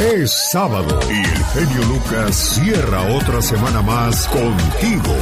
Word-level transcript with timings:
Es 0.00 0.50
sábado 0.52 1.00
y 1.10 1.16
el 1.16 1.44
genio 1.46 1.82
Lucas 1.88 2.36
cierra 2.36 3.02
otra 3.16 3.42
semana 3.42 3.82
más 3.82 4.28
contigo. 4.28 5.12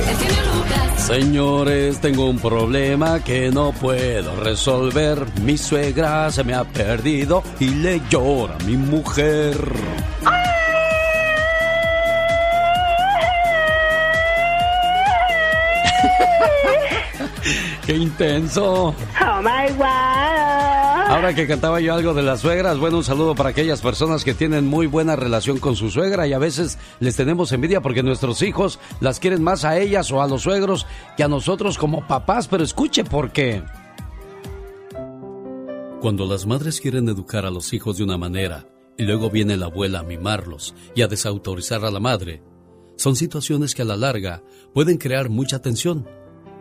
Señores, 0.99 1.99
tengo 2.03 2.29
un 2.29 2.39
problema 2.39 3.25
que 3.25 3.51
no 3.51 3.73
puedo 3.73 4.37
resolver. 4.37 5.25
Mi 5.41 5.57
suegra 5.57 6.31
se 6.31 6.45
me 6.45 6.53
ha 6.53 6.65
perdido 6.65 7.43
y 7.59 7.71
le 7.71 8.03
llora 8.11 8.57
a 8.57 8.65
mi 8.65 8.77
mujer. 8.77 9.57
¡Qué 17.87 17.97
intenso! 17.97 18.95
¡Oh, 19.23 19.41
my 19.41 19.69
God! 19.79 20.76
Ahora 21.09 21.35
que 21.35 21.47
cantaba 21.47 21.81
yo 21.81 21.95
algo 21.95 22.15
de 22.15 22.23
las 22.25 22.41
suegras, 22.41 22.79
bueno, 22.79 22.97
un 22.97 23.05
saludo 23.05 23.37
para 23.37 23.51
aquellas 23.51 23.81
personas 23.81 24.25
que 24.25 24.35
tienen 24.35 24.67
muy 24.67 24.89
buena 24.89 25.15
relación 25.15 25.59
con 25.59 25.77
su 25.77 25.89
suegra 25.89 26.27
y 26.27 26.33
a 26.33 26.39
veces 26.39 26.79
les 26.99 27.15
tenemos 27.15 27.53
envidia 27.53 27.81
porque 27.81 28.03
nuestros 28.03 28.43
hijos 28.43 28.81
las 29.01 29.21
quieren 29.21 29.41
más 29.41 29.65
a 29.65 29.79
ellas 29.79 30.11
o 30.11 30.21
a 30.21 30.27
los 30.27 30.43
suegros 30.43 30.85
que 31.17 31.23
a 31.23 31.29
nosotros 31.29 31.79
como 31.79 32.07
papás, 32.09 32.49
pero 32.49 32.65
escuche 32.65 33.05
por 33.05 33.31
qué. 33.31 33.63
Cuando 36.01 36.27
las 36.27 36.45
madres 36.45 36.81
quieren 36.81 37.09
educar 37.09 37.47
a 37.47 37.51
los 37.51 37.73
hijos 37.73 37.99
de 37.99 38.05
una 38.05 38.19
manera 38.19 38.67
y 38.99 39.05
luego 39.05 39.31
viene 39.31 39.57
la 39.57 39.67
abuela 39.67 40.01
a 40.01 40.03
mimarlos 40.03 40.75
y 40.97 41.03
a 41.03 41.09
desautorizar 41.09 41.85
a 41.85 41.91
la 41.93 42.01
madre, 42.01 42.43
son 42.97 43.15
situaciones 43.15 43.77
que 43.77 43.83
a 43.83 43.87
la 43.87 43.97
larga 43.97 44.43
pueden 44.75 44.99
crear 44.99 45.31
mucha 45.31 45.61
tensión 45.61 46.05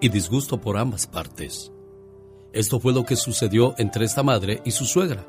y 0.01 0.09
disgusto 0.09 0.61
por 0.61 0.77
ambas 0.77 1.07
partes. 1.07 1.71
Esto 2.55 2.79
fue 2.79 2.93
lo 2.93 3.03
que 3.03 3.17
sucedió 3.17 3.75
entre 3.77 4.05
esta 4.05 4.23
madre 4.23 4.61
y 4.63 4.71
su 4.71 4.85
suegra, 4.85 5.27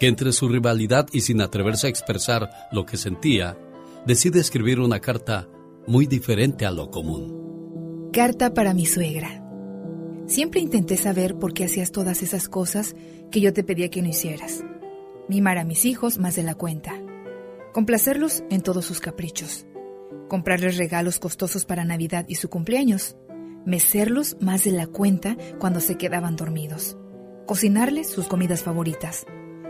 que 0.00 0.08
entre 0.08 0.32
su 0.32 0.48
rivalidad 0.48 1.06
y 1.12 1.20
sin 1.20 1.40
atreverse 1.40 1.86
a 1.86 1.90
expresar 1.90 2.50
lo 2.72 2.84
que 2.84 2.96
sentía, 2.96 3.56
decide 4.04 4.40
escribir 4.40 4.80
una 4.80 4.98
carta 4.98 5.48
muy 5.86 6.06
diferente 6.06 6.66
a 6.66 6.72
lo 6.72 6.90
común. 6.90 8.10
Carta 8.12 8.54
para 8.54 8.74
mi 8.74 8.86
suegra. 8.86 9.40
Siempre 10.26 10.60
intenté 10.60 10.96
saber 10.96 11.36
por 11.36 11.54
qué 11.54 11.64
hacías 11.64 11.92
todas 11.92 12.24
esas 12.24 12.48
cosas 12.48 12.96
que 13.30 13.40
yo 13.40 13.52
te 13.52 13.62
pedía 13.62 13.88
que 13.88 14.02
no 14.02 14.08
hicieras. 14.08 14.64
Mimar 15.28 15.58
a 15.58 15.64
mis 15.64 15.84
hijos 15.84 16.18
más 16.18 16.34
de 16.34 16.42
la 16.42 16.56
cuenta. 16.56 16.92
Complacerlos 17.72 18.42
en 18.50 18.62
todos 18.62 18.84
sus 18.84 18.98
caprichos. 18.98 19.64
Comprarles 20.28 20.76
regalos 20.76 21.20
costosos 21.20 21.64
para 21.64 21.84
Navidad 21.84 22.24
y 22.26 22.34
su 22.34 22.50
cumpleaños 22.50 23.14
mecerlos 23.68 24.38
más 24.40 24.64
de 24.64 24.72
la 24.72 24.86
cuenta 24.86 25.36
cuando 25.58 25.80
se 25.80 25.96
quedaban 25.96 26.36
dormidos, 26.36 26.96
cocinarles 27.46 28.08
sus 28.08 28.26
comidas 28.26 28.62
favoritas, 28.62 29.26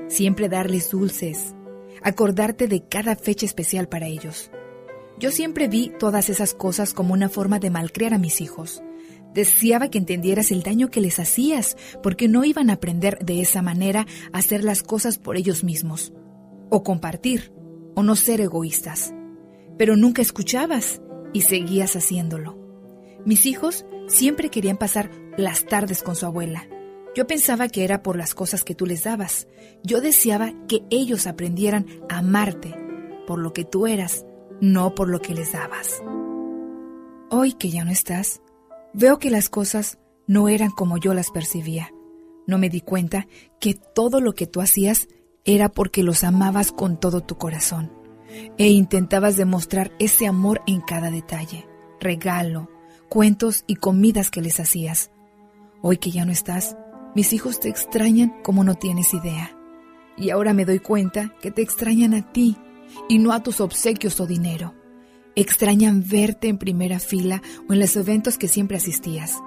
siempre 0.07 0.49
darles 0.49 0.91
dulces, 0.91 1.57
acordarte 2.01 2.69
de 2.69 2.87
cada 2.87 3.17
fecha 3.17 3.45
especial 3.45 3.89
para 3.89 4.07
ellos. 4.07 4.53
Yo 5.19 5.33
siempre 5.33 5.67
vi 5.67 5.91
todas 5.99 6.31
esas 6.31 6.55
cosas 6.55 6.95
como 6.95 7.13
una 7.13 7.29
forma 7.29 7.59
de 7.59 7.71
malcriar 7.71 8.15
a 8.15 8.19
mis 8.19 8.41
hijos. 8.41 8.85
Deseaba 9.35 9.89
que 9.89 9.99
entendieras 9.99 10.53
el 10.53 10.63
daño 10.63 10.91
que 10.91 11.01
les 11.01 11.19
hacías, 11.19 11.77
porque 12.01 12.29
no 12.29 12.45
iban 12.45 12.71
a 12.71 12.75
aprender 12.75 13.19
de 13.19 13.41
esa 13.41 13.63
manera 13.63 14.07
a 14.33 14.39
hacer 14.39 14.63
las 14.63 14.85
cosas 14.85 15.19
por 15.19 15.37
ellos 15.37 15.65
mismos, 15.65 16.13
o 16.71 16.85
compartir, 16.85 17.53
o 17.97 18.05
no 18.05 18.15
ser 18.15 18.41
egoístas. 18.41 19.13
Pero 19.77 19.97
nunca 19.97 20.23
escuchabas 20.23 21.03
y 21.33 21.43
seguías 21.43 21.97
haciéndolo. 21.97 22.68
Mis 23.25 23.47
hijos 23.47 23.85
siempre 24.07 24.51
querían 24.51 24.77
pasar 24.77 25.11
las 25.37 25.65
tardes 25.65 26.03
con 26.03 26.17
su 26.17 26.27
abuela. 26.27 26.69
Yo 27.15 27.27
pensaba 27.27 27.69
que 27.69 27.85
era 27.85 28.03
por 28.03 28.17
las 28.17 28.35
cosas 28.35 28.65
que 28.65 28.75
tú 28.75 28.87
les 28.87 29.05
dabas. 29.05 29.49
Yo 29.83 30.01
deseaba 30.01 30.53
que 30.69 30.83
ellos 30.91 31.27
aprendieran 31.27 31.87
a 32.09 32.19
amarte 32.19 32.75
por 33.27 33.39
lo 33.39 33.53
que 33.53 33.65
tú 33.65 33.87
eras, 33.87 34.25
no 34.61 34.95
por 34.95 35.09
lo 35.09 35.21
que 35.21 35.35
les 35.35 35.53
dabas. 35.53 36.03
Hoy 37.31 37.53
que 37.53 37.71
ya 37.71 37.85
no 37.85 37.91
estás, 37.91 38.41
veo 38.95 39.19
que 39.19 39.31
las 39.31 39.49
cosas 39.49 39.99
no 40.27 40.49
eran 40.49 40.71
como 40.71 40.99
yo 40.99 41.13
las 41.13 41.31
percibía. 41.31 41.93
No 42.47 42.59
me 42.59 42.71
di 42.71 42.81
cuenta 42.81 43.27
que 43.61 43.75
todo 43.75 44.21
lo 44.21 44.35
que 44.35 44.47
tú 44.47 44.61
hacías 44.61 45.09
era 45.45 45.69
porque 45.69 46.03
los 46.03 46.25
amabas 46.25 46.73
con 46.73 46.99
todo 46.99 47.23
tu 47.23 47.37
corazón 47.37 47.93
e 48.59 48.69
intentabas 48.69 49.37
demostrar 49.37 49.93
ese 49.99 50.27
amor 50.27 50.63
en 50.67 50.81
cada 50.81 51.11
detalle, 51.11 51.67
regalo, 52.01 52.69
cuentos 53.09 53.65
y 53.67 53.77
comidas 53.77 54.31
que 54.31 54.43
les 54.43 54.61
hacías. 54.61 55.11
Hoy 55.81 55.97
que 55.97 56.11
ya 56.11 56.25
no 56.25 56.33
estás, 56.33 56.77
mis 57.15 57.33
hijos 57.33 57.59
te 57.59 57.69
extrañan 57.69 58.35
como 58.43 58.65
no 58.65 58.75
tienes 58.75 59.15
idea. 59.15 59.57
Y 60.17 60.31
ahora 60.31 60.53
me 60.53 60.65
doy 60.65 60.79
cuenta 60.81 61.35
que 61.41 61.51
te 61.51 61.63
extrañan 61.63 62.13
a 62.13 62.33
ti 62.33 62.57
y 63.09 63.19
no 63.19 63.33
a 63.33 63.43
tus 63.43 63.61
obsequios 63.61 64.21
o 64.21 64.27
dinero. 64.27 64.75
Extrañan 65.37 66.05
verte 66.07 66.49
en 66.49 66.59
primera 66.59 66.99
fila 66.99 67.43
o 67.69 67.73
en 67.73 67.81
los 67.81 67.97
eventos 67.97 68.37
que 68.37 68.49
siempre 68.49 68.77
asistías. 68.77 69.39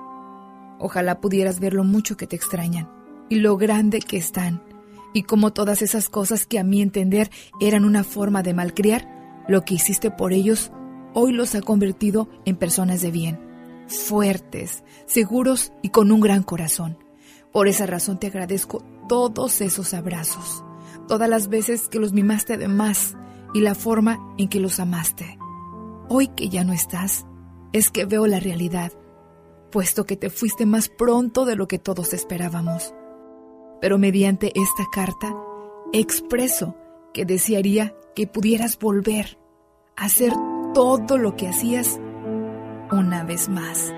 Ojalá 0.79 1.19
pudieras 1.19 1.59
ver 1.59 1.73
lo 1.73 1.83
mucho 1.83 2.17
que 2.17 2.28
te 2.28 2.35
extrañan 2.35 2.89
y 3.29 3.35
lo 3.35 3.57
grande 3.57 3.99
que 3.99 4.17
están, 4.17 4.63
y 5.13 5.23
como 5.23 5.53
todas 5.53 5.81
esas 5.81 6.09
cosas 6.09 6.47
que 6.47 6.57
a 6.57 6.63
mi 6.63 6.81
entender 6.81 7.29
eran 7.59 7.85
una 7.85 8.03
forma 8.03 8.41
de 8.41 8.53
malcriar, 8.53 9.43
lo 9.47 9.63
que 9.63 9.75
hiciste 9.75 10.09
por 10.09 10.33
ellos 10.33 10.72
hoy 11.13 11.33
los 11.33 11.55
ha 11.55 11.61
convertido 11.61 12.29
en 12.45 12.55
personas 12.55 13.01
de 13.01 13.11
bien 13.11 13.50
fuertes, 13.91 14.84
seguros 15.06 15.72
y 15.81 15.90
con 15.90 16.12
un 16.12 16.22
gran 16.22 16.44
corazón. 16.44 16.97
Por 17.52 17.68
esa 17.68 17.85
razón 17.85 18.19
te 18.19 18.28
agradezco 18.28 18.84
todos 19.07 19.62
esos 19.62 19.94
abrazos, 19.94 20.63
todas 21.07 21.29
las 21.29 21.50
veces 21.50 21.90
que 21.90 22.00
los 22.00 22.13
mimaste 22.13 22.57
de 22.57 22.68
más 22.68 23.16
y 23.53 23.62
la 23.62 23.75
forma 23.75 24.19
en 24.38 24.47
que 24.47 24.59
los 24.59 24.79
amaste. 24.79 25.38
Hoy 26.07 26.28
que 26.29 26.50
ya 26.50 26.63
no 26.63 26.74
estás, 26.74 27.25
es 27.74 27.90
que 27.90 28.06
veo 28.06 28.28
la 28.28 28.40
realidad, 28.40 28.91
puesto 29.72 30.06
que 30.06 30.18
te 30.18 30.29
fuiste 30.29 30.66
más 30.66 30.90
pronto 30.90 31.46
de 31.46 31.56
lo 31.56 31.68
que 31.68 31.79
todos 31.79 32.13
esperábamos. 32.13 32.94
Pero 33.81 33.97
mediante 33.97 34.52
esta 34.56 34.84
carta, 34.91 35.34
expreso 35.94 36.75
que 37.13 37.25
desearía 37.25 37.96
que 38.16 38.28
pudieras 38.28 38.78
volver 38.78 39.38
a 39.96 40.06
hacer 40.06 40.34
todo 40.73 41.18
lo 41.18 41.35
que 41.35 41.47
hacías 41.47 42.00
una 42.91 43.24
vez 43.24 43.50
más. 43.50 43.91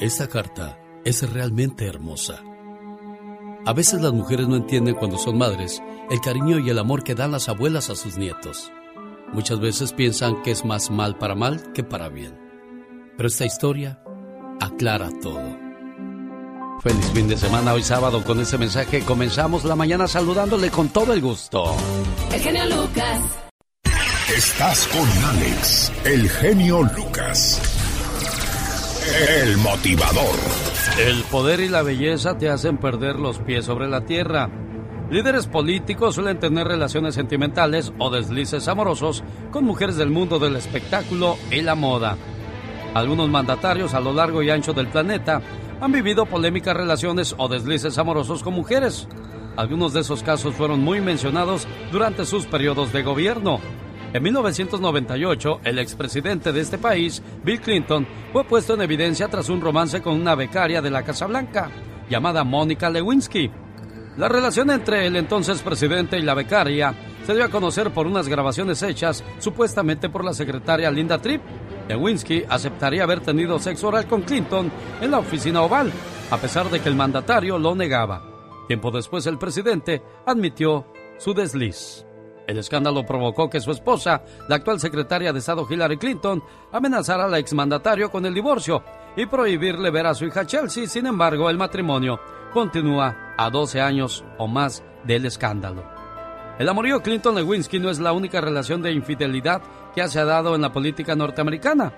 Esta 0.00 0.28
carta 0.28 0.78
es 1.04 1.28
realmente 1.32 1.86
hermosa. 1.86 2.42
A 3.64 3.72
veces 3.72 4.00
las 4.00 4.12
mujeres 4.12 4.48
no 4.48 4.56
entienden 4.56 4.94
cuando 4.94 5.18
son 5.18 5.38
madres 5.38 5.82
el 6.10 6.20
cariño 6.20 6.58
y 6.58 6.68
el 6.70 6.78
amor 6.78 7.04
que 7.04 7.14
dan 7.14 7.32
las 7.32 7.48
abuelas 7.48 7.90
a 7.90 7.94
sus 7.94 8.16
nietos. 8.16 8.72
Muchas 9.32 9.60
veces 9.60 9.92
piensan 9.92 10.42
que 10.42 10.50
es 10.50 10.64
más 10.64 10.90
mal 10.90 11.16
para 11.16 11.34
mal 11.34 11.72
que 11.72 11.84
para 11.84 12.08
bien. 12.08 12.38
Pero 13.16 13.28
esta 13.28 13.46
historia 13.46 14.02
aclara 14.60 15.10
todo. 15.22 15.56
Feliz 16.80 17.10
fin 17.12 17.28
de 17.28 17.36
semana 17.36 17.72
hoy 17.72 17.82
sábado 17.82 18.24
con 18.24 18.40
ese 18.40 18.58
mensaje. 18.58 19.04
Comenzamos 19.04 19.64
la 19.64 19.76
mañana 19.76 20.08
saludándole 20.08 20.70
con 20.70 20.88
todo 20.88 21.12
el 21.12 21.20
gusto. 21.20 21.64
El 22.32 22.40
genio 22.40 22.64
Lucas. 22.66 23.51
Estás 24.36 24.88
con 24.88 25.06
Alex, 25.36 25.92
el 26.06 26.26
genio 26.30 26.82
Lucas. 26.96 27.60
El 29.28 29.58
motivador. 29.58 30.34
El 30.98 31.22
poder 31.24 31.60
y 31.60 31.68
la 31.68 31.82
belleza 31.82 32.38
te 32.38 32.48
hacen 32.48 32.78
perder 32.78 33.16
los 33.16 33.40
pies 33.40 33.66
sobre 33.66 33.88
la 33.88 34.06
tierra. 34.06 34.48
Líderes 35.10 35.48
políticos 35.48 36.14
suelen 36.14 36.40
tener 36.40 36.66
relaciones 36.66 37.14
sentimentales 37.14 37.92
o 37.98 38.08
deslices 38.08 38.68
amorosos 38.68 39.22
con 39.50 39.64
mujeres 39.66 39.96
del 39.96 40.08
mundo 40.08 40.38
del 40.38 40.56
espectáculo 40.56 41.36
y 41.50 41.60
la 41.60 41.74
moda. 41.74 42.16
Algunos 42.94 43.28
mandatarios 43.28 43.92
a 43.92 44.00
lo 44.00 44.14
largo 44.14 44.42
y 44.42 44.48
ancho 44.48 44.72
del 44.72 44.88
planeta 44.88 45.42
han 45.78 45.92
vivido 45.92 46.24
polémicas 46.24 46.74
relaciones 46.74 47.34
o 47.36 47.48
deslices 47.48 47.98
amorosos 47.98 48.42
con 48.42 48.54
mujeres. 48.54 49.06
Algunos 49.56 49.92
de 49.92 50.00
esos 50.00 50.22
casos 50.22 50.54
fueron 50.54 50.80
muy 50.80 51.02
mencionados 51.02 51.66
durante 51.90 52.24
sus 52.24 52.46
periodos 52.46 52.94
de 52.94 53.02
gobierno. 53.02 53.60
En 54.12 54.22
1998, 54.22 55.60
el 55.64 55.78
expresidente 55.78 56.52
de 56.52 56.60
este 56.60 56.76
país, 56.76 57.22
Bill 57.42 57.62
Clinton, 57.62 58.06
fue 58.30 58.44
puesto 58.44 58.74
en 58.74 58.82
evidencia 58.82 59.28
tras 59.28 59.48
un 59.48 59.62
romance 59.62 60.02
con 60.02 60.20
una 60.20 60.34
becaria 60.34 60.82
de 60.82 60.90
la 60.90 61.02
Casa 61.02 61.26
Blanca, 61.26 61.70
llamada 62.10 62.44
Mónica 62.44 62.90
Lewinsky. 62.90 63.50
La 64.18 64.28
relación 64.28 64.70
entre 64.70 65.06
el 65.06 65.16
entonces 65.16 65.62
presidente 65.62 66.18
y 66.18 66.22
la 66.22 66.34
becaria 66.34 66.94
se 67.24 67.34
dio 67.34 67.42
a 67.42 67.48
conocer 67.48 67.90
por 67.90 68.06
unas 68.06 68.28
grabaciones 68.28 68.82
hechas 68.82 69.24
supuestamente 69.38 70.10
por 70.10 70.26
la 70.26 70.34
secretaria 70.34 70.90
Linda 70.90 71.16
Tripp. 71.16 71.40
Lewinsky 71.88 72.44
aceptaría 72.46 73.04
haber 73.04 73.20
tenido 73.20 73.58
sexo 73.58 73.88
oral 73.88 74.06
con 74.06 74.22
Clinton 74.22 74.70
en 75.00 75.10
la 75.10 75.20
oficina 75.20 75.62
oval, 75.62 75.90
a 76.30 76.36
pesar 76.36 76.68
de 76.68 76.80
que 76.80 76.90
el 76.90 76.96
mandatario 76.96 77.58
lo 77.58 77.74
negaba. 77.74 78.22
Tiempo 78.68 78.90
después 78.90 79.26
el 79.26 79.38
presidente 79.38 80.02
admitió 80.26 80.86
su 81.16 81.32
desliz. 81.32 82.04
El 82.46 82.58
escándalo 82.58 83.06
provocó 83.06 83.48
que 83.48 83.60
su 83.60 83.70
esposa, 83.70 84.22
la 84.48 84.56
actual 84.56 84.80
secretaria 84.80 85.32
de 85.32 85.38
Estado 85.38 85.66
Hillary 85.68 85.96
Clinton, 85.96 86.42
amenazara 86.72 87.24
al 87.24 87.34
exmandatario 87.34 88.10
con 88.10 88.26
el 88.26 88.34
divorcio 88.34 88.82
y 89.16 89.26
prohibirle 89.26 89.90
ver 89.90 90.06
a 90.06 90.14
su 90.14 90.24
hija 90.24 90.46
Chelsea. 90.46 90.86
Sin 90.86 91.06
embargo, 91.06 91.48
el 91.48 91.58
matrimonio 91.58 92.20
continúa 92.52 93.34
a 93.36 93.48
12 93.48 93.80
años 93.80 94.24
o 94.38 94.48
más 94.48 94.82
del 95.04 95.26
escándalo. 95.26 95.84
El 96.58 96.68
amorío 96.68 97.02
Clinton-Lewinsky 97.02 97.78
no 97.78 97.90
es 97.90 97.98
la 97.98 98.12
única 98.12 98.40
relación 98.40 98.82
de 98.82 98.92
infidelidad 98.92 99.62
que 99.94 100.06
se 100.08 100.20
ha 100.20 100.24
dado 100.24 100.54
en 100.54 100.62
la 100.62 100.72
política 100.72 101.14
norteamericana. 101.14 101.92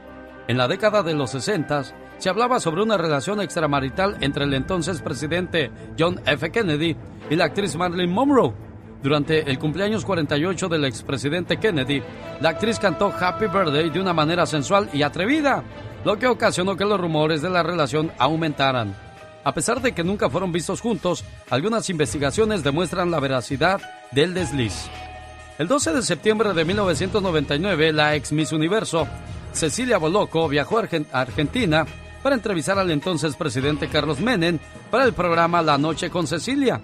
En 0.47 0.59
la 0.59 0.69
década 0.69 1.03
de 1.03 1.15
los 1.15 1.31
60 1.31 1.83
se 2.19 2.29
hablaba 2.29 2.61
sobre 2.61 2.83
una 2.83 2.97
relación 2.97 3.41
extramarital 3.41 4.17
entre 4.21 4.45
el 4.45 4.55
entonces 4.55 5.03
presidente 5.03 5.71
John 5.99 6.21
F. 6.27 6.51
Kennedy 6.51 6.97
y 7.31 7.37
la 7.37 7.47
actriz 7.47 7.77
Marilyn 7.77 8.13
Monroe. 8.13 8.55
Durante 9.05 9.51
el 9.51 9.59
cumpleaños 9.59 10.03
48 10.03 10.67
del 10.67 10.87
expresidente 10.87 11.59
Kennedy, 11.59 12.03
la 12.41 12.49
actriz 12.49 12.79
cantó 12.79 13.13
Happy 13.13 13.49
Birthday 13.49 13.91
de 13.91 14.01
una 14.01 14.15
manera 14.15 14.47
sensual 14.47 14.89
y 14.95 15.03
atrevida, 15.03 15.63
lo 16.07 16.19
que 16.19 16.27
ocasionó 16.27 16.75
que 16.75 16.87
los 16.87 16.99
rumores 16.99 17.43
de 17.43 17.51
la 17.51 17.63
relación 17.63 18.11
aumentaran. 18.17 18.97
A 19.45 19.53
pesar 19.53 19.83
de 19.83 19.93
que 19.93 20.03
nunca 20.03 20.31
fueron 20.31 20.53
vistos 20.53 20.81
juntos, 20.81 21.23
algunas 21.51 21.91
investigaciones 21.91 22.65
demuestran 22.65 23.11
la 23.11 23.21
veracidad 23.21 23.83
del 24.13 24.33
desliz. 24.33 24.87
El 25.59 25.69
12 25.69 25.93
de 25.93 26.03
septiembre 26.03 26.55
de 26.55 26.65
1999, 26.65 27.93
la 27.93 28.17
ex 28.17 28.33
Miss 28.33 28.53
Universo, 28.53 29.07
Cecilia 29.53 29.99
Boloco, 29.99 30.49
viajó 30.49 30.79
a 30.79 30.89
Argentina 31.21 31.85
para 32.23 32.37
entrevistar 32.37 32.79
al 32.79 32.91
entonces 32.91 33.37
presidente 33.37 33.89
Carlos 33.89 34.19
Menem 34.19 34.59
para 34.91 35.05
el 35.05 35.13
programa 35.13 35.61
La 35.61 35.77
Noche 35.77 36.09
con 36.09 36.27
Cecilia. 36.27 36.81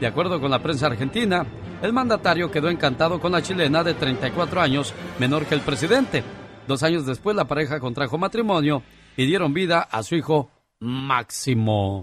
De 0.00 0.06
acuerdo 0.06 0.40
con 0.40 0.50
la 0.50 0.62
prensa 0.62 0.86
argentina, 0.86 1.44
el 1.82 1.92
mandatario 1.92 2.50
quedó 2.50 2.70
encantado 2.70 3.20
con 3.20 3.32
la 3.32 3.42
chilena 3.42 3.84
de 3.84 3.92
34 3.92 4.60
años, 4.60 4.94
menor 5.18 5.44
que 5.44 5.54
el 5.54 5.60
presidente. 5.60 6.24
Dos 6.66 6.82
años 6.82 7.04
después, 7.04 7.36
la 7.36 7.44
pareja 7.44 7.78
contrajo 7.78 8.16
matrimonio 8.16 8.82
y 9.16 9.26
dieron 9.26 9.52
vida 9.52 9.80
a 9.82 10.02
su 10.02 10.14
hijo 10.14 10.50
Máximo. 10.80 12.02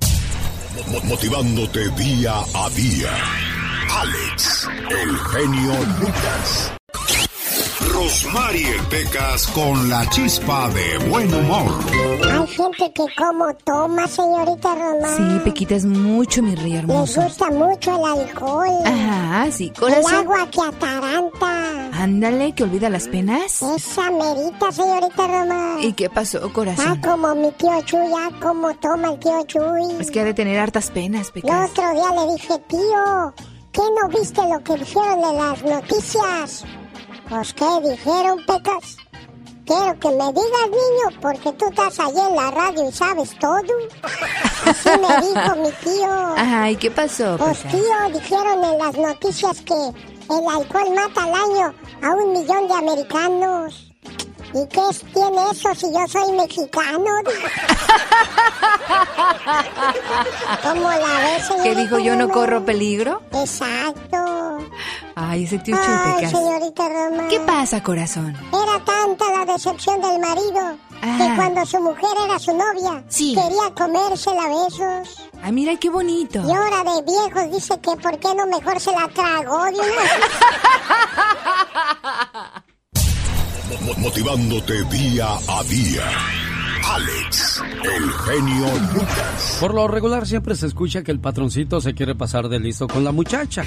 Motivándote 1.06 1.90
día 1.98 2.34
a 2.54 2.70
día. 2.70 3.10
Alex, 3.90 4.70
el 4.92 5.18
genio 5.18 5.74
Lucas. 6.00 6.77
Rosmarie 7.98 8.76
Pecas 8.92 9.48
con 9.48 9.90
la 9.90 10.08
chispa 10.12 10.70
de 10.70 11.10
buen 11.10 11.34
humor. 11.34 11.80
Hay 12.32 12.46
gente 12.46 12.94
que 12.94 13.06
como 13.18 13.52
toma, 13.66 14.08
señorita 14.08 14.76
Román. 14.76 15.18
Sí, 15.18 15.40
Pequita, 15.44 15.74
es 15.74 15.86
mucho, 15.86 16.44
mi 16.44 16.54
rey 16.54 16.76
hermoso. 16.76 17.22
Les 17.22 17.30
gusta 17.30 17.50
mucho 17.50 17.98
el 17.98 18.22
alcohol. 18.22 18.70
Ajá, 18.86 19.52
sí, 19.52 19.72
corazón. 19.72 20.12
El 20.12 20.16
agua 20.16 20.48
que 20.52 20.62
ataranta. 20.62 22.04
Ándale, 22.04 22.54
que 22.54 22.66
olvida 22.66 22.92
las 22.92 23.08
penas. 23.08 23.64
Esa 23.64 24.12
merita, 24.12 24.72
señorita 24.72 25.28
Román. 25.28 25.80
¿Y 25.82 25.94
qué 25.94 26.08
pasó, 26.12 26.54
corazón? 26.54 26.86
Ah, 26.88 26.98
como 27.04 27.34
mi 27.34 27.52
tío 27.54 27.82
Chuy, 27.82 28.12
ah, 28.16 28.30
como 28.40 28.76
toma 28.76 29.14
el 29.14 29.20
tío 29.20 29.44
Chuy. 29.48 30.00
Es 30.00 30.12
que 30.12 30.20
ha 30.20 30.24
de 30.24 30.36
tener 30.36 30.60
hartas 30.60 30.92
penas, 30.92 31.32
Pecas. 31.32 31.50
El 31.50 31.72
otro 31.72 31.92
día 31.94 32.26
le 32.26 32.34
dije, 32.34 32.54
tío, 32.68 33.34
¿qué 33.72 33.82
no 33.82 34.20
viste 34.20 34.42
lo 34.48 34.64
que 34.64 34.76
dijeron 34.76 35.24
en 35.24 35.36
las 35.36 35.64
noticias? 35.64 36.64
Pues, 37.30 37.54
¿qué 37.54 37.66
dijeron, 37.90 38.40
Pecas? 38.46 38.98
Quiero 39.66 40.00
que 40.00 40.08
me 40.10 40.28
digas, 40.32 40.70
niño, 40.70 41.20
porque 41.22 41.52
tú 41.54 41.66
estás 41.70 42.00
allí 42.00 42.20
en 42.20 42.36
la 42.38 42.52
radio 42.52 42.88
y 42.88 42.92
sabes 42.92 43.38
todo. 43.38 43.58
Así 44.66 44.90
me 44.90 45.28
dijo 45.28 45.56
mi 45.58 45.72
tío. 45.84 46.10
Ajá, 46.38 46.72
¿y 46.72 46.78
qué 46.78 46.90
pasó? 46.90 47.38
Pues, 47.38 47.64
tío, 47.64 48.14
dijeron 48.14 48.64
en 48.64 48.78
las 48.78 48.98
noticias 48.98 49.62
que 49.62 49.74
el 49.74 50.48
alcohol 50.50 50.96
mata 50.96 51.24
al 51.24 51.34
año 51.34 51.74
a 52.02 52.12
un 52.12 52.32
millón 52.32 52.68
de 52.70 52.74
americanos. 52.76 53.87
¿Y 54.58 54.66
qué 54.68 54.82
tiene 55.14 55.52
eso 55.52 55.76
si 55.76 55.92
yo 55.94 56.08
soy 56.08 56.32
mexicano? 56.32 57.04
¿Cómo 60.64 60.90
la 60.90 61.20
ves, 61.20 61.44
¿Qué 61.64 61.76
dijo 61.76 62.00
yo 62.00 62.16
no 62.16 62.30
corro 62.30 62.64
peligro? 62.66 63.22
Exacto. 63.34 64.58
Ay, 65.16 65.44
ese 65.46 65.58
tío 65.60 65.76
Ay, 65.80 66.26
señorita 66.28 66.90
Roma. 66.90 67.28
¿Qué 67.28 67.40
pasa, 67.42 67.82
corazón? 67.84 68.36
Era 68.52 68.84
tanta 68.86 69.26
la 69.32 69.46
decepción 69.54 70.02
del 70.02 70.20
marido 70.20 70.76
que 71.02 71.24
Ah. 71.24 71.34
cuando 71.36 71.64
su 71.66 71.80
mujer 71.80 72.10
era 72.26 72.40
su 72.40 72.56
novia, 72.58 73.04
Sí. 73.08 73.36
quería 73.36 73.72
comérsela 73.76 74.44
a 74.44 74.48
besos. 74.48 75.22
Ay, 75.44 75.52
mira 75.52 75.76
qué 75.78 75.90
bonito. 75.90 76.40
Y 76.48 76.52
ahora 76.52 76.84
de 76.84 77.02
viejos 77.04 77.52
dice 77.52 77.80
que 77.80 77.96
por 77.98 78.18
qué 78.20 78.34
no 78.36 78.46
mejor 78.48 78.80
se 78.80 78.92
la 78.92 79.08
tragó 79.10 79.66
de 79.66 79.80
una 79.80 80.02
Motivándote 83.98 84.84
día 84.86 85.28
a 85.50 85.64
día. 85.64 86.04
Alex, 86.86 87.62
el 87.84 88.10
genio 88.12 88.68
Lucas. 88.94 89.58
Por 89.60 89.74
lo 89.74 89.90
regular 89.90 90.26
siempre 90.26 90.56
se 90.56 90.68
escucha 90.68 91.04
que 91.04 91.12
el 91.12 91.20
patroncito 91.20 91.82
se 91.82 91.94
quiere 91.94 92.16
pasar 92.16 92.48
de 92.48 92.62
listo 92.62 92.88
con 92.88 93.04
la 93.04 93.12
muchacha. 93.12 93.66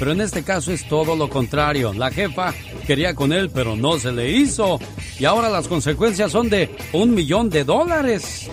Pero 0.00 0.12
en 0.12 0.20
este 0.20 0.42
caso 0.42 0.72
es 0.72 0.88
todo 0.88 1.14
lo 1.14 1.30
contrario. 1.30 1.92
La 1.92 2.10
jefa 2.10 2.52
quería 2.88 3.14
con 3.14 3.32
él, 3.32 3.50
pero 3.50 3.76
no 3.76 4.00
se 4.00 4.10
le 4.10 4.32
hizo. 4.32 4.80
Y 5.18 5.26
ahora 5.26 5.48
las 5.48 5.68
consecuencias 5.68 6.32
son 6.32 6.48
de 6.50 6.74
un 6.92 7.14
millón 7.14 7.50
de 7.50 7.62
dólares. 7.62 8.50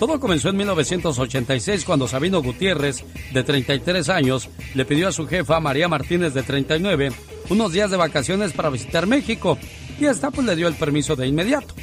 Todo 0.00 0.18
comenzó 0.18 0.48
en 0.50 0.56
1986 0.56 1.84
cuando 1.84 2.08
Sabino 2.08 2.42
Gutiérrez, 2.42 3.04
de 3.32 3.42
33 3.44 4.08
años, 4.08 4.50
le 4.74 4.84
pidió 4.84 5.08
a 5.08 5.12
su 5.12 5.26
jefa 5.26 5.60
María 5.60 5.88
Martínez, 5.88 6.34
de 6.34 6.42
39, 6.42 7.12
unos 7.48 7.72
días 7.72 7.90
de 7.90 7.96
vacaciones 7.96 8.52
para 8.52 8.68
visitar 8.70 9.06
México. 9.06 9.56
Y 9.98 10.06
esta 10.06 10.30
pues 10.30 10.46
le 10.46 10.56
dio 10.56 10.68
el 10.68 10.74
permiso 10.74 11.16
de 11.16 11.26
inmediato. 11.26 11.74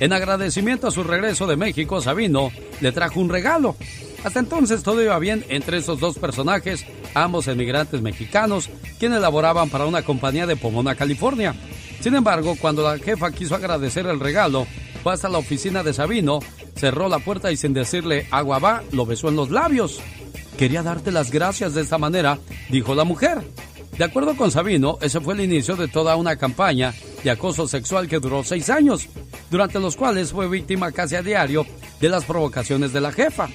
En 0.00 0.12
agradecimiento 0.12 0.86
a 0.86 0.90
su 0.90 1.02
regreso 1.02 1.46
de 1.46 1.56
México, 1.56 2.00
Sabino 2.00 2.50
le 2.80 2.92
trajo 2.92 3.20
un 3.20 3.28
regalo. 3.28 3.76
Hasta 4.24 4.40
entonces 4.40 4.82
todo 4.82 5.02
iba 5.02 5.18
bien 5.18 5.44
entre 5.48 5.78
esos 5.78 6.00
dos 6.00 6.18
personajes, 6.18 6.84
ambos 7.14 7.48
emigrantes 7.48 8.00
mexicanos, 8.00 8.68
quienes 8.98 9.20
laboraban 9.20 9.70
para 9.70 9.86
una 9.86 10.02
compañía 10.02 10.46
de 10.46 10.56
Pomona, 10.56 10.94
California. 10.94 11.54
Sin 12.00 12.14
embargo, 12.14 12.56
cuando 12.60 12.82
la 12.82 12.98
jefa 12.98 13.32
quiso 13.32 13.54
agradecer 13.54 14.06
el 14.06 14.20
regalo, 14.20 14.66
fue 15.02 15.12
hasta 15.12 15.28
la 15.28 15.38
oficina 15.38 15.82
de 15.82 15.92
Sabino, 15.92 16.40
cerró 16.76 17.08
la 17.08 17.18
puerta 17.18 17.50
y 17.50 17.56
sin 17.56 17.74
decirle 17.74 18.26
agua 18.30 18.58
va, 18.58 18.82
lo 18.92 19.06
besó 19.06 19.28
en 19.28 19.36
los 19.36 19.50
labios. 19.50 20.00
Quería 20.56 20.82
darte 20.82 21.12
las 21.12 21.30
gracias 21.30 21.74
de 21.74 21.82
esta 21.82 21.98
manera, 21.98 22.38
dijo 22.68 22.94
la 22.94 23.04
mujer. 23.04 23.42
De 23.98 24.04
acuerdo 24.04 24.36
con 24.36 24.52
Sabino, 24.52 24.96
ese 25.02 25.20
fue 25.20 25.34
el 25.34 25.40
inicio 25.40 25.74
de 25.74 25.88
toda 25.88 26.14
una 26.14 26.36
campaña 26.36 26.94
de 27.24 27.32
acoso 27.32 27.66
sexual 27.66 28.06
que 28.06 28.20
duró 28.20 28.44
seis 28.44 28.70
años, 28.70 29.08
durante 29.50 29.80
los 29.80 29.96
cuales 29.96 30.30
fue 30.30 30.48
víctima 30.48 30.92
casi 30.92 31.16
a 31.16 31.22
diario 31.22 31.66
de 32.00 32.08
las 32.08 32.24
provocaciones 32.24 32.92
de 32.92 33.00
la 33.00 33.10
jefa. 33.10 33.48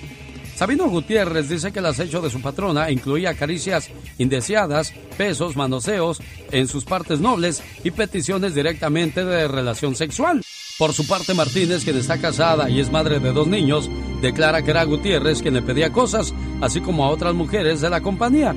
Sabino 0.54 0.90
Gutiérrez 0.90 1.48
dice 1.48 1.72
que 1.72 1.80
el 1.80 1.86
acecho 1.86 2.22
de 2.22 2.30
su 2.30 2.42
patrona 2.42 2.92
incluía 2.92 3.36
caricias 3.36 3.90
indeseadas, 4.18 4.94
besos, 5.18 5.56
manoseos 5.56 6.22
en 6.52 6.68
sus 6.68 6.84
partes 6.84 7.22
nobles 7.22 7.64
y 7.86 7.92
peticiones 7.92 8.54
directamente 8.54 9.24
de 9.24 9.48
relación 9.48 9.96
sexual. 9.96 10.42
Por 10.78 10.92
su 10.92 11.08
parte, 11.08 11.34
Martínez, 11.34 11.86
quien 11.86 11.98
está 11.98 12.18
casada 12.20 12.70
y 12.70 12.82
es 12.82 12.92
madre 12.92 13.20
de 13.22 13.32
dos 13.32 13.48
niños, 13.48 13.90
declara 14.22 14.62
que 14.62 14.72
era 14.72 14.84
Gutiérrez 14.84 15.42
quien 15.42 15.54
le 15.54 15.62
pedía 15.62 15.94
cosas, 15.94 16.34
así 16.60 16.82
como 16.82 17.06
a 17.06 17.12
otras 17.12 17.34
mujeres 17.34 17.80
de 17.80 17.90
la 17.90 18.02
compañía. 18.02 18.54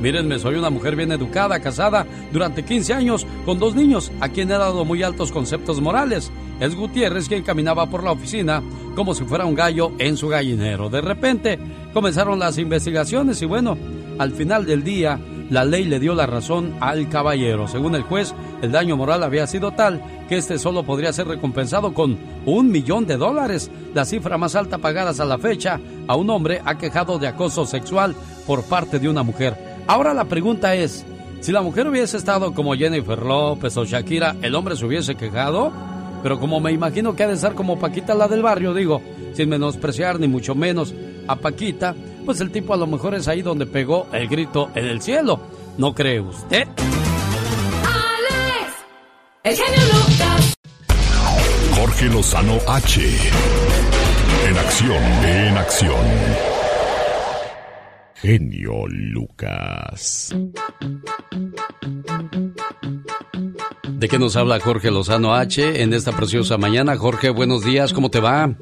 Mírenme, 0.00 0.38
soy 0.38 0.54
una 0.54 0.70
mujer 0.70 0.96
bien 0.96 1.12
educada, 1.12 1.60
casada 1.60 2.06
durante 2.32 2.64
15 2.64 2.94
años 2.94 3.26
con 3.44 3.58
dos 3.58 3.74
niños, 3.74 4.10
a 4.20 4.30
quien 4.30 4.50
he 4.50 4.54
dado 4.54 4.84
muy 4.84 5.02
altos 5.02 5.30
conceptos 5.30 5.80
morales. 5.80 6.30
Es 6.58 6.74
Gutiérrez 6.74 7.28
quien 7.28 7.42
caminaba 7.42 7.86
por 7.86 8.02
la 8.02 8.12
oficina 8.12 8.62
como 8.94 9.14
si 9.14 9.24
fuera 9.24 9.44
un 9.44 9.54
gallo 9.54 9.92
en 9.98 10.16
su 10.16 10.28
gallinero. 10.28 10.88
De 10.88 11.02
repente 11.02 11.58
comenzaron 11.92 12.38
las 12.38 12.56
investigaciones 12.56 13.42
y 13.42 13.46
bueno, 13.46 13.76
al 14.18 14.32
final 14.32 14.64
del 14.64 14.82
día 14.82 15.18
la 15.50 15.64
ley 15.64 15.84
le 15.84 16.00
dio 16.00 16.14
la 16.14 16.26
razón 16.26 16.76
al 16.80 17.08
caballero. 17.08 17.68
Según 17.68 17.94
el 17.94 18.02
juez, 18.02 18.34
el 18.62 18.72
daño 18.72 18.96
moral 18.96 19.22
había 19.22 19.46
sido 19.46 19.72
tal 19.72 20.02
que 20.28 20.38
este 20.38 20.58
solo 20.58 20.84
podría 20.84 21.12
ser 21.12 21.28
recompensado 21.28 21.92
con 21.92 22.16
un 22.46 22.70
millón 22.70 23.06
de 23.06 23.16
dólares, 23.16 23.70
la 23.92 24.04
cifra 24.04 24.38
más 24.38 24.54
alta 24.54 24.78
pagadas 24.78 25.20
a 25.20 25.24
la 25.24 25.38
fecha 25.38 25.78
a 26.06 26.16
un 26.16 26.30
hombre 26.30 26.62
aquejado 26.64 27.18
de 27.18 27.26
acoso 27.26 27.66
sexual 27.66 28.14
por 28.46 28.62
parte 28.62 28.98
de 28.98 29.08
una 29.08 29.22
mujer. 29.22 29.69
Ahora 29.86 30.14
la 30.14 30.24
pregunta 30.24 30.74
es, 30.74 31.04
si 31.40 31.52
la 31.52 31.62
mujer 31.62 31.88
hubiese 31.88 32.16
estado 32.16 32.52
como 32.54 32.74
Jennifer 32.74 33.18
López 33.18 33.76
o 33.76 33.84
Shakira, 33.84 34.36
¿el 34.42 34.54
hombre 34.54 34.76
se 34.76 34.84
hubiese 34.86 35.14
quejado? 35.14 35.72
Pero 36.22 36.38
como 36.38 36.60
me 36.60 36.72
imagino 36.72 37.16
que 37.16 37.24
ha 37.24 37.28
de 37.28 37.34
estar 37.34 37.54
como 37.54 37.78
Paquita 37.78 38.14
la 38.14 38.28
del 38.28 38.42
barrio, 38.42 38.74
digo, 38.74 39.00
sin 39.34 39.48
menospreciar 39.48 40.20
ni 40.20 40.28
mucho 40.28 40.54
menos 40.54 40.94
a 41.26 41.36
Paquita, 41.36 41.94
pues 42.26 42.40
el 42.40 42.50
tipo 42.50 42.74
a 42.74 42.76
lo 42.76 42.86
mejor 42.86 43.14
es 43.14 43.26
ahí 43.28 43.42
donde 43.42 43.66
pegó 43.66 44.06
el 44.12 44.28
grito 44.28 44.70
en 44.74 44.86
el 44.86 45.00
cielo. 45.00 45.40
¿No 45.78 45.94
cree 45.94 46.20
usted? 46.20 46.68
Alex, 47.84 48.74
el 49.44 49.56
genio 49.56 49.80
Lucas. 49.86 50.54
Jorge 51.74 52.06
Lozano 52.06 52.58
H. 52.68 53.00
En 54.46 54.58
acción, 54.58 55.02
en 55.24 55.56
acción. 55.56 56.49
Genio 58.22 58.84
Lucas. 58.86 60.28
¿De 63.92 64.08
qué 64.08 64.18
nos 64.18 64.36
habla 64.36 64.60
Jorge 64.60 64.90
Lozano 64.90 65.34
H 65.34 65.82
en 65.82 65.92
esta 65.92 66.12
preciosa 66.12 66.56
mañana? 66.56 66.96
Jorge, 66.96 67.30
buenos 67.30 67.64
días, 67.64 67.92
¿cómo 67.92 68.10
te 68.10 68.20
va? 68.20 68.54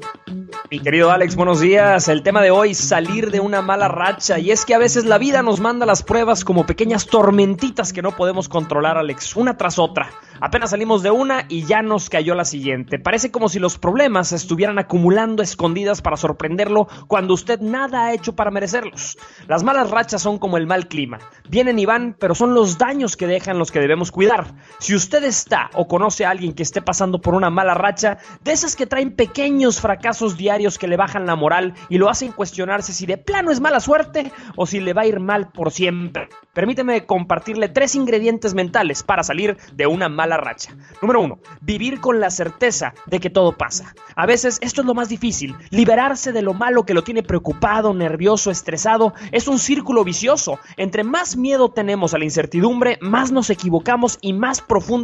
Mi 0.71 0.79
querido 0.79 1.09
Alex, 1.09 1.35
buenos 1.35 1.61
días. 1.61 2.07
El 2.09 2.21
tema 2.21 2.43
de 2.43 2.51
hoy, 2.51 2.75
salir 2.75 3.31
de 3.31 3.39
una 3.39 3.63
mala 3.63 3.87
racha. 3.87 4.37
Y 4.37 4.51
es 4.51 4.65
que 4.65 4.75
a 4.75 4.77
veces 4.77 5.05
la 5.05 5.17
vida 5.17 5.41
nos 5.41 5.59
manda 5.59 5.85
las 5.87 6.03
pruebas 6.03 6.45
como 6.45 6.65
pequeñas 6.65 7.07
tormentitas 7.07 7.91
que 7.91 8.03
no 8.03 8.15
podemos 8.15 8.47
controlar, 8.49 8.97
Alex, 8.97 9.35
una 9.35 9.57
tras 9.57 9.79
otra. 9.79 10.11
Apenas 10.41 10.69
salimos 10.69 11.03
de 11.03 11.11
una 11.11 11.45
y 11.49 11.65
ya 11.65 11.81
nos 11.81 12.09
cayó 12.09 12.33
la 12.33 12.45
siguiente. 12.45 12.97
Parece 12.97 13.29
como 13.31 13.49
si 13.49 13.59
los 13.59 13.77
problemas 13.77 14.31
estuvieran 14.31 14.79
acumulando 14.79 15.43
escondidas 15.43 16.01
para 16.01 16.17
sorprenderlo 16.17 16.87
cuando 17.07 17.33
usted 17.33 17.59
nada 17.59 18.05
ha 18.05 18.13
hecho 18.13 18.35
para 18.35 18.51
merecerlos. 18.51 19.17
Las 19.47 19.63
malas 19.63 19.89
rachas 19.89 20.21
son 20.21 20.39
como 20.39 20.57
el 20.57 20.67
mal 20.67 20.87
clima. 20.87 21.19
Vienen 21.49 21.79
y 21.79 21.85
van, 21.85 22.15
pero 22.17 22.35
son 22.35 22.53
los 22.53 22.77
daños 22.77 23.17
que 23.17 23.27
dejan 23.27 23.59
los 23.59 23.71
que 23.71 23.79
debemos 23.79 24.11
cuidar. 24.11 24.53
Si 24.77 24.95
usted 24.95 25.18
está 25.27 25.69
o 25.73 25.87
conoce 25.87 26.25
a 26.25 26.29
alguien 26.29 26.53
que 26.53 26.63
esté 26.63 26.81
pasando 26.81 27.21
por 27.21 27.33
una 27.33 27.49
mala 27.49 27.73
racha, 27.73 28.17
de 28.43 28.51
esas 28.51 28.75
que 28.75 28.85
traen 28.85 29.15
pequeños 29.15 29.81
fracasos 29.81 30.37
diarios, 30.37 30.77
que 30.77 30.87
le 30.87 30.97
bajan 30.97 31.25
la 31.25 31.35
moral 31.35 31.73
y 31.89 31.97
lo 31.97 32.09
hacen 32.09 32.31
cuestionarse 32.31 32.93
si 32.93 33.05
de 33.05 33.17
plano 33.17 33.51
es 33.51 33.59
mala 33.59 33.79
suerte 33.79 34.31
o 34.55 34.65
si 34.65 34.79
le 34.79 34.93
va 34.93 35.03
a 35.03 35.07
ir 35.07 35.19
mal 35.19 35.51
por 35.51 35.71
siempre. 35.71 36.29
Permíteme 36.53 37.05
compartirle 37.05 37.69
tres 37.69 37.95
ingredientes 37.95 38.53
mentales 38.53 39.03
para 39.03 39.23
salir 39.23 39.57
de 39.73 39.87
una 39.87 40.09
mala 40.09 40.37
racha. 40.37 40.75
Número 41.01 41.21
uno, 41.21 41.39
vivir 41.61 41.99
con 41.99 42.19
la 42.19 42.29
certeza 42.29 42.93
de 43.05 43.19
que 43.19 43.29
todo 43.29 43.57
pasa. 43.57 43.93
A 44.15 44.25
veces 44.25 44.57
esto 44.61 44.81
es 44.81 44.87
lo 44.87 44.93
más 44.93 45.09
difícil. 45.09 45.55
Liberarse 45.69 46.31
de 46.31 46.41
lo 46.41 46.53
malo 46.53 46.83
que 46.83 46.93
lo 46.93 47.03
tiene 47.03 47.23
preocupado, 47.23 47.93
nervioso, 47.93 48.51
estresado, 48.51 49.13
es 49.31 49.47
un 49.47 49.59
círculo 49.59 50.03
vicioso. 50.03 50.59
Entre 50.77 51.03
más 51.03 51.37
miedo 51.37 51.69
tenemos 51.69 52.13
a 52.13 52.17
la 52.17 52.25
incertidumbre, 52.25 52.97
más 53.01 53.31
nos 53.31 53.49
equivocamos 53.49 54.17
y 54.21 54.33
más 54.33 54.61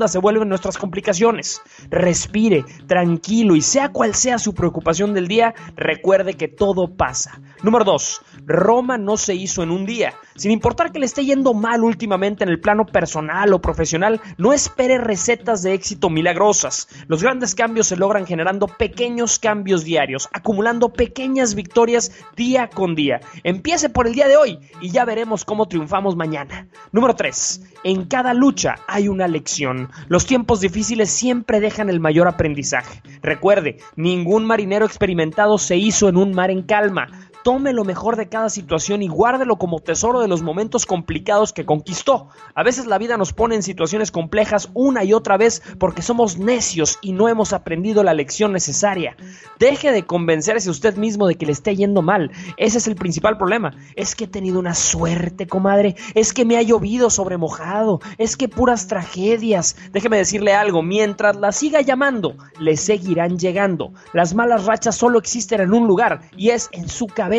se 0.08 0.20
vuelven 0.20 0.50
nuestras 0.50 0.78
complicaciones. 0.78 1.62
Respire, 1.90 2.66
tranquilo 2.88 3.56
y 3.56 3.62
sea 3.62 3.90
cual 3.90 4.14
sea 4.14 4.38
su 4.38 4.54
preocupación 4.54 5.14
del 5.14 5.28
día, 5.28 5.54
recuerde 5.76 6.36
que 6.36 6.48
todo 6.48 6.96
pasa. 6.96 7.42
Número 7.64 7.86
2. 7.86 8.22
Roma 8.46 8.98
no 8.98 9.18
se 9.18 9.36
hizo 9.36 9.64
en 9.64 9.72
un 9.72 9.86
día. 9.86 10.14
Sin 10.38 10.52
importar 10.52 10.92
que 10.92 11.00
le 11.00 11.06
esté 11.06 11.24
yendo 11.24 11.54
mal 11.54 11.82
últimamente 11.82 12.44
en 12.44 12.50
el 12.50 12.60
plano 12.60 12.86
personal 12.86 13.54
o 13.54 13.62
profesional, 13.62 14.20
no 14.38 14.52
espere 14.52 14.98
recetas 14.98 15.64
de 15.64 15.74
éxito 15.74 16.10
milagrosas. 16.10 16.90
Los 17.08 17.24
grandes 17.24 17.56
cambios 17.56 17.88
se 17.88 17.96
logran 17.96 18.26
generando 18.26 18.68
pequeños 18.68 19.40
cambios 19.40 19.86
diarios, 19.86 20.28
acumulando 20.34 20.90
pequeñas 20.90 21.56
victorias 21.56 22.12
día 22.36 22.70
con 22.70 22.96
día. 22.96 23.22
Empiece 23.46 23.88
por 23.88 24.08
el 24.08 24.14
día 24.14 24.28
de 24.28 24.36
hoy 24.36 24.60
y 24.82 24.90
ya 24.90 25.06
veremos 25.06 25.46
cómo 25.46 25.70
triunfamos 25.70 26.18
mañana. 26.18 26.68
Número 26.92 27.16
3. 27.16 27.72
En 27.86 28.04
cada 28.04 28.34
lucha 28.34 28.76
hay 28.88 29.08
una 29.08 29.30
lección. 29.30 29.90
Los 30.10 30.26
tiempos 30.26 30.60
difíciles 30.60 31.12
siempre 31.12 31.62
dejan 31.62 31.90
el 31.90 32.02
mayor 32.02 32.28
aprendizaje. 32.28 33.02
Recuerde, 33.22 33.78
ningún 33.96 34.44
marinero 34.44 34.86
experimentado 34.86 35.58
se 35.58 35.78
hizo 35.78 36.10
en 36.10 36.18
un 36.18 36.34
mar 36.34 36.52
en 36.52 36.64
calma. 36.64 37.25
Tome 37.46 37.74
lo 37.74 37.84
mejor 37.84 38.16
de 38.16 38.28
cada 38.28 38.50
situación 38.50 39.04
y 39.04 39.08
guárdelo 39.08 39.58
como 39.58 39.80
tesoro 39.80 40.20
de 40.20 40.28
los 40.28 40.42
momentos 40.42 40.88
complicados 40.88 41.54
que 41.54 41.64
conquistó. 41.64 42.30
A 42.56 42.64
veces 42.64 42.88
la 42.88 42.98
vida 42.98 43.18
nos 43.18 43.34
pone 43.34 43.54
en 43.54 43.62
situaciones 43.62 44.10
complejas 44.10 44.72
una 44.74 45.04
y 45.04 45.14
otra 45.14 45.38
vez 45.38 45.62
porque 45.78 46.02
somos 46.02 46.40
necios 46.40 46.98
y 47.04 47.12
no 47.12 47.30
hemos 47.30 47.54
aprendido 47.54 48.02
la 48.02 48.16
lección 48.16 48.52
necesaria. 48.52 49.16
Deje 49.60 49.92
de 49.92 50.08
convencerse 50.08 50.72
usted 50.72 50.98
mismo 50.98 51.28
de 51.28 51.36
que 51.36 51.46
le 51.46 51.52
esté 51.52 51.76
yendo 51.76 52.02
mal. 52.02 52.32
Ese 52.58 52.80
es 52.80 52.88
el 52.88 52.96
principal 52.96 53.38
problema. 53.38 53.76
Es 53.96 54.16
que 54.16 54.24
he 54.24 54.28
tenido 54.28 54.58
una 54.58 54.74
suerte, 54.74 55.46
comadre. 55.46 55.96
Es 56.16 56.34
que 56.34 56.46
me 56.46 56.58
ha 56.58 56.64
llovido 56.64 57.12
sobre 57.12 57.38
mojado. 57.38 58.00
Es 58.18 58.38
que 58.38 58.50
puras 58.50 58.88
tragedias. 58.88 59.76
Déjeme 59.92 60.18
decirle 60.18 60.56
algo. 60.56 60.82
Mientras 60.82 61.36
la 61.36 61.52
siga 61.52 61.82
llamando, 61.82 62.38
le 62.58 62.76
seguirán 62.76 63.38
llegando. 63.38 63.94
Las 64.14 64.34
malas 64.34 64.66
rachas 64.66 64.96
solo 64.96 65.20
existen 65.20 65.62
en 65.62 65.76
un 65.76 65.86
lugar 65.86 66.22
y 66.36 66.50
es 66.50 66.70
en 66.72 66.90
su 66.90 67.06
cabeza. 67.06 67.35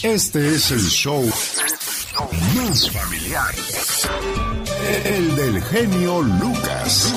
Este 0.03 0.55
es 0.55 0.71
el 0.71 0.83
show 0.83 1.25
más 2.55 2.91
familiar. 2.91 3.55
El 5.07 5.35
del 5.37 5.63
genio 5.63 6.21
Lucas. 6.21 7.15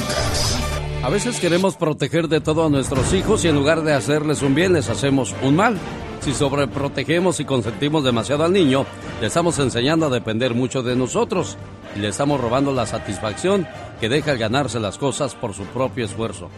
A 1.03 1.09
veces 1.09 1.41
queremos 1.41 1.75
proteger 1.75 2.29
de 2.29 2.39
todo 2.39 2.65
a 2.65 2.69
nuestros 2.69 3.11
hijos 3.13 3.43
y 3.43 3.49
en 3.49 3.55
lugar 3.55 3.83
de 3.83 3.91
hacerles 3.93 4.43
un 4.43 4.55
bien 4.55 4.71
les 4.71 4.87
hacemos 4.89 5.35
un 5.41 5.57
mal. 5.57 5.77
Si 6.25 6.33
sobreprotegemos 6.33 7.39
y 7.39 7.45
consentimos 7.45 8.03
demasiado 8.03 8.43
al 8.43 8.51
niño, 8.51 8.87
le 9.21 9.27
estamos 9.27 9.59
enseñando 9.59 10.07
a 10.07 10.09
depender 10.09 10.55
mucho 10.55 10.81
de 10.81 10.95
nosotros 10.95 11.55
y 11.95 11.99
le 11.99 12.07
estamos 12.07 12.41
robando 12.41 12.73
la 12.73 12.87
satisfacción 12.87 13.67
que 14.01 14.09
deja 14.09 14.31
al 14.31 14.39
ganarse 14.39 14.79
las 14.79 14.97
cosas 14.97 15.35
por 15.35 15.53
su 15.53 15.65
propio 15.65 16.03
esfuerzo, 16.03 16.49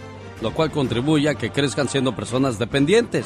lo 0.41 0.53
cual 0.53 0.71
contribuye 0.71 1.27
a 1.27 1.35
que 1.35 1.49
crezcan 1.49 1.89
siendo 1.89 2.15
personas 2.15 2.57
dependientes. 2.57 3.25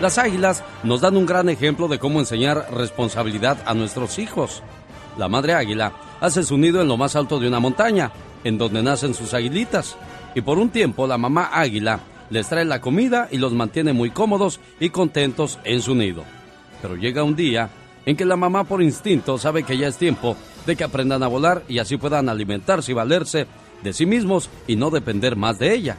Las 0.00 0.18
águilas 0.18 0.64
nos 0.82 1.00
dan 1.00 1.16
un 1.16 1.26
gran 1.26 1.48
ejemplo 1.48 1.86
de 1.86 2.00
cómo 2.00 2.18
enseñar 2.18 2.66
responsabilidad 2.72 3.58
a 3.64 3.72
nuestros 3.72 4.18
hijos. 4.18 4.64
La 5.16 5.28
madre 5.28 5.54
águila 5.54 5.92
hace 6.20 6.42
su 6.42 6.58
nido 6.58 6.82
en 6.82 6.88
lo 6.88 6.96
más 6.96 7.14
alto 7.14 7.38
de 7.38 7.46
una 7.46 7.60
montaña, 7.60 8.10
en 8.42 8.58
donde 8.58 8.82
nacen 8.82 9.14
sus 9.14 9.32
aguilitas, 9.32 9.96
y 10.34 10.40
por 10.40 10.58
un 10.58 10.70
tiempo 10.70 11.06
la 11.06 11.18
mamá 11.18 11.50
águila 11.52 12.00
les 12.30 12.48
trae 12.48 12.64
la 12.64 12.80
comida 12.80 13.28
y 13.30 13.38
los 13.38 13.52
mantiene 13.52 13.92
muy 13.92 14.10
cómodos 14.10 14.60
y 14.80 14.90
contentos 14.90 15.58
en 15.64 15.80
su 15.80 15.94
nido. 15.94 16.24
Pero 16.82 16.96
llega 16.96 17.24
un 17.24 17.36
día 17.36 17.70
en 18.06 18.16
que 18.16 18.24
la 18.24 18.36
mamá 18.36 18.64
por 18.64 18.82
instinto 18.82 19.38
sabe 19.38 19.64
que 19.64 19.76
ya 19.76 19.88
es 19.88 19.96
tiempo 19.96 20.36
de 20.66 20.76
que 20.76 20.84
aprendan 20.84 21.22
a 21.22 21.28
volar 21.28 21.62
y 21.68 21.78
así 21.78 21.96
puedan 21.96 22.28
alimentarse 22.28 22.92
y 22.92 22.94
valerse 22.94 23.46
de 23.82 23.92
sí 23.92 24.06
mismos 24.06 24.50
y 24.66 24.76
no 24.76 24.90
depender 24.90 25.36
más 25.36 25.58
de 25.58 25.74
ella. 25.74 25.96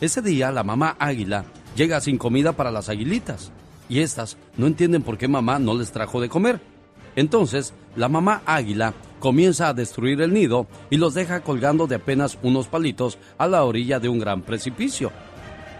Ese 0.00 0.22
día 0.22 0.50
la 0.50 0.64
mamá 0.64 0.96
águila 0.98 1.44
llega 1.76 2.00
sin 2.00 2.18
comida 2.18 2.52
para 2.52 2.70
las 2.70 2.88
aguilitas 2.88 3.52
y 3.88 4.00
estas 4.00 4.36
no 4.56 4.66
entienden 4.66 5.02
por 5.02 5.18
qué 5.18 5.28
mamá 5.28 5.58
no 5.58 5.74
les 5.74 5.92
trajo 5.92 6.20
de 6.20 6.28
comer. 6.28 6.60
Entonces 7.16 7.74
la 7.96 8.08
mamá 8.08 8.42
águila 8.46 8.94
comienza 9.20 9.68
a 9.68 9.74
destruir 9.74 10.20
el 10.20 10.32
nido 10.32 10.66
y 10.90 10.96
los 10.96 11.14
deja 11.14 11.40
colgando 11.40 11.86
de 11.86 11.96
apenas 11.96 12.38
unos 12.42 12.66
palitos 12.66 13.18
a 13.38 13.46
la 13.46 13.62
orilla 13.64 14.00
de 14.00 14.08
un 14.08 14.18
gran 14.18 14.42
precipicio. 14.42 15.12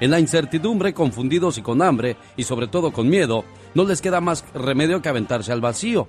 En 0.03 0.11
la 0.11 0.19
incertidumbre, 0.19 0.95
confundidos 0.95 1.59
y 1.59 1.63
con 1.63 1.81
hambre, 1.81 2.17
y 2.37 2.43
sobre 2.43 2.67
todo 2.67 2.93
con 2.93 3.09
miedo, 3.09 3.45
no 3.73 3.85
les 3.85 4.01
queda 4.01 4.21
más 4.21 4.45
remedio 4.53 5.01
que 5.01 5.09
aventarse 5.09 5.53
al 5.53 5.61
vacío 5.61 6.09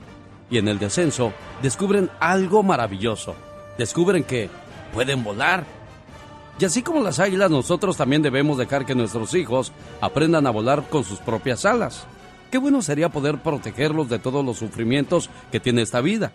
y 0.50 0.58
en 0.58 0.68
el 0.68 0.80
descenso 0.80 1.32
descubren 1.62 2.10
algo 2.20 2.64
maravilloso. 2.64 3.36
Descubren 3.78 4.24
que 4.24 4.50
pueden 4.96 5.24
volar. 5.24 5.64
Y 6.58 6.66
así 6.66 6.82
como 6.82 7.02
las 7.02 7.20
águilas, 7.20 7.52
nosotros 7.52 7.96
también 7.96 8.24
debemos 8.24 8.58
dejar 8.58 8.84
que 8.84 8.96
nuestros 8.96 9.36
hijos 9.36 9.72
aprendan 10.02 10.48
a 10.48 10.50
volar 10.50 10.90
con 10.90 11.04
sus 11.04 11.20
propias 11.20 11.64
alas. 11.64 12.08
Qué 12.50 12.58
bueno 12.58 12.82
sería 12.82 13.10
poder 13.10 13.44
protegerlos 13.44 14.10
de 14.10 14.18
todos 14.18 14.44
los 14.44 14.58
sufrimientos 14.58 15.30
que 15.52 15.60
tiene 15.60 15.84
esta 15.84 16.02
vida, 16.02 16.32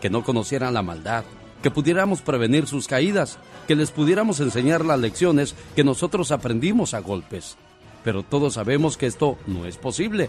que 0.00 0.08
no 0.08 0.24
conocieran 0.24 0.72
la 0.72 0.80
maldad, 0.80 1.24
que 1.62 1.70
pudiéramos 1.70 2.20
prevenir 2.20 2.66
sus 2.66 2.86
caídas, 2.86 3.38
que 3.66 3.76
les 3.76 3.90
pudiéramos 3.90 4.40
enseñar 4.40 4.84
las 4.84 4.98
lecciones 4.98 5.54
que 5.74 5.84
nosotros 5.84 6.32
aprendimos 6.32 6.94
a 6.94 7.00
golpes. 7.00 7.56
Pero 8.04 8.22
todos 8.22 8.54
sabemos 8.54 8.96
que 8.96 9.06
esto 9.06 9.38
no 9.46 9.64
es 9.64 9.76
posible. 9.76 10.28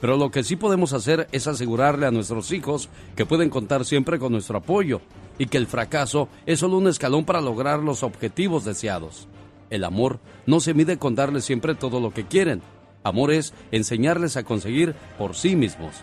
Pero 0.00 0.16
lo 0.16 0.30
que 0.30 0.44
sí 0.44 0.54
podemos 0.56 0.92
hacer 0.92 1.28
es 1.32 1.48
asegurarle 1.48 2.06
a 2.06 2.12
nuestros 2.12 2.52
hijos 2.52 2.88
que 3.16 3.26
pueden 3.26 3.50
contar 3.50 3.84
siempre 3.84 4.18
con 4.18 4.32
nuestro 4.32 4.58
apoyo 4.58 5.00
y 5.38 5.46
que 5.46 5.58
el 5.58 5.66
fracaso 5.66 6.28
es 6.46 6.60
solo 6.60 6.78
un 6.78 6.86
escalón 6.86 7.24
para 7.24 7.40
lograr 7.40 7.80
los 7.80 8.04
objetivos 8.04 8.64
deseados. 8.64 9.26
El 9.70 9.84
amor 9.84 10.20
no 10.46 10.60
se 10.60 10.72
mide 10.72 10.98
con 10.98 11.16
darles 11.16 11.44
siempre 11.44 11.74
todo 11.74 12.00
lo 12.00 12.12
que 12.12 12.24
quieren. 12.24 12.62
Amor 13.02 13.32
es 13.32 13.52
enseñarles 13.72 14.36
a 14.36 14.44
conseguir 14.44 14.94
por 15.18 15.34
sí 15.34 15.56
mismos. 15.56 15.94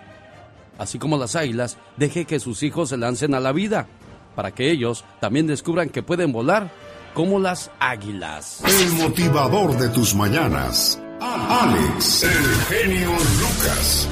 Así 0.78 1.00
como 1.00 1.18
las 1.18 1.36
águilas, 1.36 1.78
deje 1.96 2.26
que 2.26 2.40
sus 2.40 2.64
hijos 2.64 2.90
se 2.90 2.98
lancen 2.98 3.34
a 3.34 3.40
la 3.40 3.54
vida, 3.54 3.88
para 4.36 4.52
que 4.52 4.70
ellos 4.70 5.06
también 5.20 5.48
descubran 5.48 5.90
que 5.90 6.04
pueden 6.04 6.32
volar 6.32 6.72
como 7.14 7.40
las 7.40 7.72
águilas. 7.80 8.62
El 8.66 8.92
motivador 8.94 9.78
de 9.78 9.90
tus 9.90 10.14
mañanas 10.14 11.00
Alex, 11.22 12.24
el 12.24 12.56
genio 12.68 13.10
Lucas. 13.10 14.08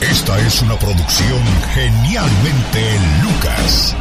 Esta 0.00 0.38
es 0.38 0.62
una 0.62 0.76
producción 0.76 1.42
genialmente 1.74 2.98
Lucas. 3.22 3.96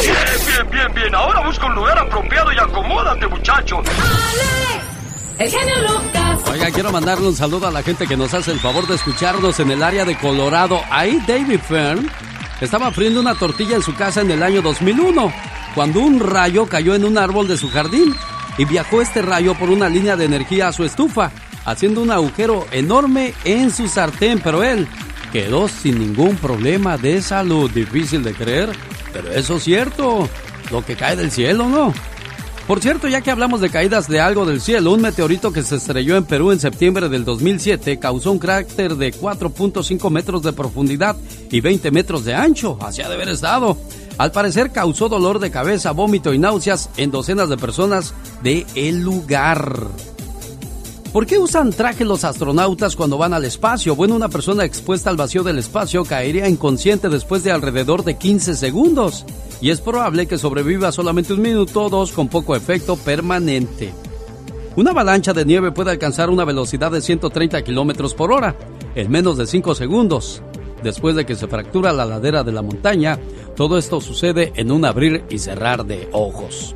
Bien, 0.00 0.14
bien, 0.46 0.70
bien, 0.70 0.94
bien. 0.94 1.14
Ahora 1.14 1.46
busca 1.46 1.66
un 1.66 1.74
lugar 1.74 1.98
apropiado 1.98 2.52
y 2.52 2.58
acomódate, 2.58 3.26
muchacho. 3.26 3.78
Alex, 3.78 4.93
Lucas. 5.38 6.48
Oiga, 6.50 6.70
quiero 6.70 6.92
mandarle 6.92 7.26
un 7.26 7.34
saludo 7.34 7.66
a 7.66 7.70
la 7.72 7.82
gente 7.82 8.06
que 8.06 8.16
nos 8.16 8.32
hace 8.34 8.52
el 8.52 8.60
favor 8.60 8.86
de 8.86 8.94
escucharnos 8.94 9.58
en 9.58 9.70
el 9.70 9.82
área 9.82 10.04
de 10.04 10.16
Colorado. 10.16 10.80
Ahí 10.90 11.20
David 11.26 11.58
Fern 11.58 12.08
estaba 12.60 12.92
friendo 12.92 13.20
una 13.20 13.34
tortilla 13.34 13.74
en 13.76 13.82
su 13.82 13.94
casa 13.94 14.20
en 14.20 14.30
el 14.30 14.42
año 14.42 14.62
2001, 14.62 15.32
cuando 15.74 16.00
un 16.00 16.20
rayo 16.20 16.66
cayó 16.66 16.94
en 16.94 17.04
un 17.04 17.18
árbol 17.18 17.48
de 17.48 17.56
su 17.56 17.68
jardín 17.68 18.14
y 18.58 18.64
viajó 18.64 19.02
este 19.02 19.22
rayo 19.22 19.54
por 19.54 19.70
una 19.70 19.88
línea 19.88 20.16
de 20.16 20.24
energía 20.24 20.68
a 20.68 20.72
su 20.72 20.84
estufa, 20.84 21.32
haciendo 21.64 22.00
un 22.00 22.12
agujero 22.12 22.66
enorme 22.70 23.34
en 23.44 23.72
su 23.72 23.88
sartén, 23.88 24.40
pero 24.42 24.62
él 24.62 24.86
quedó 25.32 25.66
sin 25.66 25.98
ningún 25.98 26.36
problema 26.36 26.96
de 26.96 27.20
salud. 27.20 27.68
Difícil 27.70 28.22
de 28.22 28.34
creer, 28.34 28.70
pero 29.12 29.32
eso 29.32 29.56
es 29.56 29.64
cierto. 29.64 30.28
Lo 30.70 30.84
que 30.84 30.94
cae 30.94 31.16
del 31.16 31.30
cielo, 31.30 31.68
¿no? 31.68 31.92
Por 32.66 32.80
cierto, 32.80 33.08
ya 33.08 33.20
que 33.20 33.30
hablamos 33.30 33.60
de 33.60 33.68
caídas 33.68 34.08
de 34.08 34.20
algo 34.20 34.46
del 34.46 34.62
cielo, 34.62 34.92
un 34.92 35.02
meteorito 35.02 35.52
que 35.52 35.62
se 35.62 35.76
estrelló 35.76 36.16
en 36.16 36.24
Perú 36.24 36.50
en 36.50 36.58
septiembre 36.58 37.10
del 37.10 37.22
2007 37.26 37.98
causó 37.98 38.32
un 38.32 38.38
cráter 38.38 38.96
de 38.96 39.12
4.5 39.12 40.10
metros 40.10 40.42
de 40.42 40.54
profundidad 40.54 41.14
y 41.50 41.60
20 41.60 41.90
metros 41.90 42.24
de 42.24 42.34
ancho. 42.34 42.78
Así 42.80 43.02
ha 43.02 43.08
de 43.08 43.16
haber 43.16 43.28
estado. 43.28 43.76
Al 44.16 44.32
parecer 44.32 44.70
causó 44.70 45.10
dolor 45.10 45.40
de 45.40 45.50
cabeza, 45.50 45.90
vómito 45.90 46.32
y 46.32 46.38
náuseas 46.38 46.88
en 46.96 47.10
docenas 47.10 47.50
de 47.50 47.58
personas 47.58 48.14
de 48.42 48.64
el 48.74 49.00
lugar. 49.00 50.13
¿Por 51.14 51.26
qué 51.26 51.38
usan 51.38 51.70
traje 51.70 52.04
los 52.04 52.24
astronautas 52.24 52.96
cuando 52.96 53.16
van 53.16 53.34
al 53.34 53.44
espacio? 53.44 53.94
Bueno, 53.94 54.16
una 54.16 54.28
persona 54.28 54.64
expuesta 54.64 55.10
al 55.10 55.16
vacío 55.16 55.44
del 55.44 55.58
espacio 55.60 56.04
caería 56.04 56.48
inconsciente 56.48 57.08
después 57.08 57.44
de 57.44 57.52
alrededor 57.52 58.02
de 58.02 58.18
15 58.18 58.56
segundos. 58.56 59.24
Y 59.60 59.70
es 59.70 59.80
probable 59.80 60.26
que 60.26 60.38
sobreviva 60.38 60.90
solamente 60.90 61.32
un 61.32 61.40
minuto 61.40 61.84
o 61.84 61.88
dos 61.88 62.10
con 62.10 62.26
poco 62.26 62.56
efecto 62.56 62.96
permanente. 62.96 63.94
Una 64.74 64.90
avalancha 64.90 65.32
de 65.32 65.44
nieve 65.44 65.70
puede 65.70 65.92
alcanzar 65.92 66.30
una 66.30 66.44
velocidad 66.44 66.90
de 66.90 67.00
130 67.00 67.62
kilómetros 67.62 68.12
por 68.12 68.32
hora 68.32 68.56
en 68.96 69.08
menos 69.08 69.38
de 69.38 69.46
5 69.46 69.76
segundos. 69.76 70.42
Después 70.82 71.14
de 71.14 71.24
que 71.24 71.36
se 71.36 71.46
fractura 71.46 71.92
la 71.92 72.06
ladera 72.06 72.42
de 72.42 72.50
la 72.50 72.62
montaña, 72.62 73.20
todo 73.54 73.78
esto 73.78 74.00
sucede 74.00 74.52
en 74.56 74.72
un 74.72 74.84
abrir 74.84 75.24
y 75.30 75.38
cerrar 75.38 75.86
de 75.86 76.08
ojos. 76.10 76.74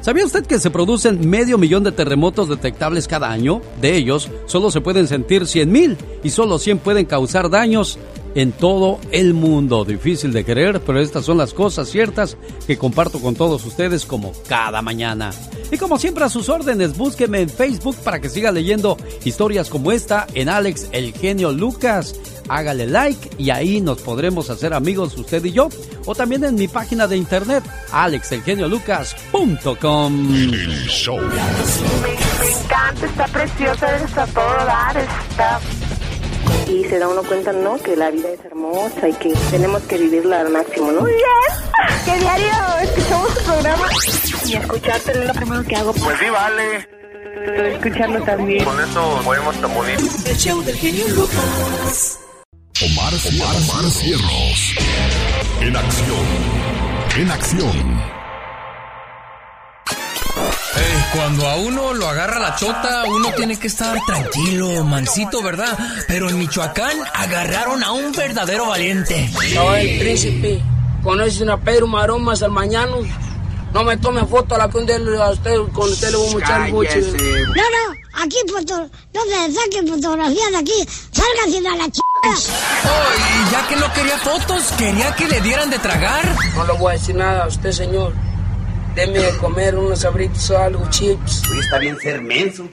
¿Sabía 0.00 0.24
usted 0.24 0.46
que 0.46 0.58
se 0.58 0.70
producen 0.70 1.28
medio 1.28 1.58
millón 1.58 1.84
de 1.84 1.92
terremotos 1.92 2.48
detectables 2.48 3.06
cada 3.06 3.30
año? 3.30 3.60
De 3.82 3.96
ellos, 3.96 4.30
solo 4.46 4.70
se 4.70 4.80
pueden 4.80 5.06
sentir 5.06 5.46
100 5.46 5.70
mil 5.70 5.98
y 6.24 6.30
solo 6.30 6.58
100 6.58 6.78
pueden 6.78 7.04
causar 7.04 7.50
daños 7.50 7.98
en 8.34 8.52
todo 8.52 9.00
el 9.10 9.34
mundo. 9.34 9.84
Difícil 9.84 10.32
de 10.32 10.44
creer, 10.44 10.80
pero 10.80 11.00
estas 11.00 11.24
son 11.24 11.38
las 11.38 11.54
cosas 11.54 11.88
ciertas 11.88 12.36
que 12.66 12.78
comparto 12.78 13.20
con 13.20 13.34
todos 13.34 13.64
ustedes 13.64 14.06
como 14.06 14.32
cada 14.48 14.82
mañana. 14.82 15.32
Y 15.72 15.78
como 15.78 15.98
siempre 15.98 16.24
a 16.24 16.28
sus 16.28 16.48
órdenes, 16.48 16.96
búsqueme 16.96 17.40
en 17.40 17.48
Facebook 17.48 17.96
para 18.02 18.20
que 18.20 18.28
siga 18.28 18.50
leyendo 18.50 18.96
historias 19.24 19.70
como 19.70 19.92
esta 19.92 20.26
en 20.34 20.48
Alex 20.48 20.88
El 20.92 21.12
Genio 21.12 21.52
Lucas. 21.52 22.16
Hágale 22.48 22.88
like 22.88 23.30
y 23.38 23.50
ahí 23.50 23.80
nos 23.80 24.00
podremos 24.00 24.50
hacer 24.50 24.74
amigos 24.74 25.16
usted 25.16 25.44
y 25.44 25.52
yo. 25.52 25.68
O 26.06 26.16
también 26.16 26.42
en 26.42 26.56
mi 26.56 26.66
página 26.66 27.06
de 27.06 27.16
internet, 27.16 27.62
alexelgeniolucas.com. 27.92 30.40
Me 32.02 32.14
encanta, 32.64 33.06
está 33.06 33.28
preciosa, 33.28 33.96
está... 33.98 34.26
Y 36.70 36.84
se 36.84 37.00
da 37.00 37.08
uno 37.08 37.24
cuenta, 37.24 37.52
¿no? 37.52 37.76
Que 37.78 37.96
la 37.96 38.10
vida 38.10 38.28
es 38.30 38.44
hermosa 38.44 39.08
y 39.08 39.12
que 39.14 39.32
tenemos 39.50 39.82
que 39.82 39.98
vivirla 39.98 40.40
al 40.40 40.50
máximo, 40.50 40.92
¿no? 40.92 41.04
¡Yes! 41.04 42.04
¡Que 42.04 42.16
diario 42.16 42.48
escuchamos 42.82 43.34
tu 43.34 43.44
programa! 43.44 43.88
Y 44.46 44.54
escucharte 44.54 45.10
es 45.10 45.26
lo 45.26 45.34
primero 45.34 45.64
que 45.64 45.76
hago. 45.76 45.92
Pues 45.92 46.18
sí, 46.20 46.26
vale. 46.30 46.88
Escucharlo 47.74 48.22
también. 48.22 48.64
Con 48.64 48.80
eso 48.80 49.20
podemos 49.24 49.60
tan 49.60 49.74
bonito. 49.74 50.02
El 50.26 50.36
show 50.36 50.62
del 50.62 50.76
genio 50.76 51.08
Lucas. 51.08 52.18
Omar, 52.82 53.12
Omar, 53.14 53.56
Omar 53.56 53.90
Cierros. 53.90 54.74
En 55.60 55.76
acción. 55.76 56.26
En 57.16 57.30
acción. 57.32 58.19
Eh, 60.76 61.04
cuando 61.14 61.46
a 61.48 61.56
uno 61.56 61.92
lo 61.94 62.08
agarra 62.08 62.38
la 62.38 62.54
chota, 62.56 63.04
uno 63.06 63.32
tiene 63.34 63.58
que 63.58 63.66
estar 63.66 63.96
tranquilo, 64.06 64.84
mansito, 64.84 65.42
¿verdad? 65.42 65.76
Pero 66.08 66.28
en 66.30 66.38
Michoacán 66.38 66.96
agarraron 67.14 67.82
a 67.82 67.92
un 67.92 68.12
verdadero 68.12 68.66
valiente. 68.66 69.30
Soy 69.54 69.80
el 69.88 69.98
príncipe. 70.00 70.62
¿Conocen 71.02 71.50
a 71.50 71.56
Pedro 71.58 71.86
Maromas 71.86 72.42
al 72.42 72.50
mañano? 72.50 72.98
No 73.72 73.84
me 73.84 73.96
tome 73.96 74.24
foto 74.26 74.54
a 74.54 74.58
la 74.58 74.68
que 74.68 74.78
un 74.78 74.86
día 74.86 74.98
le- 74.98 75.16
a 75.16 75.30
usted, 75.30 75.56
con 75.72 75.88
usted 75.90 76.10
le 76.10 76.16
voy 76.16 76.34
a 76.34 76.38
echar 76.44 76.68
mucho. 76.70 76.96
No, 76.98 77.62
no, 77.62 78.22
aquí 78.22 78.36
foto, 78.50 78.90
no 79.14 79.20
me 79.26 79.54
saquen 79.54 79.88
fotografías 79.88 80.50
de 80.50 80.56
aquí, 80.58 80.88
sálganse 81.12 81.68
a 81.68 81.76
la 81.76 81.88
ch... 81.90 82.00
Oh, 82.22 82.28
y 82.28 83.50
ya 83.52 83.66
que 83.68 83.76
no 83.76 83.92
quería 83.94 84.18
fotos, 84.18 84.64
quería 84.76 85.14
que 85.14 85.26
le 85.26 85.40
dieran 85.40 85.70
de 85.70 85.78
tragar. 85.78 86.22
No 86.54 86.64
le 86.66 86.72
voy 86.74 86.90
a 86.90 86.98
decir 86.98 87.14
nada 87.14 87.44
a 87.44 87.46
usted, 87.46 87.70
señor. 87.72 88.12
Deme 88.94 89.18
de 89.18 89.36
comer 89.38 89.76
unos 89.76 90.04
abritos 90.04 90.50
o 90.50 90.58
algo, 90.58 90.84
chips. 90.90 91.48
Oye, 91.50 91.60
está 91.60 91.78
bien 91.78 91.98
ser 91.98 92.20
menso. 92.20 92.68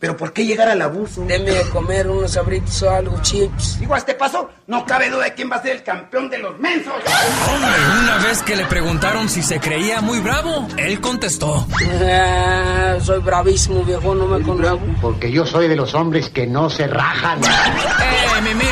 Pero 0.00 0.16
¿por 0.16 0.32
qué 0.32 0.46
llegar 0.46 0.66
al 0.66 0.80
abuso? 0.80 1.22
Deme 1.26 1.50
de 1.50 1.68
comer 1.68 2.08
unos 2.08 2.34
abritos 2.38 2.82
o 2.82 2.90
algo, 2.90 3.20
chips. 3.20 3.78
Digo, 3.78 3.94
a 3.94 3.98
este 3.98 4.14
paso, 4.14 4.48
no 4.66 4.86
cabe 4.86 5.10
duda 5.10 5.24
de 5.24 5.34
quién 5.34 5.50
va 5.50 5.56
a 5.56 5.62
ser 5.62 5.72
el 5.72 5.82
campeón 5.82 6.30
de 6.30 6.38
los 6.38 6.58
mensos. 6.58 6.94
Hombre, 6.94 7.70
una 8.02 8.16
vez 8.26 8.42
que 8.42 8.56
le 8.56 8.64
preguntaron 8.64 9.28
si 9.28 9.42
se 9.42 9.60
creía 9.60 10.00
muy 10.00 10.20
bravo, 10.20 10.66
él 10.78 11.02
contestó. 11.02 11.66
Ah, 12.02 12.96
soy 13.02 13.20
bravísimo, 13.20 13.84
viejo, 13.84 14.14
no 14.14 14.26
me 14.26 14.42
conozco. 14.42 14.80
Porque 15.02 15.30
yo 15.30 15.44
soy 15.44 15.68
de 15.68 15.76
los 15.76 15.92
hombres 15.94 16.30
que 16.30 16.46
no 16.46 16.70
se 16.70 16.86
rajan. 16.86 17.42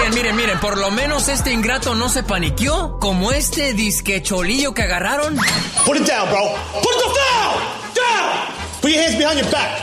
Mi- 0.08 0.14
miren, 0.14 0.14
miren, 0.14 0.36
miren, 0.36 0.60
por 0.60 0.78
lo 0.78 0.90
menos 0.90 1.28
este 1.28 1.52
ingrato 1.52 1.94
no 1.94 2.08
se 2.08 2.22
paniqueó, 2.22 2.98
como 2.98 3.30
este 3.32 3.74
disque 3.74 4.22
cholillo 4.22 4.72
que 4.72 4.82
agarraron. 4.82 5.36
Put 5.84 5.96
it 5.98 6.06
down, 6.06 6.28
bro. 6.30 6.54
Put 6.82 6.94
the 6.94 7.04
down! 7.04 7.54
Down! 7.94 8.80
Put 8.80 8.90
your 8.92 9.02
hands 9.02 9.16
behind 9.18 9.38
your 9.40 9.50
back. 9.50 9.82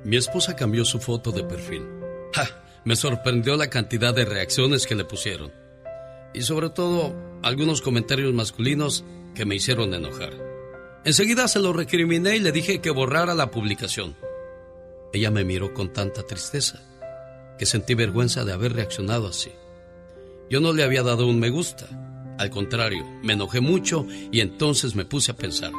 Mi 0.04 0.16
esposa 0.16 0.54
cambió 0.54 0.84
su 0.84 1.00
foto 1.00 1.32
de 1.32 1.44
perfil. 1.44 1.82
¡Ja! 2.34 2.44
Me 2.84 2.96
sorprendió 2.96 3.56
la 3.56 3.70
cantidad 3.70 4.14
de 4.14 4.26
reacciones 4.26 4.86
que 4.86 4.94
le 4.94 5.06
pusieron. 5.06 5.50
Y 6.34 6.42
sobre 6.42 6.68
todo, 6.68 7.14
algunos 7.42 7.80
comentarios 7.80 8.34
masculinos 8.34 9.02
que 9.34 9.46
me 9.46 9.54
hicieron 9.54 9.94
enojar. 9.94 10.43
Enseguida 11.04 11.48
se 11.48 11.60
lo 11.60 11.74
recriminé 11.74 12.36
y 12.36 12.40
le 12.40 12.50
dije 12.50 12.80
que 12.80 12.90
borrara 12.90 13.34
la 13.34 13.50
publicación. 13.50 14.16
Ella 15.12 15.30
me 15.30 15.44
miró 15.44 15.74
con 15.74 15.92
tanta 15.92 16.22
tristeza 16.22 16.82
que 17.58 17.66
sentí 17.66 17.94
vergüenza 17.94 18.44
de 18.44 18.52
haber 18.52 18.72
reaccionado 18.72 19.28
así. 19.28 19.52
Yo 20.50 20.60
no 20.60 20.72
le 20.72 20.82
había 20.82 21.02
dado 21.02 21.26
un 21.26 21.38
me 21.38 21.50
gusta. 21.50 21.86
Al 22.38 22.50
contrario, 22.50 23.04
me 23.22 23.34
enojé 23.34 23.60
mucho 23.60 24.06
y 24.32 24.40
entonces 24.40 24.94
me 24.94 25.04
puse 25.04 25.30
a 25.30 25.36
pensar. 25.36 25.72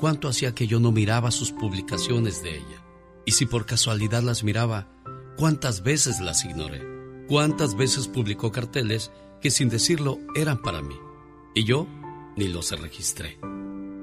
¿Cuánto 0.00 0.28
hacía 0.28 0.54
que 0.54 0.66
yo 0.66 0.80
no 0.80 0.90
miraba 0.90 1.30
sus 1.30 1.52
publicaciones 1.52 2.42
de 2.42 2.56
ella? 2.56 2.82
Y 3.26 3.32
si 3.32 3.44
por 3.44 3.66
casualidad 3.66 4.22
las 4.22 4.42
miraba, 4.42 4.88
¿cuántas 5.36 5.82
veces 5.82 6.20
las 6.20 6.44
ignoré? 6.44 6.82
¿Cuántas 7.28 7.76
veces 7.76 8.08
publicó 8.08 8.50
carteles 8.50 9.10
que 9.42 9.50
sin 9.50 9.68
decirlo 9.68 10.18
eran 10.34 10.62
para 10.62 10.80
mí? 10.80 10.96
Y 11.54 11.64
yo 11.64 11.86
ni 12.36 12.48
los 12.48 12.70
registré. 12.70 13.38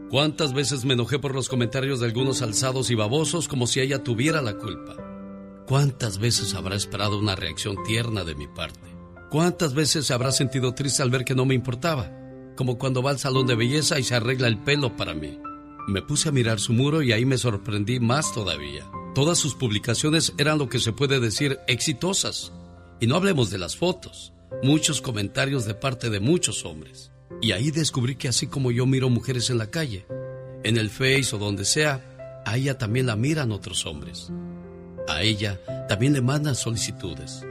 ¿Cuántas 0.09 0.53
veces 0.53 0.85
me 0.85 0.93
enojé 0.93 1.17
por 1.17 1.33
los 1.33 1.49
comentarios 1.49 1.99
de 1.99 2.05
algunos 2.05 2.43
alzados 2.43 2.91
y 2.91 2.95
babosos 2.95 3.47
como 3.47 3.65
si 3.65 3.79
ella 3.79 4.03
tuviera 4.03 4.41
la 4.41 4.55
culpa? 4.55 4.95
¿Cuántas 5.67 6.19
veces 6.19 6.53
habrá 6.53 6.75
esperado 6.75 7.17
una 7.17 7.35
reacción 7.35 7.75
tierna 7.83 8.23
de 8.23 8.35
mi 8.35 8.47
parte? 8.47 8.95
¿Cuántas 9.31 9.73
veces 9.73 10.05
se 10.05 10.13
habrá 10.13 10.31
sentido 10.31 10.75
triste 10.75 11.01
al 11.01 11.09
ver 11.09 11.25
que 11.25 11.33
no 11.33 11.45
me 11.45 11.55
importaba? 11.55 12.11
Como 12.55 12.77
cuando 12.77 13.01
va 13.01 13.09
al 13.09 13.17
salón 13.17 13.47
de 13.47 13.55
belleza 13.55 13.97
y 13.97 14.03
se 14.03 14.13
arregla 14.13 14.47
el 14.47 14.59
pelo 14.59 14.95
para 14.95 15.15
mí. 15.15 15.39
Me 15.87 16.03
puse 16.03 16.29
a 16.29 16.31
mirar 16.31 16.59
su 16.59 16.71
muro 16.71 17.01
y 17.01 17.11
ahí 17.11 17.25
me 17.25 17.39
sorprendí 17.39 17.99
más 17.99 18.31
todavía. 18.31 18.85
Todas 19.15 19.39
sus 19.39 19.55
publicaciones 19.55 20.33
eran 20.37 20.59
lo 20.59 20.69
que 20.69 20.79
se 20.79 20.93
puede 20.93 21.19
decir 21.19 21.59
exitosas. 21.67 22.53
Y 22.99 23.07
no 23.07 23.15
hablemos 23.15 23.49
de 23.49 23.57
las 23.57 23.75
fotos, 23.75 24.33
muchos 24.61 25.01
comentarios 25.01 25.65
de 25.65 25.73
parte 25.73 26.11
de 26.11 26.19
muchos 26.19 26.63
hombres. 26.63 27.11
Y 27.41 27.51
ahí 27.51 27.71
descubrí 27.71 28.15
que 28.15 28.27
así 28.27 28.47
como 28.47 28.71
yo 28.71 28.85
miro 28.85 29.09
mujeres 29.09 29.49
en 29.49 29.57
la 29.57 29.69
calle, 29.69 30.05
en 30.63 30.77
el 30.77 30.89
Face 30.89 31.29
o 31.33 31.37
donde 31.37 31.65
sea, 31.65 32.43
a 32.45 32.57
ella 32.57 32.77
también 32.77 33.05
la 33.05 33.15
miran 33.15 33.51
otros 33.51 33.85
hombres. 33.85 34.31
A 35.07 35.21
ella 35.21 35.59
también 35.87 36.13
le 36.13 36.21
mandan 36.21 36.55
solicitudes. 36.55 37.45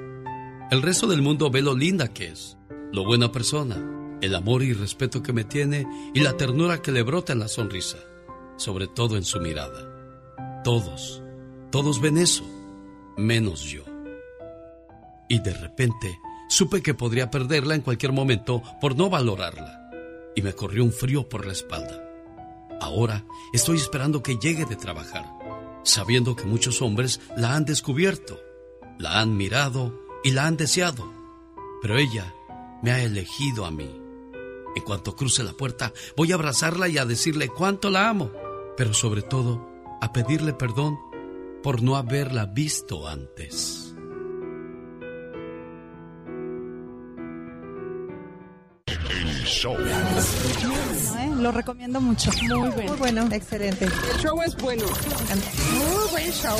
El 0.70 0.82
resto 0.82 1.06
del 1.06 1.22
mundo 1.22 1.50
ve 1.50 1.62
lo 1.62 1.76
linda 1.76 2.08
que 2.08 2.28
es, 2.28 2.56
lo 2.92 3.04
buena 3.04 3.30
persona, 3.30 4.18
el 4.20 4.34
amor 4.34 4.62
y 4.62 4.72
respeto 4.72 5.22
que 5.22 5.32
me 5.32 5.44
tiene 5.44 5.86
y 6.14 6.20
la 6.20 6.36
ternura 6.36 6.80
que 6.80 6.92
le 6.92 7.02
brota 7.02 7.32
en 7.32 7.40
la 7.40 7.48
sonrisa, 7.48 7.98
sobre 8.56 8.88
todo 8.88 9.16
en 9.16 9.24
su 9.24 9.40
mirada. 9.40 10.62
Todos, 10.64 11.22
todos 11.70 12.00
ven 12.00 12.18
eso, 12.18 12.44
menos 13.16 13.62
yo. 13.64 13.84
Y 15.28 15.40
de 15.40 15.54
repente 15.54 16.18
Supe 16.54 16.84
que 16.84 16.94
podría 16.94 17.32
perderla 17.32 17.74
en 17.74 17.80
cualquier 17.80 18.12
momento 18.12 18.62
por 18.80 18.96
no 18.96 19.10
valorarla. 19.10 19.90
Y 20.36 20.42
me 20.42 20.52
corrió 20.52 20.84
un 20.84 20.92
frío 20.92 21.28
por 21.28 21.46
la 21.46 21.52
espalda. 21.52 22.00
Ahora 22.80 23.24
estoy 23.52 23.76
esperando 23.76 24.22
que 24.22 24.36
llegue 24.36 24.64
de 24.64 24.76
trabajar, 24.76 25.24
sabiendo 25.82 26.36
que 26.36 26.44
muchos 26.44 26.80
hombres 26.80 27.20
la 27.36 27.56
han 27.56 27.64
descubierto, 27.64 28.40
la 29.00 29.18
han 29.18 29.36
mirado 29.36 30.00
y 30.22 30.30
la 30.30 30.46
han 30.46 30.56
deseado. 30.56 31.12
Pero 31.82 31.98
ella 31.98 32.32
me 32.84 32.92
ha 32.92 33.02
elegido 33.02 33.64
a 33.64 33.72
mí. 33.72 33.90
En 34.76 34.82
cuanto 34.84 35.16
cruce 35.16 35.42
la 35.42 35.54
puerta, 35.54 35.92
voy 36.16 36.30
a 36.30 36.36
abrazarla 36.36 36.86
y 36.86 36.98
a 36.98 37.04
decirle 37.04 37.48
cuánto 37.48 37.90
la 37.90 38.08
amo, 38.08 38.30
pero 38.76 38.94
sobre 38.94 39.22
todo 39.22 39.68
a 40.00 40.12
pedirle 40.12 40.52
perdón 40.52 41.00
por 41.64 41.82
no 41.82 41.96
haberla 41.96 42.46
visto 42.46 43.08
antes. 43.08 43.83
Show. 49.44 49.76
Lo 51.38 51.52
recomiendo 51.52 52.00
mucho. 52.00 52.30
Muy 52.42 52.68
bueno. 52.70 52.88
Muy 52.88 52.98
bueno. 52.98 53.28
Excelente. 53.30 53.84
El 53.84 54.20
show 54.20 54.40
es 54.42 54.56
bueno. 54.56 54.84
Muy 54.84 56.10
buen 56.10 56.32
show. 56.32 56.56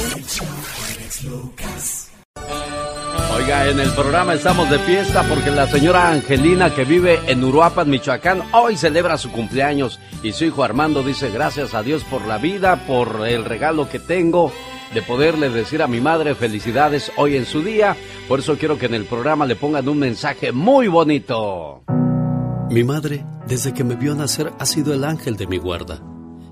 Oiga, 3.37 3.68
en 3.68 3.80
el 3.80 3.90
programa 3.90 4.35
estamos 4.35 4.70
de 4.70 4.78
fiesta 4.80 5.22
porque 5.28 5.50
la 5.50 5.66
señora 5.66 6.11
Angelina 6.11 6.74
que 6.74 6.85
vive 6.85 7.20
en 7.26 7.42
Uruapan, 7.42 7.88
Michoacán, 7.88 8.42
hoy 8.52 8.76
celebra 8.76 9.18
su 9.18 9.30
cumpleaños 9.30 9.98
y 10.22 10.33
su 10.33 10.44
hijo 10.44 10.64
Armando 10.64 11.02
dice 11.02 11.30
gracias 11.30 11.74
a 11.74 11.83
Dios 11.83 12.04
por 12.04 12.26
la 12.26 12.38
vida, 12.38 12.87
por 12.87 13.26
el 13.26 13.44
regalo 13.44 13.88
que 13.88 13.98
tengo 13.98 14.52
de 14.92 15.02
poderle 15.02 15.50
decir 15.50 15.83
a 15.83 15.88
mi 15.88 16.00
madre 16.00 16.35
felicidades 16.35 17.11
hoy 17.16 17.37
en 17.37 17.44
su 17.44 17.62
día. 17.62 17.96
Por 18.28 18.38
eso 18.38 18.57
quiero 18.57 18.78
que 18.78 18.87
en 18.87 18.94
el 18.94 19.04
programa 19.04 19.46
le 19.46 19.57
pongan 19.57 19.88
un 19.88 19.98
mensaje 19.98 20.52
muy 20.52 20.88
bonito. 20.88 21.83
Mi 22.70 22.83
madre, 22.83 23.27
desde 23.46 23.74
que 23.74 23.85
me 23.85 23.94
vio 23.94 24.14
nacer, 24.14 24.53
ha 24.59 24.64
sido 24.64 24.94
el 24.94 25.05
ángel 25.05 25.37
de 25.37 25.46
mi 25.46 25.59
guarda, 25.59 26.03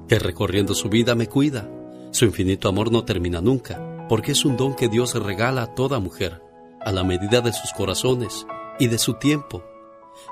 que 0.06 0.18
recorriendo 0.18 0.74
su 0.74 0.90
vida 0.90 1.14
me 1.14 1.26
cuida. 1.26 1.68
Su 2.10 2.26
infinito 2.26 2.68
amor 2.68 2.92
no 2.92 3.04
termina 3.04 3.40
nunca, 3.40 4.06
porque 4.08 4.32
es 4.32 4.44
un 4.44 4.58
don 4.58 4.74
que 4.74 4.88
Dios 4.88 5.14
regala 5.14 5.62
a 5.62 5.74
toda 5.74 6.00
mujer, 6.00 6.42
a 6.84 6.92
la 6.92 7.02
medida 7.02 7.40
de 7.40 7.52
sus 7.52 7.72
corazones 7.72 8.46
y 8.78 8.88
de 8.88 8.98
su 8.98 9.14
tiempo. 9.14 9.64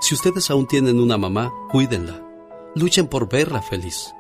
Si 0.01 0.15
ustedes 0.15 0.51
aún 0.51 0.67
tienen 0.67 1.01
una 1.01 1.17
mamá, 1.17 1.51
cuídenla. 1.73 2.23
Luchen 2.75 3.09
por 3.09 3.29
verla 3.29 3.63
feliz. 3.63 4.13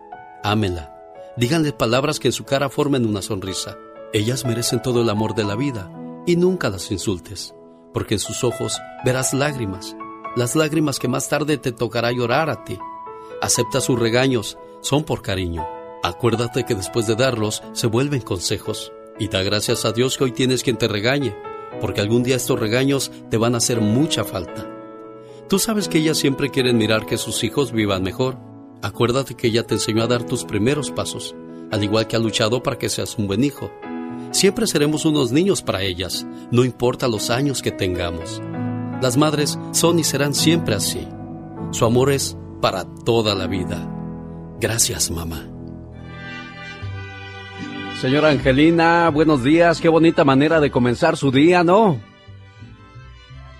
Ámenla. 0.42 0.96
Díganle 1.36 1.72
palabras 1.72 2.18
que 2.18 2.28
en 2.28 2.32
su 2.32 2.44
cara 2.44 2.70
formen 2.70 3.04
una 3.04 3.20
sonrisa. 3.20 3.76
Ellas 4.14 4.46
merecen 4.46 4.80
todo 4.80 5.02
el 5.02 5.10
amor 5.10 5.34
de 5.34 5.44
la 5.44 5.56
vida 5.56 5.92
y 6.26 6.36
nunca 6.36 6.70
las 6.70 6.90
insultes, 6.90 7.54
porque 7.92 8.14
en 8.14 8.20
sus 8.20 8.44
ojos 8.44 8.80
verás 9.04 9.34
lágrimas 9.34 9.94
las 10.36 10.54
lágrimas 10.54 10.98
que 10.98 11.08
más 11.08 11.28
tarde 11.28 11.58
te 11.58 11.72
tocará 11.72 12.12
llorar 12.12 12.50
a 12.50 12.64
ti. 12.64 12.78
Acepta 13.42 13.80
sus 13.80 13.98
regaños, 13.98 14.58
son 14.80 15.04
por 15.04 15.22
cariño. 15.22 15.66
Acuérdate 16.02 16.64
que 16.64 16.74
después 16.74 17.06
de 17.06 17.16
darlos 17.16 17.62
se 17.72 17.86
vuelven 17.86 18.20
consejos. 18.20 18.92
Y 19.18 19.28
da 19.28 19.42
gracias 19.42 19.84
a 19.84 19.92
Dios 19.92 20.16
que 20.16 20.24
hoy 20.24 20.32
tienes 20.32 20.62
quien 20.62 20.78
te 20.78 20.88
regañe, 20.88 21.36
porque 21.80 22.00
algún 22.00 22.22
día 22.22 22.36
estos 22.36 22.58
regaños 22.58 23.10
te 23.30 23.36
van 23.36 23.54
a 23.54 23.58
hacer 23.58 23.80
mucha 23.80 24.24
falta. 24.24 24.66
Tú 25.48 25.58
sabes 25.58 25.88
que 25.88 25.98
ellas 25.98 26.16
siempre 26.16 26.50
quieren 26.50 26.78
mirar 26.78 27.06
que 27.06 27.18
sus 27.18 27.42
hijos 27.44 27.72
vivan 27.72 28.02
mejor. 28.02 28.38
Acuérdate 28.82 29.34
que 29.34 29.48
ella 29.48 29.66
te 29.66 29.74
enseñó 29.74 30.04
a 30.04 30.06
dar 30.06 30.24
tus 30.24 30.44
primeros 30.44 30.90
pasos, 30.90 31.34
al 31.70 31.84
igual 31.84 32.06
que 32.06 32.16
ha 32.16 32.20
luchado 32.20 32.62
para 32.62 32.78
que 32.78 32.88
seas 32.88 33.18
un 33.18 33.26
buen 33.26 33.44
hijo. 33.44 33.70
Siempre 34.30 34.66
seremos 34.66 35.04
unos 35.04 35.32
niños 35.32 35.60
para 35.60 35.82
ellas, 35.82 36.26
no 36.50 36.64
importa 36.64 37.08
los 37.08 37.30
años 37.30 37.62
que 37.62 37.72
tengamos. 37.72 38.40
Las 39.00 39.16
madres 39.16 39.58
son 39.72 39.98
y 39.98 40.04
serán 40.04 40.34
siempre 40.34 40.74
así. 40.74 41.08
Su 41.70 41.86
amor 41.86 42.12
es 42.12 42.36
para 42.60 42.84
toda 42.84 43.34
la 43.34 43.46
vida. 43.46 43.88
Gracias, 44.60 45.10
mamá. 45.10 45.46
Señora 48.00 48.28
Angelina, 48.28 49.08
buenos 49.10 49.42
días. 49.42 49.80
Qué 49.80 49.88
bonita 49.88 50.24
manera 50.24 50.60
de 50.60 50.70
comenzar 50.70 51.16
su 51.16 51.30
día, 51.30 51.64
¿no? 51.64 51.98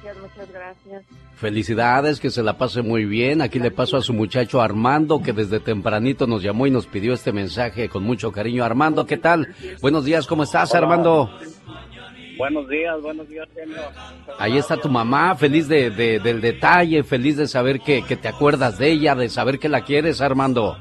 Gracias, 0.03 0.23
muchas 0.23 0.53
gracias. 0.53 1.05
Felicidades, 1.37 2.21
que 2.21 2.31
se 2.31 2.43
la 2.43 2.59
pase 2.59 2.83
muy 2.83 3.07
bien. 3.07 3.41
Aquí 3.41 3.59
le 3.59 3.71
paso 3.71 3.97
a 3.97 4.03
su 4.03 4.13
muchacho 4.13 4.61
Armando, 4.61 5.23
que 5.23 5.33
desde 5.33 5.59
tempranito 5.59 6.27
nos 6.27 6.43
llamó 6.43 6.67
y 6.67 6.71
nos 6.71 6.87
pidió 6.87 7.15
este 7.15 7.33
mensaje 7.33 7.89
con 7.89 8.03
mucho 8.03 8.31
cariño. 8.31 8.63
Armando, 8.63 9.07
¿qué 9.07 9.17
tal? 9.17 9.55
Buenos 9.81 10.05
días, 10.05 10.27
¿cómo 10.27 10.43
estás, 10.43 10.75
Armando? 10.75 11.31
Buenos 12.41 12.67
días, 12.71 13.03
buenos 13.03 13.29
días, 13.29 13.47
señor. 13.55 13.93
Ahí 14.39 14.57
está 14.57 14.79
tu 14.79 14.89
mamá, 14.89 15.35
feliz 15.35 15.69
de, 15.69 15.91
del 15.91 16.41
detalle, 16.41 17.05
feliz 17.05 17.37
de 17.37 17.47
saber 17.47 17.81
que, 17.81 18.01
te 18.01 18.29
acuerdas 18.29 18.79
de 18.79 18.91
ella, 18.91 19.15
de 19.15 19.29
saber 19.29 19.59
que 19.59 19.69
la 19.69 19.85
quieres, 19.85 20.23
Armando. 20.23 20.79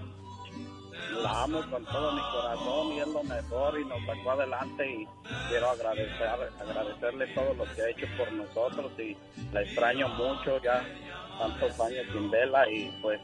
La 1.21 1.43
amo 1.43 1.59
con 1.69 1.83
todo 1.83 2.13
mi 2.13 2.21
corazón 2.31 2.93
y 2.93 2.99
es 3.01 3.07
lo 3.09 3.23
mejor 3.23 3.29
mejor 3.49 3.77
y 3.77 3.83
nos 3.83 4.05
sacó 4.05 4.31
adelante 4.31 4.89
y 4.89 5.07
quiero 5.49 5.69
agradecer, 5.69 6.27
agradecerle 6.61 7.27
todo 7.35 7.53
lo 7.53 7.65
que 7.75 7.81
ha 7.81 7.89
hecho 7.89 8.07
por 8.17 8.31
nosotros 8.31 8.91
y 8.97 9.17
la 9.53 9.61
extraño 9.61 10.07
mucho 10.07 10.61
ya 10.63 10.81
tantos 11.37 11.77
años 11.81 12.05
sin 12.13 12.31
vela 12.31 12.69
y 12.71 12.89
pues 13.01 13.19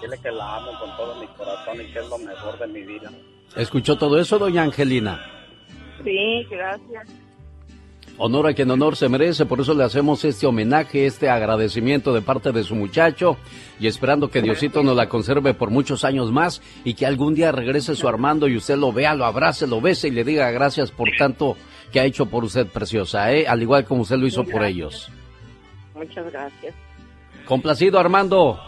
dile 0.00 0.16
que 0.22 0.30
la 0.30 0.56
amo 0.56 0.70
con 0.80 0.96
todo 0.96 1.20
mi 1.20 1.26
corazón 1.26 1.82
y 1.82 1.92
que 1.92 1.98
es 1.98 2.08
lo 2.08 2.16
mejor 2.16 2.58
de 2.58 2.66
mi 2.66 2.82
vida. 2.82 3.10
¿Escuchó 3.56 3.98
todo 3.98 4.18
eso, 4.18 4.38
doña 4.38 4.62
Angelina? 4.62 5.20
Sí, 6.02 6.46
gracias. 6.50 7.23
Honor 8.16 8.46
a 8.46 8.54
quien 8.54 8.70
honor 8.70 8.96
se 8.96 9.08
merece, 9.08 9.44
por 9.44 9.60
eso 9.60 9.74
le 9.74 9.82
hacemos 9.82 10.24
este 10.24 10.46
homenaje, 10.46 11.04
este 11.04 11.28
agradecimiento 11.28 12.14
de 12.14 12.22
parte 12.22 12.52
de 12.52 12.62
su 12.62 12.76
muchacho 12.76 13.36
y 13.80 13.88
esperando 13.88 14.30
que 14.30 14.40
Diosito 14.40 14.84
nos 14.84 14.96
la 14.96 15.08
conserve 15.08 15.52
por 15.52 15.70
muchos 15.70 16.04
años 16.04 16.30
más 16.30 16.62
y 16.84 16.94
que 16.94 17.06
algún 17.06 17.34
día 17.34 17.50
regrese 17.50 17.96
su 17.96 18.06
Armando 18.06 18.46
y 18.46 18.56
usted 18.56 18.76
lo 18.76 18.92
vea, 18.92 19.14
lo 19.14 19.24
abrace, 19.24 19.66
lo 19.66 19.80
bese 19.80 20.08
y 20.08 20.12
le 20.12 20.22
diga 20.22 20.50
gracias 20.52 20.92
por 20.92 21.08
tanto 21.18 21.56
que 21.90 21.98
ha 21.98 22.04
hecho 22.04 22.26
por 22.26 22.44
usted, 22.44 22.68
preciosa, 22.68 23.32
¿eh? 23.32 23.48
al 23.48 23.60
igual 23.62 23.84
como 23.84 24.02
usted 24.02 24.16
lo 24.16 24.28
hizo 24.28 24.44
por 24.44 24.64
ellos. 24.64 25.10
Muchas 25.94 26.30
gracias. 26.30 26.74
Complacido, 27.46 27.98
Armando. 27.98 28.60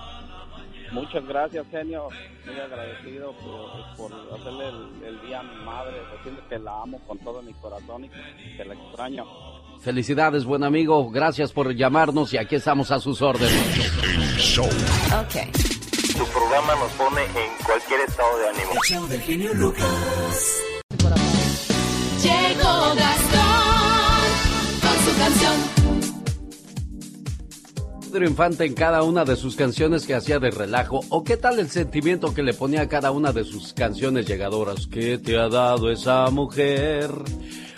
Muchas 0.93 1.27
gracias, 1.27 1.67
genio. 1.71 2.09
Muy 2.47 2.61
agradecido 2.61 3.35
por, 3.97 4.13
hacerle 4.39 4.69
el, 5.07 5.21
día 5.23 5.41
a 5.41 5.43
mi 5.43 5.65
madre, 5.65 5.97
decirle 6.17 6.41
que 6.49 6.59
la 6.59 6.83
amo 6.83 7.01
con 7.07 7.19
todo 7.19 7.43
mi 7.43 7.53
corazón 7.55 8.05
y 8.05 8.09
que 8.57 8.65
la 8.65 8.75
extraño. 8.75 9.25
Felicidades, 9.81 10.45
buen 10.45 10.65
amigo. 10.65 11.11
Gracias 11.11 11.53
por 11.53 11.75
llamarnos 11.75 12.33
y 12.33 12.39
aquí 12.39 12.57
estamos 12.57 12.91
a 12.91 13.01
sus 13.01 13.23
órdenes. 13.23 13.53
El 14.03 14.37
show. 14.39 14.67
Ok. 14.67 15.53
Tu 16.17 16.25
programa 16.33 16.75
nos 16.77 16.93
pone 16.93 17.23
en 17.25 17.65
cualquier 17.65 18.01
estado 18.01 18.39
de 18.39 18.49
ánimo. 18.49 18.73
El 18.73 18.81
show 18.81 19.07
del 19.07 19.21
genio 19.21 19.55
Lucas. 19.55 20.63
Llegó 22.23 22.95
Infante 28.25 28.65
en 28.65 28.75
cada 28.75 29.03
una 29.03 29.25
de 29.25 29.37
sus 29.37 29.57
canciones 29.57 30.07
que 30.07 30.15
hacía 30.15 30.39
de 30.39 30.51
relajo? 30.51 31.01
¿O 31.11 31.23
qué 31.23 31.37
tal 31.37 31.59
el 31.59 31.69
sentimiento 31.69 32.33
que 32.33 32.43
le 32.43 32.55
ponía 32.55 32.83
a 32.83 32.89
cada 32.89 33.11
una 33.11 33.33
de 33.33 33.45
sus 33.45 33.73
canciones 33.73 34.27
llegadoras? 34.27 34.87
¿Qué 34.87 35.19
te 35.19 35.39
ha 35.39 35.49
dado 35.49 35.91
esa 35.91 36.31
mujer? 36.31 37.11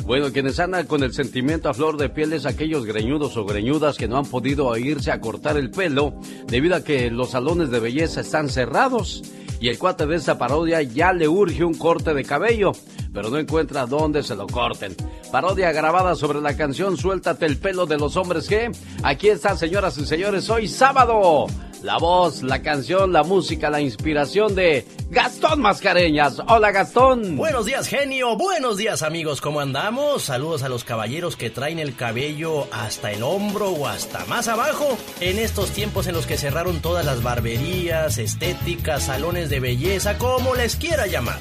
Bueno, 0.05 0.33
quienes 0.33 0.59
andan 0.61 0.87
con 0.87 1.03
el 1.03 1.13
sentimiento 1.13 1.69
a 1.69 1.75
flor 1.75 1.97
de 1.97 2.09
piel 2.09 2.33
es 2.33 2.47
aquellos 2.47 2.87
greñudos 2.87 3.37
o 3.37 3.45
greñudas 3.45 3.99
que 3.99 4.09
no 4.09 4.17
han 4.17 4.27
podido 4.27 4.75
irse 4.77 5.11
a 5.11 5.21
cortar 5.21 5.57
el 5.57 5.71
pelo 5.71 6.15
debido 6.47 6.77
a 6.77 6.85
que 6.85 7.11
los 7.11 7.31
salones 7.31 7.71
de 7.71 7.81
belleza 7.81 8.21
están 8.21 8.49
cerrados 8.49 9.23
y 9.61 9.69
el 9.69 9.79
cuate 9.79 10.07
de 10.07 10.17
esta 10.17 10.39
parodia 10.39 10.83
ya 10.83 11.13
le 11.13 11.29
urge 11.29 11.65
un 11.65 11.75
corte 11.75 12.15
de 12.15 12.25
cabello, 12.25 12.73
pero 13.13 13.31
no 13.31 13.39
encuentra 13.39 13.87
dónde 13.87 14.23
se 14.23 14.37
lo 14.37 14.47
corten. 14.47 14.95
Parodia 15.33 15.73
grabada 15.73 16.15
sobre 16.15 16.41
la 16.41 16.57
canción 16.57 16.97
Suéltate 16.97 17.47
el 17.47 17.59
pelo 17.59 17.87
de 17.87 17.99
los 17.99 18.17
hombres 18.17 18.49
que 18.49 18.71
aquí 19.03 19.29
están 19.29 19.59
señoras 19.59 19.99
y 19.99 20.07
señores, 20.07 20.49
hoy 20.51 20.69
sábado. 20.69 21.47
La 21.83 21.97
voz, 21.97 22.43
la 22.43 22.61
canción, 22.61 23.13
la 23.13 23.23
música, 23.23 23.71
la 23.71 23.81
inspiración 23.81 24.57
de 24.57 24.85
Gastón 25.11 25.61
Mascareñas. 25.61 26.43
Hola 26.49 26.73
Gastón. 26.73 27.37
Buenos 27.37 27.67
días 27.67 27.87
genio, 27.87 28.37
buenos 28.37 28.77
días 28.77 29.03
amigos, 29.03 29.41
¿cómo 29.41 29.61
andamos? 29.61 30.25
Saludos 30.25 30.65
a 30.65 30.69
los 30.69 30.83
caballeros 30.83 31.37
que 31.37 31.51
traen 31.51 31.79
el 31.79 31.95
cabello 31.95 32.67
hasta 32.73 33.13
el 33.13 33.23
hombro 33.23 33.71
o 33.71 33.87
hasta 33.87 34.25
más 34.25 34.49
abajo. 34.49 34.99
En 35.21 35.39
estos 35.39 35.71
tiempos 35.71 36.09
en 36.09 36.15
los 36.15 36.27
que 36.27 36.37
cerraron 36.37 36.81
todas 36.81 37.07
las 37.07 37.23
barberías, 37.23 38.19
estéticas, 38.19 39.05
salones 39.05 39.49
de 39.49 39.61
belleza, 39.61 40.19
como 40.19 40.57
les 40.57 40.75
quiera 40.75 41.07
llamar. 41.07 41.39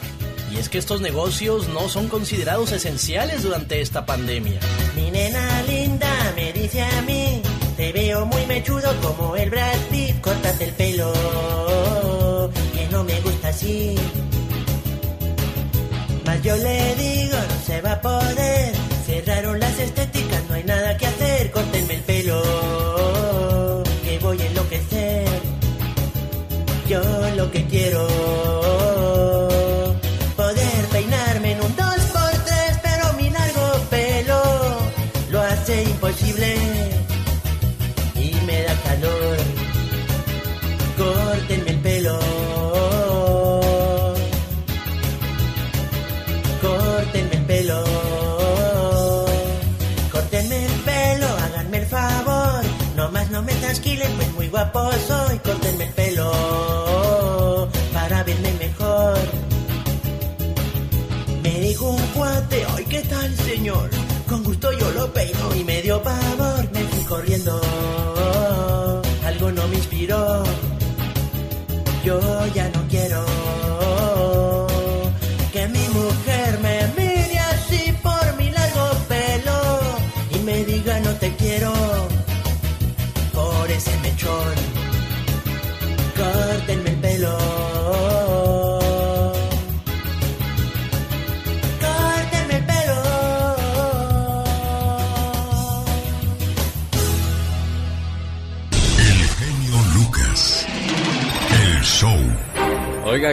Y 0.53 0.57
es 0.57 0.69
que 0.69 0.77
estos 0.77 1.01
negocios 1.01 1.67
no 1.69 1.89
son 1.89 2.07
considerados 2.07 2.71
esenciales 2.71 3.41
durante 3.41 3.81
esta 3.81 4.05
pandemia. 4.05 4.59
Mi 4.95 5.09
nena 5.09 5.63
linda 5.63 6.33
me 6.35 6.53
dice 6.53 6.83
a 6.83 7.01
mí 7.01 7.16
te 7.77 7.91
veo 7.91 8.25
muy 8.25 8.43
mechudo 8.47 8.89
como 9.03 9.35
el 9.35 9.51
Brad 9.51 9.77
Pitt, 9.91 10.19
córtate 10.19 10.63
el 10.65 10.71
pelo, 10.71 11.13
que 12.73 12.87
no 12.91 13.03
me 13.03 13.21
gusta 13.21 13.49
así. 13.49 13.95
Mas 16.25 16.41
yo 16.41 16.57
le 16.57 16.95
digo, 16.95 17.37
no 17.37 17.65
se 17.65 17.79
va 17.81 17.91
a 17.93 18.01
poder, 18.01 18.73
cerraron 19.05 19.59
las 19.59 19.79
estéticas, 19.79 20.43
no 20.49 20.55
hay 20.55 20.63
nada 20.63 20.97
que 20.97 21.05
hacer, 21.05 21.51
córtenme 21.51 21.93
el 21.93 22.01
pelo, 22.01 23.83
que 24.03 24.19
voy 24.19 24.41
a 24.41 24.45
enloquecer. 24.47 25.27
Yo 26.89 27.01
lo 27.35 27.51
que 27.51 27.63
quiero, 27.67 28.07
ay, 63.27 63.35
¿qué 63.35 63.43
tal, 63.43 63.45
señor? 63.45 63.89
Con 64.27 64.43
gusto 64.43 64.71
yo 64.71 64.91
lo 64.91 65.13
peino 65.13 65.55
y 65.55 65.63
me 65.63 65.81
dio 65.81 66.01
pavor, 66.01 66.71
me 66.73 66.79
fui 66.81 67.03
corriendo 67.03 67.61
algo 69.25 69.51
no 69.51 69.67
me 69.67 69.75
inspiró. 69.75 70.26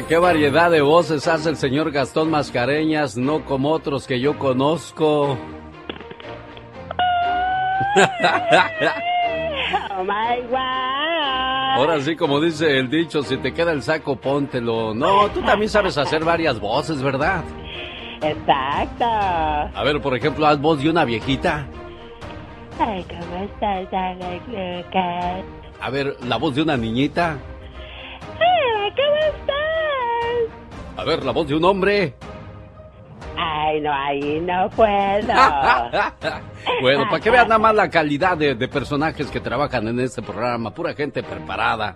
Qué 0.09 0.19
variedad 0.19 0.71
de 0.71 0.83
voces 0.83 1.27
hace 1.29 1.49
el 1.49 1.57
señor 1.57 1.91
Gastón 1.91 2.31
Mascareñas, 2.31 3.17
no 3.17 3.43
como 3.47 3.71
otros 3.71 4.07
que 4.07 4.21
yo 4.21 4.39
conozco. 4.39 5.39
oh 9.97 10.05
my 10.05 10.43
God. 10.51 10.59
Ahora 11.77 12.01
sí, 12.03 12.17
como 12.17 12.39
dice 12.39 12.79
el 12.79 12.91
dicho, 12.91 13.23
si 13.23 13.39
te 13.39 13.55
queda 13.55 13.73
el 13.73 13.83
saco, 13.83 14.17
póntelo. 14.17 14.93
No, 14.95 15.29
tú 15.31 15.41
también 15.41 15.71
sabes 15.71 15.97
hacer 15.97 16.23
varias 16.23 16.61
voces, 16.61 17.03
¿verdad? 17.03 17.43
Exacto. 18.21 19.07
A 19.07 19.83
ver, 19.85 20.03
por 20.03 20.15
ejemplo, 20.15 20.47
haz 20.47 20.61
voz 20.61 20.83
de 20.83 20.91
una 20.91 21.07
viejita. 21.07 21.67
Ay, 22.79 23.05
¿cómo 23.09 23.43
estás, 23.43 23.85
Lucas? 24.49 25.45
A 25.81 25.91
ver, 25.91 26.15
la 26.25 26.37
voz 26.37 26.55
de 26.55 26.63
una 26.63 26.77
niñita. 26.77 27.39
A 31.05 31.07
ver, 31.07 31.23
la 31.23 31.33
voz 31.33 31.47
de 31.47 31.55
un 31.55 31.63
hombre. 31.67 32.15
Ay, 33.37 33.79
no, 33.83 33.93
ahí 33.93 34.41
no 34.41 34.71
puedo. 34.71 35.35
bueno, 36.81 37.05
para 37.11 37.21
que 37.21 37.29
vean 37.29 37.47
nada 37.47 37.59
más 37.59 37.75
la 37.75 37.91
calidad 37.91 38.39
de, 38.39 38.55
de, 38.55 38.69
personajes 38.69 39.31
que 39.31 39.39
trabajan 39.39 39.87
en 39.87 40.01
este 40.01 40.23
programa, 40.23 40.73
pura 40.73 40.95
gente 40.95 41.23
preparada. 41.23 41.95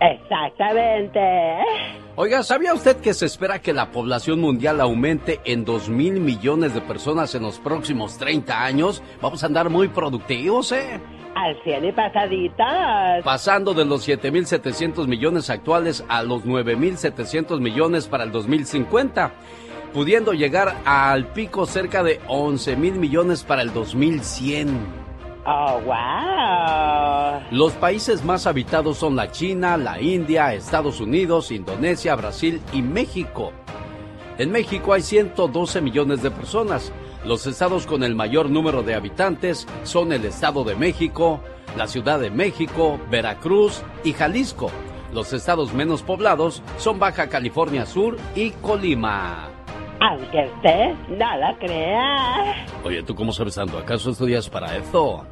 Exactamente. 0.00 1.20
Oiga, 2.16 2.42
¿sabía 2.42 2.74
usted 2.74 2.96
que 2.96 3.14
se 3.14 3.26
espera 3.26 3.60
que 3.60 3.72
la 3.72 3.92
población 3.92 4.40
mundial 4.40 4.80
aumente 4.80 5.38
en 5.44 5.64
2 5.64 5.88
mil 5.88 6.18
millones 6.18 6.74
de 6.74 6.80
personas 6.80 7.32
en 7.36 7.42
los 7.42 7.60
próximos 7.60 8.18
30 8.18 8.64
años? 8.64 9.00
Vamos 9.22 9.44
a 9.44 9.46
andar 9.46 9.70
muy 9.70 9.86
productivos, 9.86 10.72
¿eh? 10.72 11.00
Al 11.34 11.62
100 11.62 11.84
y 11.84 11.92
pasaditas. 11.92 13.22
Pasando 13.24 13.72
de 13.72 13.84
los 13.84 14.06
7.700 14.08 15.06
millones 15.06 15.48
actuales 15.48 16.04
a 16.08 16.22
los 16.22 16.44
9.700 16.44 17.60
millones 17.60 18.08
para 18.08 18.24
el 18.24 18.32
2050, 18.32 19.32
pudiendo 19.92 20.32
llegar 20.32 20.76
al 20.84 21.26
pico 21.28 21.66
cerca 21.66 22.02
de 22.02 22.20
11.000 22.22 22.92
millones 22.94 23.44
para 23.44 23.62
el 23.62 23.72
2100. 23.72 25.00
Oh, 25.46 25.80
wow. 25.86 27.40
Los 27.50 27.72
países 27.72 28.24
más 28.24 28.46
habitados 28.46 28.98
son 28.98 29.16
la 29.16 29.30
China, 29.30 29.76
la 29.76 30.00
India, 30.00 30.52
Estados 30.52 31.00
Unidos, 31.00 31.50
Indonesia, 31.50 32.14
Brasil 32.14 32.60
y 32.72 32.82
México. 32.82 33.52
En 34.38 34.50
México 34.50 34.92
hay 34.92 35.02
112 35.02 35.80
millones 35.80 36.22
de 36.22 36.30
personas. 36.30 36.92
Los 37.24 37.46
estados 37.46 37.86
con 37.86 38.02
el 38.02 38.14
mayor 38.14 38.48
número 38.48 38.82
de 38.82 38.94
habitantes 38.94 39.66
son 39.82 40.12
el 40.12 40.24
Estado 40.24 40.64
de 40.64 40.74
México, 40.74 41.42
la 41.76 41.86
Ciudad 41.86 42.18
de 42.18 42.30
México, 42.30 42.98
Veracruz 43.10 43.82
y 44.04 44.14
Jalisco. 44.14 44.70
Los 45.12 45.32
estados 45.32 45.74
menos 45.74 46.02
poblados 46.02 46.62
son 46.78 46.98
Baja 46.98 47.28
California 47.28 47.84
Sur 47.84 48.16
y 48.34 48.50
Colima. 48.52 49.50
Aunque 50.00 50.50
usted 50.56 50.94
no 51.10 51.36
lo 51.36 51.58
crea. 51.58 52.66
Oye, 52.84 53.02
¿tú 53.02 53.14
cómo 53.14 53.32
sabes 53.32 53.54
tanto? 53.54 53.76
¿Acaso 53.76 54.12
estudias 54.12 54.48
para 54.48 54.76
eso? 54.76 55.26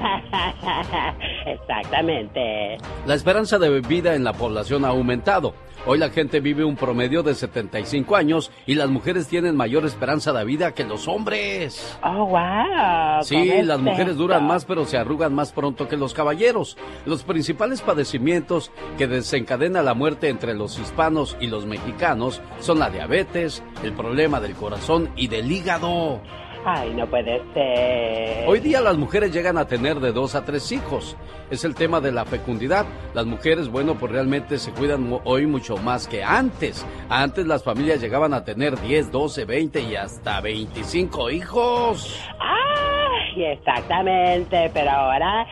Exactamente. 1.46 2.78
La 3.04 3.14
esperanza 3.14 3.58
de 3.58 3.80
vida 3.80 4.14
en 4.14 4.24
la 4.24 4.32
población 4.32 4.86
ha 4.86 4.88
aumentado. 4.88 5.52
Hoy 5.88 5.98
la 5.98 6.10
gente 6.10 6.40
vive 6.40 6.64
un 6.64 6.74
promedio 6.74 7.22
de 7.22 7.32
75 7.32 8.16
años 8.16 8.50
y 8.66 8.74
las 8.74 8.90
mujeres 8.90 9.28
tienen 9.28 9.54
mayor 9.54 9.86
esperanza 9.86 10.32
de 10.32 10.44
vida 10.44 10.74
que 10.74 10.82
los 10.82 11.06
hombres. 11.06 11.96
Oh, 12.02 12.26
wow. 12.26 13.22
Sí, 13.22 13.62
las 13.62 13.78
mujeres 13.78 14.16
duran 14.16 14.44
más 14.48 14.64
pero 14.64 14.84
se 14.84 14.98
arrugan 14.98 15.32
más 15.32 15.52
pronto 15.52 15.86
que 15.86 15.96
los 15.96 16.12
caballeros. 16.12 16.76
Los 17.04 17.22
principales 17.22 17.82
padecimientos 17.82 18.72
que 18.98 19.06
desencadena 19.06 19.80
la 19.80 19.94
muerte 19.94 20.28
entre 20.28 20.54
los 20.54 20.76
hispanos 20.76 21.36
y 21.38 21.46
los 21.46 21.66
mexicanos 21.66 22.42
son 22.58 22.80
la 22.80 22.90
diabetes, 22.90 23.62
el 23.84 23.92
problema 23.92 24.40
del 24.40 24.54
corazón 24.54 25.10
y 25.14 25.28
del 25.28 25.52
hígado. 25.52 26.20
Ay, 26.68 26.92
no 26.94 27.06
puede 27.06 27.40
ser. 27.54 28.48
Hoy 28.48 28.58
día 28.58 28.80
las 28.80 28.96
mujeres 28.96 29.32
llegan 29.32 29.56
a 29.56 29.68
tener 29.68 30.00
de 30.00 30.10
dos 30.10 30.34
a 30.34 30.44
tres 30.44 30.72
hijos. 30.72 31.16
Es 31.48 31.64
el 31.64 31.76
tema 31.76 32.00
de 32.00 32.10
la 32.10 32.24
fecundidad. 32.24 32.86
Las 33.14 33.24
mujeres, 33.24 33.68
bueno, 33.68 33.94
pues 33.94 34.10
realmente 34.10 34.58
se 34.58 34.72
cuidan 34.72 35.20
hoy 35.22 35.46
mucho 35.46 35.76
más 35.76 36.08
que 36.08 36.24
antes. 36.24 36.84
Antes 37.08 37.46
las 37.46 37.62
familias 37.62 38.00
llegaban 38.00 38.34
a 38.34 38.42
tener 38.42 38.80
10, 38.80 39.12
12, 39.12 39.44
20 39.44 39.80
y 39.80 39.94
hasta 39.94 40.40
25 40.40 41.30
hijos. 41.30 42.20
Ay, 42.40 43.44
exactamente, 43.44 44.68
pero 44.74 44.90
ahora 44.90 45.46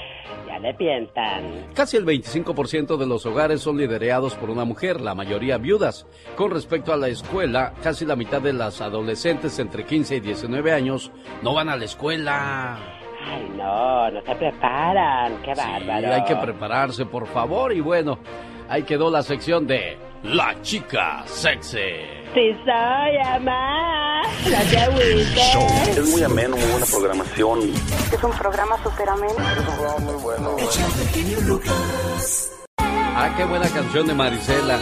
le 0.64 0.72
piensan. 0.74 1.66
Casi 1.74 1.98
el 1.98 2.06
25% 2.06 2.96
de 2.96 3.06
los 3.06 3.26
hogares 3.26 3.60
son 3.60 3.76
liderados 3.76 4.34
por 4.34 4.48
una 4.48 4.64
mujer, 4.64 5.00
la 5.02 5.14
mayoría 5.14 5.58
viudas. 5.58 6.06
Con 6.36 6.50
respecto 6.50 6.92
a 6.92 6.96
la 6.96 7.08
escuela, 7.08 7.74
casi 7.82 8.06
la 8.06 8.16
mitad 8.16 8.40
de 8.40 8.54
las 8.54 8.80
adolescentes 8.80 9.58
entre 9.58 9.84
15 9.84 10.16
y 10.16 10.20
19 10.20 10.72
años 10.72 11.12
no 11.42 11.54
van 11.54 11.68
a 11.68 11.76
la 11.76 11.84
escuela. 11.84 12.78
Ay, 13.26 13.52
no, 13.56 14.10
no 14.10 14.22
se 14.22 14.34
preparan, 14.36 15.42
qué 15.42 15.52
bárbaro. 15.54 16.14
hay 16.14 16.24
que 16.24 16.36
prepararse, 16.36 17.04
por 17.04 17.26
favor, 17.26 17.72
y 17.72 17.80
bueno, 17.80 18.18
ahí 18.68 18.84
quedó 18.84 19.10
la 19.10 19.22
sección 19.22 19.66
de 19.66 19.98
La 20.22 20.62
Chica 20.62 21.24
Sexy. 21.26 22.23
Sí 22.34 22.50
soy, 22.64 23.38
mamá. 23.38 24.22
No 24.22 24.58
te 24.68 26.00
Es 26.00 26.10
muy 26.10 26.22
ameno, 26.24 26.56
muy 26.56 26.66
buena 26.66 26.86
programación. 26.86 27.60
Es 28.12 28.24
un 28.24 28.32
programa 28.32 28.76
súper 28.82 29.08
ameno. 29.08 29.34
Es 29.38 29.58
un 29.58 29.64
programa 29.64 29.98
muy 30.00 30.22
bueno. 30.22 30.56
Ah, 32.78 33.32
qué 33.36 33.44
buena 33.44 33.68
canción 33.68 34.08
de 34.08 34.14
Marisela. 34.14 34.78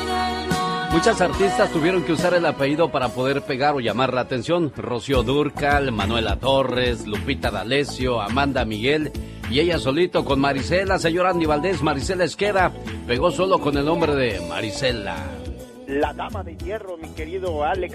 Muchas 0.92 1.20
artistas 1.20 1.70
tuvieron 1.72 2.02
que 2.04 2.12
usar 2.12 2.32
el 2.32 2.46
apellido 2.46 2.90
para 2.90 3.10
poder 3.10 3.42
pegar 3.42 3.74
o 3.74 3.80
llamar 3.80 4.14
la 4.14 4.22
atención. 4.22 4.72
Rocío 4.74 5.22
Durcal, 5.22 5.92
Manuela 5.92 6.36
Torres, 6.36 7.06
Lupita 7.06 7.50
D'Alessio, 7.50 8.22
Amanda 8.22 8.64
Miguel 8.64 9.12
y 9.50 9.60
ella 9.60 9.78
solito 9.78 10.24
con 10.24 10.40
Marisela, 10.40 10.98
señor 10.98 11.26
Andy 11.26 11.44
Valdés, 11.44 11.82
Marisela 11.82 12.24
Esqueda, 12.24 12.72
pegó 13.06 13.30
solo 13.30 13.58
con 13.58 13.76
el 13.76 13.84
nombre 13.84 14.14
de 14.14 14.40
Marisela. 14.48 15.41
La 15.92 16.14
dama 16.14 16.42
de 16.42 16.56
hierro, 16.56 16.96
mi 16.96 17.08
querido 17.08 17.64
Alex. 17.64 17.94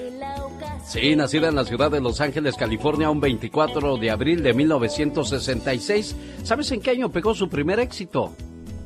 Sí, 0.85 1.15
nacida 1.15 1.49
en 1.49 1.55
la 1.55 1.65
ciudad 1.65 1.89
de 1.89 1.99
Los 1.99 2.21
Ángeles, 2.21 2.55
California, 2.55 3.09
un 3.09 3.19
24 3.19 3.97
de 3.97 4.11
abril 4.11 4.43
de 4.43 4.53
1966. 4.53 6.15
¿Sabes 6.43 6.71
en 6.71 6.81
qué 6.81 6.91
año 6.91 7.11
pegó 7.11 7.33
su 7.33 7.49
primer 7.49 7.79
éxito? 7.79 8.35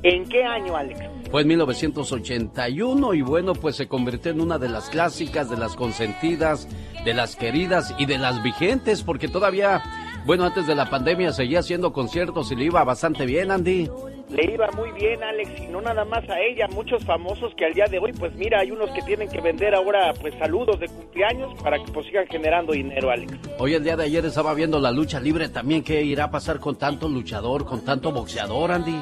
¿En 0.04 0.30
qué 0.30 0.46
año, 0.46 0.78
Alex? 0.78 1.02
Fue 1.30 1.42
en 1.42 1.48
1981 1.50 3.14
y 3.14 3.22
bueno, 3.22 3.54
pues 3.54 3.76
se 3.76 3.90
convirtió 3.90 4.32
en 4.32 4.40
una 4.40 4.58
de 4.58 4.70
las 4.70 4.90
clásicas, 4.90 5.50
de 5.50 5.58
las 5.58 5.76
consentidas, 5.76 6.70
de 7.04 7.14
las 7.14 7.36
queridas 7.36 7.94
y 7.98 8.06
de 8.06 8.18
las 8.18 8.42
vigentes, 8.42 9.04
porque 9.04 9.28
todavía, 9.28 9.84
bueno, 10.26 10.46
antes 10.46 10.68
de 10.68 10.76
la 10.76 10.90
pandemia 10.90 11.34
seguía 11.34 11.60
haciendo 11.60 11.92
conciertos 11.92 12.50
y 12.54 12.56
le 12.56 12.64
iba 12.64 12.82
bastante 12.86 13.26
bien, 13.26 13.52
Andy. 13.52 13.90
Le 14.30 14.54
iba 14.54 14.68
muy 14.72 14.92
bien, 14.92 15.24
Alex, 15.24 15.50
y 15.62 15.68
no 15.68 15.82
nada 15.82 16.06
más 16.06 16.28
a 16.30 16.40
ella, 16.40 16.68
muchos 16.68 17.04
famosos 17.04 17.54
que 17.56 17.66
al 17.66 17.74
día 17.74 17.86
de 17.86 18.00
hoy, 18.00 18.14
pues 18.14 18.34
mira, 18.36 18.60
hay 18.60 18.72
unos 18.72 18.90
que 18.92 19.02
tienen 19.02 19.30
que 19.30 19.42
vender 19.42 19.76
ahora, 19.76 20.14
pues 20.20 20.34
saludos 20.40 20.80
de 20.80 20.88
cumpleaños 20.88 21.54
para 21.62 21.78
que 21.78 21.92
pues 21.92 22.06
sigan 22.06 22.28
generando 22.28 22.74
dinero, 22.74 23.10
Alex. 23.10 23.34
Hoy 23.60 23.74
el 23.74 23.84
día 23.84 23.98
de 23.98 24.06
ayer 24.06 24.26
estaba 24.26 24.54
viendo 24.54 24.80
la 24.80 24.92
lucha 24.92 25.20
libre 25.20 25.50
también, 25.50 25.84
¿qué 25.84 26.02
irá 26.04 26.26
a 26.26 26.32
pasar 26.32 26.60
con 26.60 26.78
tanto 26.78 27.10
luchador, 27.10 27.66
con 27.66 27.84
tanto 27.84 28.12
boxeador, 28.12 28.72
Andy? 28.72 29.02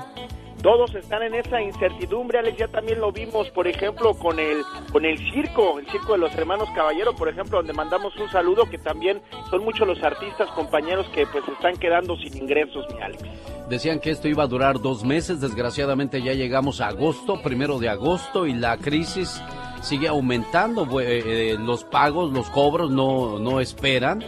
Todos 0.61 0.93
están 0.93 1.23
en 1.23 1.35
esa 1.35 1.61
incertidumbre, 1.61 2.39
Alex, 2.39 2.57
ya 2.57 2.67
también 2.67 2.99
lo 2.99 3.13
vimos, 3.13 3.49
por 3.51 3.65
ejemplo, 3.65 4.13
con 4.13 4.39
el 4.39 4.61
con 4.91 5.05
el 5.05 5.17
circo, 5.31 5.79
el 5.79 5.87
circo 5.87 6.13
de 6.13 6.19
los 6.19 6.35
hermanos 6.35 6.67
Caballero, 6.75 7.15
por 7.15 7.29
ejemplo, 7.29 7.59
donde 7.59 7.71
mandamos 7.71 8.13
un 8.17 8.29
saludo 8.29 8.69
que 8.69 8.77
también 8.77 9.21
son 9.49 9.63
muchos 9.63 9.87
los 9.87 10.03
artistas 10.03 10.49
compañeros 10.51 11.07
que 11.13 11.25
pues 11.27 11.47
están 11.47 11.77
quedando 11.77 12.17
sin 12.17 12.35
ingresos, 12.35 12.85
mi 12.93 13.01
Alex. 13.01 13.23
Decían 13.69 14.01
que 14.01 14.11
esto 14.11 14.27
iba 14.27 14.43
a 14.43 14.47
durar 14.47 14.81
dos 14.81 15.05
meses, 15.05 15.39
desgraciadamente 15.39 16.21
ya 16.21 16.33
llegamos 16.33 16.81
a 16.81 16.87
agosto, 16.87 17.41
primero 17.41 17.79
de 17.79 17.87
agosto, 17.87 18.45
y 18.45 18.53
la 18.53 18.75
crisis 18.77 19.41
sigue 19.81 20.09
aumentando, 20.09 20.99
eh, 20.99 21.55
los 21.57 21.85
pagos, 21.85 22.33
los 22.33 22.49
cobros 22.49 22.91
no, 22.91 23.39
no 23.39 23.61
esperan 23.61 24.25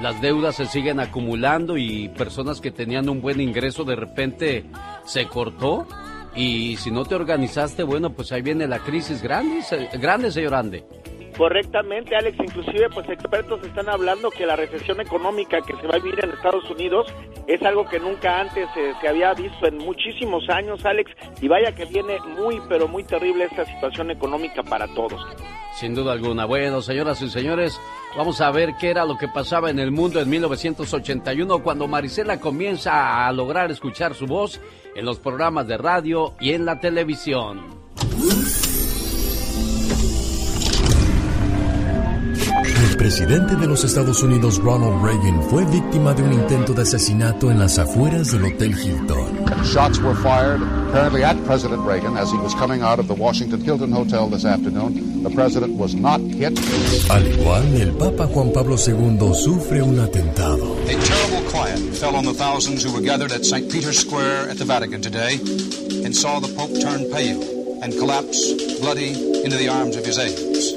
las 0.00 0.20
deudas 0.20 0.56
se 0.56 0.66
siguen 0.66 0.98
acumulando 0.98 1.76
y 1.76 2.08
personas 2.08 2.60
que 2.60 2.72
tenían 2.72 3.08
un 3.08 3.20
buen 3.20 3.40
ingreso 3.40 3.84
de 3.84 3.94
repente 3.94 4.64
se 5.04 5.26
cortó 5.26 5.86
y 6.34 6.76
si 6.76 6.90
no 6.90 7.04
te 7.04 7.14
organizaste, 7.14 7.82
bueno, 7.82 8.10
pues 8.10 8.32
ahí 8.32 8.42
viene 8.42 8.66
la 8.66 8.80
crisis 8.80 9.22
grande, 9.22 9.60
grande 10.00 10.32
señor 10.32 10.54
Ande. 10.54 10.84
Correctamente, 11.36 12.16
Alex. 12.16 12.38
Inclusive, 12.38 12.88
pues 12.90 13.08
expertos 13.08 13.60
están 13.64 13.88
hablando 13.88 14.30
que 14.30 14.46
la 14.46 14.56
recesión 14.56 15.00
económica 15.00 15.60
que 15.60 15.76
se 15.76 15.86
va 15.86 15.96
a 15.96 15.98
vivir 15.98 16.24
en 16.24 16.30
Estados 16.30 16.68
Unidos 16.70 17.06
es 17.46 17.62
algo 17.62 17.84
que 17.86 17.98
nunca 17.98 18.40
antes 18.40 18.68
se 19.00 19.08
había 19.08 19.34
visto 19.34 19.66
en 19.66 19.78
muchísimos 19.78 20.48
años, 20.48 20.84
Alex. 20.84 21.10
Y 21.40 21.48
vaya 21.48 21.72
que 21.72 21.84
viene 21.86 22.18
muy, 22.38 22.60
pero 22.68 22.88
muy 22.88 23.04
terrible 23.04 23.44
esta 23.44 23.64
situación 23.64 24.10
económica 24.10 24.62
para 24.62 24.86
todos. 24.94 25.20
Sin 25.74 25.94
duda 25.94 26.12
alguna. 26.12 26.44
Bueno, 26.44 26.82
señoras 26.82 27.20
y 27.20 27.28
señores, 27.28 27.80
vamos 28.16 28.40
a 28.40 28.50
ver 28.52 28.74
qué 28.80 28.90
era 28.90 29.04
lo 29.04 29.18
que 29.18 29.26
pasaba 29.26 29.70
en 29.70 29.80
el 29.80 29.90
mundo 29.90 30.20
en 30.20 30.30
1981 30.30 31.62
cuando 31.64 31.88
Marisela 31.88 32.38
comienza 32.38 33.26
a 33.26 33.32
lograr 33.32 33.72
escuchar 33.72 34.14
su 34.14 34.26
voz 34.26 34.60
en 34.94 35.04
los 35.04 35.18
programas 35.18 35.66
de 35.66 35.76
radio 35.76 36.34
y 36.38 36.52
en 36.52 36.64
la 36.64 36.78
televisión. 36.78 37.60
Presidente 43.04 43.54
de 43.56 43.66
los 43.66 43.84
Estados 43.84 44.22
Unidos, 44.22 44.56
Ronald 44.56 45.04
Reagan, 45.04 45.42
fue 45.50 45.66
víctima 45.66 46.14
de 46.14 46.22
un 46.22 46.32
intento 46.32 46.72
de 46.72 46.80
asesinato 46.80 47.50
en 47.50 47.58
las 47.58 47.78
afueras 47.78 48.32
del 48.32 48.46
Hotel 48.46 48.72
Hilton. 48.72 49.44
Shots 49.62 49.98
were 50.00 50.14
fired 50.14 50.62
apparently 50.88 51.22
at 51.22 51.36
President 51.44 51.86
Reagan 51.86 52.16
as 52.16 52.32
he 52.32 52.38
was 52.38 52.54
coming 52.54 52.80
out 52.80 52.98
of 52.98 53.06
the 53.06 53.12
Washington 53.12 53.60
Hilton 53.60 53.92
Hotel 53.92 54.30
this 54.30 54.46
afternoon. 54.46 55.22
The 55.22 55.28
president 55.28 55.78
was 55.78 55.94
not 55.94 56.18
hit. 56.22 56.58
Al 57.10 57.26
igual, 57.26 57.78
el 57.78 57.92
Papa 57.92 58.26
Juan 58.26 58.50
Pablo 58.54 58.76
II 58.76 59.34
sufre 59.34 59.82
un 59.82 59.98
atentado. 60.00 60.74
A 60.88 60.96
terrible 60.96 61.50
quiet 61.50 61.78
fell 62.00 62.16
on 62.16 62.24
the 62.24 62.32
thousands 62.32 62.82
who 62.82 62.90
were 62.90 63.02
gathered 63.02 63.32
at 63.32 63.44
St. 63.44 63.70
Peter's 63.70 63.98
Square 63.98 64.48
at 64.48 64.56
the 64.56 64.64
Vatican 64.64 65.02
today 65.02 65.34
and 66.06 66.16
saw 66.16 66.40
the 66.40 66.48
Pope 66.56 66.72
turn 66.80 67.04
pale 67.12 67.53
and 67.82 67.92
collapse 67.98 68.52
bloody 68.80 69.12
into 69.44 69.56
the 69.56 69.68
arms 69.68 69.96
of 69.96 70.04
his 70.04 70.18
aides. 70.18 70.74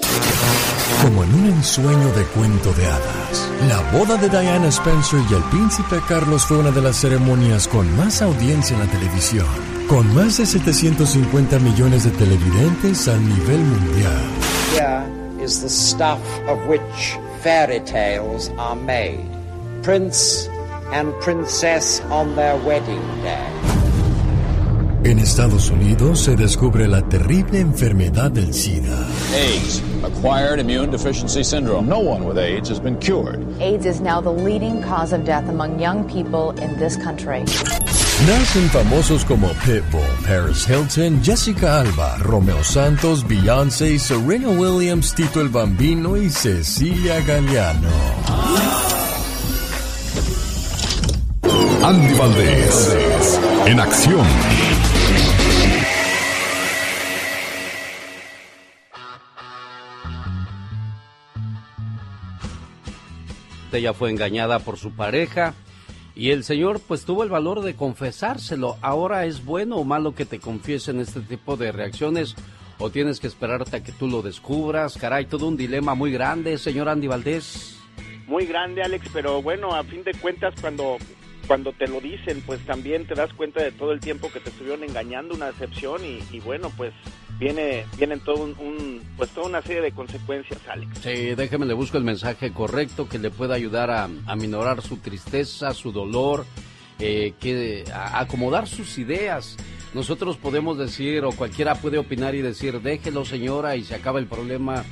Como 1.01 1.23
en 1.23 1.33
un 1.33 1.45
ensueño 1.47 2.11
de 2.13 2.23
cuento 2.35 2.73
de 2.73 2.85
hadas, 2.87 3.49
la 3.67 3.81
boda 3.91 4.17
de 4.17 4.29
Diana 4.29 4.67
Spencer 4.69 5.19
y 5.29 5.33
el 5.33 5.43
príncipe 5.43 6.01
Carlos 6.07 6.45
fue 6.45 6.57
una 6.57 6.71
de 6.71 6.81
las 6.81 6.97
ceremonias 6.97 7.67
con 7.67 7.93
más 7.95 8.21
audiencia 8.21 8.75
en 8.75 8.85
la 8.85 8.91
televisión, 8.91 9.47
con 9.87 10.13
más 10.13 10.37
de 10.37 10.45
750 10.45 11.59
millones 11.59 12.03
de 12.03 12.11
televidentes 12.11 13.07
a 13.07 13.17
nivel 13.17 13.59
mundial. 13.59 14.21
Here 14.73 15.03
is 15.43 15.61
the 15.61 15.69
stuff 15.69 16.19
of 16.47 16.57
which 16.67 17.17
fairy 17.41 17.79
tales 17.81 18.49
are 18.57 18.75
made. 18.75 19.25
Prince 19.83 20.49
and 20.91 21.13
princess 21.21 22.01
on 22.09 22.35
their 22.35 22.55
wedding 22.57 23.01
day. 23.21 23.86
En 25.03 25.19
Estados 25.19 25.69
Unidos 25.69 26.19
se 26.21 26.35
descubre 26.35 26.87
la 26.87 27.01
terrible 27.07 27.59
enfermedad 27.59 28.31
del 28.31 28.53
SIDA. 28.53 29.07
AIDS, 29.33 29.81
acquired 30.03 30.59
immune 30.59 30.91
deficiency 30.91 31.43
syndrome. 31.43 31.87
No 31.87 31.99
one 31.99 32.25
with 32.25 32.37
AIDS 32.37 32.69
has 32.69 32.79
been 32.79 32.97
cured. 32.97 33.39
AIDS 33.61 33.85
is 33.85 34.01
now 34.01 34.19
the 34.19 34.31
leading 34.31 34.81
cause 34.81 35.13
of 35.13 35.23
death 35.23 35.47
among 35.49 35.79
young 35.79 36.03
people 36.05 36.51
in 36.61 36.77
this 36.77 36.97
country. 36.97 37.45
Nacen 38.25 38.67
famosos 38.69 39.23
como 39.23 39.47
Pitbull, 39.63 40.01
Paris 40.25 40.65
Hilton, 40.65 41.21
Jessica 41.23 41.81
Alba, 41.81 42.17
Romeo 42.23 42.63
Santos, 42.63 43.23
Beyoncé, 43.23 43.99
Serena 43.99 44.49
Williams, 44.49 45.13
Tito 45.13 45.39
el 45.39 45.49
Bambino 45.49 46.17
y 46.17 46.29
Cecilia 46.29 47.21
Galeano. 47.21 47.89
Andy 51.83 52.13
Valdés, 52.15 53.39
en 53.67 53.79
acción. 53.79 54.25
Ella 63.71 63.93
fue 63.93 64.09
engañada 64.09 64.59
por 64.59 64.77
su 64.77 64.91
pareja 64.91 65.53
y 66.15 66.31
el 66.31 66.43
Señor 66.43 66.79
pues 66.79 67.05
tuvo 67.05 67.23
el 67.23 67.29
valor 67.29 67.61
de 67.61 67.75
confesárselo. 67.75 68.77
Ahora 68.81 69.25
es 69.25 69.45
bueno 69.45 69.75
o 69.75 69.83
malo 69.83 70.15
que 70.15 70.25
te 70.25 70.39
confiesen 70.39 70.99
este 70.99 71.21
tipo 71.21 71.57
de 71.57 71.71
reacciones 71.71 72.35
o 72.79 72.89
tienes 72.89 73.19
que 73.19 73.27
esperarte 73.27 73.77
a 73.77 73.83
que 73.83 73.91
tú 73.91 74.07
lo 74.07 74.21
descubras. 74.21 74.97
Caray, 74.97 75.25
todo 75.25 75.47
un 75.47 75.57
dilema 75.57 75.95
muy 75.95 76.11
grande, 76.11 76.57
señor 76.57 76.89
Andy 76.89 77.07
Valdés. 77.07 77.77
Muy 78.25 78.45
grande, 78.45 78.83
Alex, 78.83 79.07
pero 79.13 79.41
bueno, 79.41 79.73
a 79.73 79.83
fin 79.83 80.03
de 80.03 80.13
cuentas 80.13 80.53
cuando 80.59 80.97
cuando 81.47 81.71
te 81.71 81.87
lo 81.87 82.01
dicen, 82.01 82.43
pues 82.45 82.59
también 82.65 83.07
te 83.07 83.15
das 83.15 83.33
cuenta 83.33 83.63
de 83.63 83.71
todo 83.71 83.91
el 83.93 83.99
tiempo 83.99 84.31
que 84.31 84.39
te 84.39 84.49
estuvieron 84.49 84.83
engañando, 84.83 85.33
una 85.33 85.47
decepción 85.47 86.03
y, 86.05 86.19
y 86.31 86.39
bueno, 86.41 86.71
pues 86.75 86.93
viene 87.39 87.85
vienen 87.97 88.19
todo 88.19 88.43
un, 88.43 89.01
pues 89.15 89.29
toda 89.29 89.47
una 89.47 89.61
serie 89.61 89.81
de 89.81 89.91
consecuencias, 89.91 90.59
Alex. 90.67 90.99
Sí, 91.01 91.35
déjeme 91.35 91.65
le 91.65 91.73
busco 91.73 91.97
el 91.97 92.03
mensaje 92.03 92.51
correcto 92.51 93.07
que 93.07 93.19
le 93.19 93.31
pueda 93.31 93.55
ayudar 93.55 93.89
a, 93.89 94.09
a 94.25 94.35
minorar 94.35 94.81
su 94.81 94.97
tristeza, 94.97 95.73
su 95.73 95.91
dolor, 95.91 96.45
eh, 96.99 97.33
que 97.39 97.85
a 97.93 98.19
acomodar 98.19 98.67
sus 98.67 98.97
ideas. 98.97 99.55
Nosotros 99.93 100.37
podemos 100.37 100.77
decir 100.77 101.23
o 101.23 101.31
cualquiera 101.31 101.75
puede 101.75 101.97
opinar 101.97 102.35
y 102.35 102.41
decir 102.41 102.81
déjelo 102.81 103.23
señora 103.23 103.75
y 103.75 103.83
se 103.83 103.95
acaba 103.95 104.19
el 104.19 104.27
problema 104.27 104.83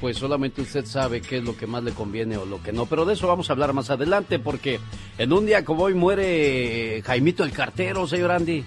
pues 0.00 0.16
solamente 0.16 0.62
usted 0.62 0.84
sabe 0.86 1.20
qué 1.20 1.38
es 1.38 1.44
lo 1.44 1.56
que 1.56 1.66
más 1.66 1.82
le 1.84 1.92
conviene 1.92 2.36
o 2.36 2.46
lo 2.46 2.62
que 2.62 2.72
no. 2.72 2.86
Pero 2.86 3.04
de 3.04 3.14
eso 3.14 3.28
vamos 3.28 3.50
a 3.50 3.52
hablar 3.52 3.72
más 3.72 3.90
adelante 3.90 4.38
porque 4.38 4.80
en 5.18 5.32
un 5.32 5.46
día 5.46 5.64
como 5.64 5.84
hoy 5.84 5.94
muere 5.94 7.02
Jaimito 7.04 7.44
el 7.44 7.52
cartero, 7.52 8.06
señor 8.06 8.30
Andy. 8.30 8.64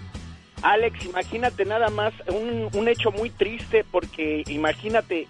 Alex, 0.61 1.05
imagínate 1.05 1.65
nada 1.65 1.89
más 1.89 2.13
un, 2.27 2.69
un 2.73 2.88
hecho 2.88 3.11
muy 3.11 3.29
triste 3.29 3.84
porque 3.89 4.43
imagínate 4.47 5.27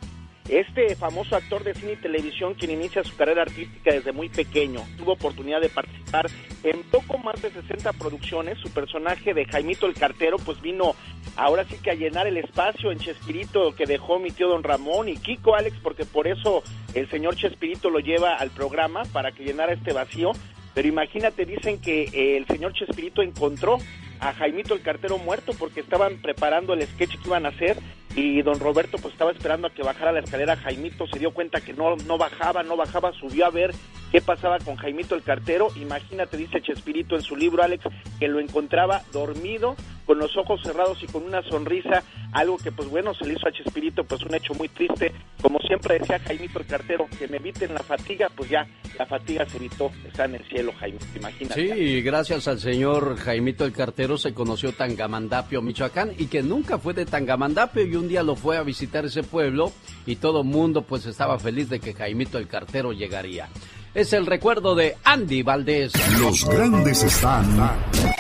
este 0.50 0.96
famoso 0.96 1.36
actor 1.36 1.64
de 1.64 1.74
cine 1.74 1.94
y 1.94 1.98
televisión 1.98 2.54
quien 2.54 2.72
inicia 2.72 3.04
su 3.04 3.16
carrera 3.16 3.44
artística 3.44 3.92
desde 3.92 4.12
muy 4.12 4.30
pequeño, 4.30 4.82
tuvo 4.98 5.14
oportunidad 5.14 5.62
de 5.62 5.70
participar 5.70 6.30
en 6.64 6.84
poco 6.84 7.18
más 7.18 7.42
de 7.42 7.52
60 7.52 7.94
producciones, 7.94 8.58
su 8.60 8.70
personaje 8.70 9.34
de 9.34 9.46
Jaimito 9.46 9.86
el 9.86 9.94
Cartero 9.94 10.38
pues 10.38 10.62
vino 10.62 10.96
ahora 11.36 11.66
sí 11.66 11.78
que 11.82 11.92
a 11.92 11.96
llenar 11.96 12.28
el 12.28 12.38
espacio 12.38 12.92
en 12.92 13.00
Chespirito 13.00 13.74
que 13.76 13.86
dejó 13.86 14.20
mi 14.20 14.32
tío 14.32 14.50
Don 14.50 14.64
Ramón 14.64 15.10
y 15.10 15.18
Kiko 15.18 15.56
Alex 15.56 15.78
porque 15.82 16.06
por 16.06 16.28
eso 16.28 16.64
el 16.94 17.10
señor 17.10 17.36
Chespirito 17.36 17.90
lo 17.90 18.00
lleva 18.00 18.36
al 18.36 18.52
programa 18.52 19.04
para 19.12 19.32
que 19.32 19.44
llenara 19.44 19.74
este 19.74 19.94
vacío, 19.94 20.32
pero 20.74 20.88
imagínate, 20.88 21.46
dicen 21.46 21.80
que 21.80 22.04
eh, 22.04 22.38
el 22.38 22.46
señor 22.48 22.74
Chespirito 22.74 23.22
encontró 23.22 23.78
a 24.20 24.34
Jaimito 24.34 24.74
el 24.74 24.82
cartero 24.82 25.18
muerto 25.18 25.54
porque 25.58 25.82
estaban 25.82 26.22
preparando 26.22 26.74
el 26.74 26.84
sketch 26.84 27.18
que 27.20 27.28
iban 27.28 27.46
a 27.46 27.50
hacer 27.50 27.78
y 28.16 28.42
don 28.42 28.60
Roberto 28.60 28.98
pues 28.98 29.14
estaba 29.14 29.32
esperando 29.32 29.68
a 29.68 29.70
que 29.72 29.84
bajara 29.84 30.12
la 30.12 30.20
escalera 30.20 30.56
Jaimito 30.56 31.08
se 31.08 31.20
dio 31.20 31.34
cuenta 31.34 31.62
que 31.62 31.74
no 31.74 31.96
no 31.96 32.18
bajaba 32.18 32.64
no 32.64 32.78
bajaba 32.78 33.12
subió 33.14 33.46
a 33.46 33.50
ver 33.50 33.72
qué 34.12 34.22
pasaba 34.22 34.60
con 34.60 34.76
Jaimito 34.76 35.16
el 35.16 35.24
cartero. 35.24 35.70
Imagínate 35.76 36.38
dice 36.38 36.62
Chespirito 36.62 37.16
en 37.16 37.24
su 37.24 37.36
libro 37.36 37.64
Alex 37.64 37.86
que 38.20 38.28
lo 38.28 38.40
encontraba 38.40 39.02
dormido 39.12 39.76
con 40.06 40.20
los 40.20 40.36
ojos 40.38 40.62
cerrados 40.64 41.02
y 41.02 41.08
con 41.08 41.24
una 41.24 41.42
sonrisa 41.44 42.04
algo 42.32 42.58
que 42.58 42.72
pues 42.72 42.90
bueno 42.90 43.14
se 43.14 43.26
le 43.26 43.34
hizo 43.34 43.48
a 43.48 43.52
Chespirito 43.52 44.04
pues 44.04 44.22
un 44.24 44.36
hecho 44.36 44.54
muy 44.54 44.70
triste 44.70 45.12
como 45.42 45.60
siempre 45.60 46.00
decía 46.00 46.20
Jaimito 46.20 46.60
el 46.60 46.66
cartero 46.66 47.08
que 47.18 47.28
me 47.28 47.38
eviten 47.38 47.74
la 47.74 47.84
fatiga 47.84 48.30
pues 48.36 48.50
ya 48.50 48.68
la 48.98 49.06
fatiga 49.06 49.46
se 49.46 49.58
evitó 49.58 49.92
está 50.06 50.26
en 50.26 50.36
el 50.36 50.44
cielo 50.46 50.74
Jaimito 50.80 51.06
imagínate 51.16 51.76
Sí, 51.76 52.02
gracias 52.02 52.48
al 52.48 52.60
señor 52.60 53.18
Jaimito 53.18 53.66
el 53.66 53.74
cartero 53.74 54.18
se 54.18 54.34
conoció 54.34 54.74
Tangamandapio, 54.74 55.62
Michoacán, 55.62 56.14
y 56.18 56.28
que 56.28 56.44
nunca 56.44 56.78
fue 56.78 56.94
de 56.94 57.06
Tangamandapio 57.06 57.86
y 57.86 57.96
un 57.96 58.08
día 58.08 58.24
lo 58.24 58.36
fue 58.36 58.58
a 58.58 58.64
visitar 58.64 59.06
ese 59.06 59.24
pueblo 59.24 59.72
y 60.06 60.18
todo 60.18 60.44
mundo 60.44 60.82
pues 60.82 61.06
estaba 61.06 61.40
feliz 61.40 61.70
de 61.70 61.80
que 61.80 61.94
Jaimito 61.94 62.38
el 62.38 62.48
cartero 62.48 62.92
llegaría. 62.92 63.50
Es 63.96 64.12
el 64.14 64.26
recuerdo 64.26 64.74
de 64.74 64.98
Andy 65.04 65.44
Valdés. 65.44 65.94
Los 66.20 66.46
grandes 66.46 67.04
están 67.04 67.46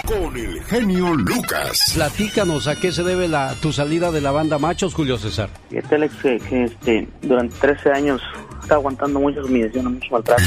con 0.05 0.37
el 0.37 0.61
genio 0.65 1.15
Lucas. 1.15 1.93
Platícanos 1.95 2.67
a 2.67 2.75
qué 2.75 2.91
se 2.91 3.01
debe 3.01 3.27
la, 3.27 3.55
tu 3.59 3.73
salida 3.73 4.11
de 4.11 4.21
la 4.21 4.29
banda 4.29 4.59
Machos, 4.59 4.93
Julio 4.93 5.17
César. 5.17 5.49
Fíjate, 5.71 5.95
Alex, 5.95 6.15
que, 6.21 6.37
que, 6.37 6.63
este, 6.65 7.07
durante 7.23 7.55
13 7.57 7.91
años 7.91 8.21
está 8.61 8.75
aguantando 8.75 9.19
muchas 9.19 9.45
humillaciones, 9.45 9.93
mucho 9.93 10.07
maltrato. 10.11 10.43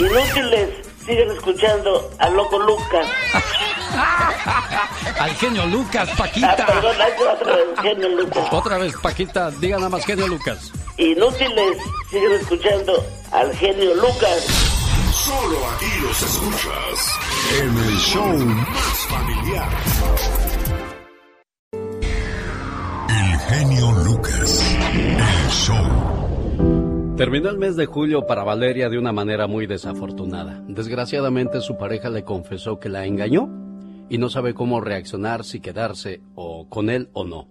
Inútiles, 0.00 0.68
siguen 1.06 1.30
escuchando 1.30 2.10
al 2.18 2.34
loco 2.34 2.58
Lucas. 2.58 3.08
Al 5.18 5.34
genio 5.36 5.64
Lucas, 5.66 6.10
Paquita. 6.18 6.54
Ah, 6.58 6.66
perdón, 6.66 6.96
otra 7.32 7.56
vez, 7.56 7.66
genio 7.80 8.08
Lucas. 8.10 8.48
Otra 8.52 8.78
vez, 8.78 8.94
Paquita, 9.00 9.50
diga 9.52 9.78
nada 9.78 9.88
más 9.88 10.04
genio 10.04 10.26
Lucas. 10.26 10.70
Inútiles, 10.98 11.78
siguen 12.10 12.32
escuchando 12.32 13.02
al 13.32 13.54
genio 13.56 13.94
Lucas. 13.94 14.46
Solo 15.12 15.58
aquí 15.70 15.86
los 16.02 16.22
escuchas 16.22 17.18
en 17.58 17.78
el 17.78 17.96
show 17.96 18.36
más 18.36 18.98
familiar. 19.08 19.70
El 23.08 23.38
genio 23.48 23.92
Lucas. 24.04 24.76
El 24.92 25.50
show. 25.50 26.35
Terminó 27.16 27.48
el 27.48 27.56
mes 27.56 27.76
de 27.76 27.86
julio 27.86 28.26
para 28.26 28.44
Valeria 28.44 28.90
de 28.90 28.98
una 28.98 29.10
manera 29.10 29.46
muy 29.46 29.66
desafortunada. 29.66 30.62
Desgraciadamente 30.68 31.62
su 31.62 31.78
pareja 31.78 32.10
le 32.10 32.24
confesó 32.24 32.78
que 32.78 32.90
la 32.90 33.06
engañó 33.06 33.48
y 34.10 34.18
no 34.18 34.28
sabe 34.28 34.52
cómo 34.52 34.82
reaccionar 34.82 35.42
si 35.42 35.60
quedarse 35.60 36.20
o 36.34 36.68
con 36.68 36.90
él 36.90 37.08
o 37.14 37.24
no. 37.24 37.48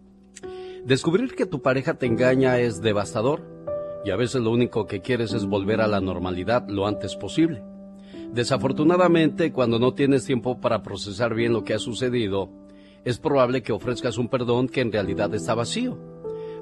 Descubrir 0.85 1.33
que 1.33 1.47
tu 1.47 1.63
pareja 1.63 1.95
te 1.95 2.05
engaña 2.05 2.59
es 2.59 2.79
devastador 2.79 3.41
y 4.05 4.11
a 4.11 4.15
veces 4.15 4.43
lo 4.43 4.51
único 4.51 4.85
que 4.85 5.01
quieres 5.01 5.33
es 5.33 5.47
volver 5.47 5.81
a 5.81 5.87
la 5.87 5.99
normalidad 5.99 6.69
lo 6.69 6.85
antes 6.85 7.15
posible. 7.15 7.63
Desafortunadamente, 8.33 9.51
cuando 9.51 9.79
no 9.79 9.95
tienes 9.95 10.25
tiempo 10.25 10.61
para 10.61 10.83
procesar 10.83 11.33
bien 11.33 11.53
lo 11.53 11.63
que 11.63 11.73
ha 11.73 11.79
sucedido, 11.79 12.51
es 13.03 13.17
probable 13.17 13.63
que 13.63 13.73
ofrezcas 13.73 14.19
un 14.19 14.27
perdón 14.27 14.67
que 14.67 14.81
en 14.81 14.91
realidad 14.91 15.33
está 15.33 15.55
vacío. 15.55 16.14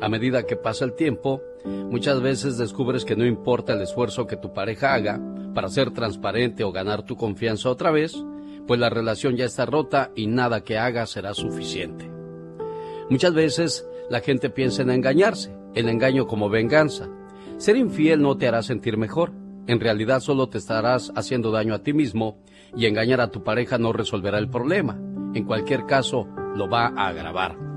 A 0.03 0.09
medida 0.09 0.43
que 0.43 0.57
pasa 0.57 0.83
el 0.83 0.95
tiempo, 0.95 1.41
muchas 1.63 2.21
veces 2.21 2.57
descubres 2.57 3.05
que 3.05 3.15
no 3.15 3.25
importa 3.25 3.71
el 3.71 3.81
esfuerzo 3.81 4.27
que 4.27 4.35
tu 4.35 4.51
pareja 4.51 4.93
haga 4.93 5.21
para 5.55 5.69
ser 5.69 5.91
transparente 5.91 6.65
o 6.65 6.73
ganar 6.73 7.03
tu 7.03 7.15
confianza 7.15 7.69
otra 7.69 7.89
vez, 7.89 8.21
pues 8.67 8.81
la 8.81 8.89
relación 8.89 9.37
ya 9.37 9.45
está 9.45 9.65
rota 9.65 10.11
y 10.13 10.27
nada 10.27 10.65
que 10.65 10.77
haga 10.77 11.05
será 11.05 11.33
suficiente. 11.33 12.11
Muchas 13.09 13.33
veces 13.33 13.87
la 14.09 14.19
gente 14.19 14.49
piensa 14.49 14.81
en 14.81 14.89
engañarse, 14.89 15.55
el 15.73 15.87
engaño 15.87 16.27
como 16.27 16.49
venganza. 16.49 17.07
Ser 17.55 17.77
infiel 17.77 18.21
no 18.21 18.35
te 18.35 18.49
hará 18.49 18.61
sentir 18.61 18.97
mejor, 18.97 19.31
en 19.67 19.79
realidad 19.79 20.19
solo 20.19 20.49
te 20.49 20.57
estarás 20.57 21.13
haciendo 21.15 21.49
daño 21.49 21.73
a 21.73 21.81
ti 21.81 21.93
mismo 21.93 22.39
y 22.75 22.87
engañar 22.87 23.21
a 23.21 23.31
tu 23.31 23.41
pareja 23.45 23.77
no 23.77 23.93
resolverá 23.93 24.37
el 24.37 24.49
problema. 24.49 24.99
En 25.33 25.45
cualquier 25.45 25.85
caso, 25.85 26.27
lo 26.57 26.69
va 26.69 26.87
a 26.87 27.07
agravar. 27.07 27.72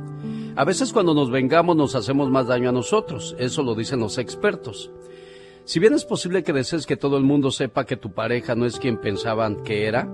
A 0.56 0.64
veces 0.64 0.94
cuando 0.94 1.12
nos 1.12 1.30
vengamos 1.30 1.76
nos 1.76 1.94
hacemos 1.94 2.30
más 2.30 2.46
daño 2.46 2.70
a 2.70 2.72
nosotros, 2.72 3.36
eso 3.38 3.62
lo 3.62 3.74
dicen 3.74 4.00
los 4.00 4.16
expertos. 4.16 4.90
Si 5.66 5.78
bien 5.80 5.92
es 5.92 6.06
posible 6.06 6.42
que 6.42 6.54
desees 6.54 6.86
que 6.86 6.96
todo 6.96 7.18
el 7.18 7.24
mundo 7.24 7.50
sepa 7.50 7.84
que 7.84 7.98
tu 7.98 8.12
pareja 8.12 8.54
no 8.54 8.64
es 8.64 8.78
quien 8.78 8.96
pensaban 8.98 9.62
que 9.64 9.86
era, 9.86 10.08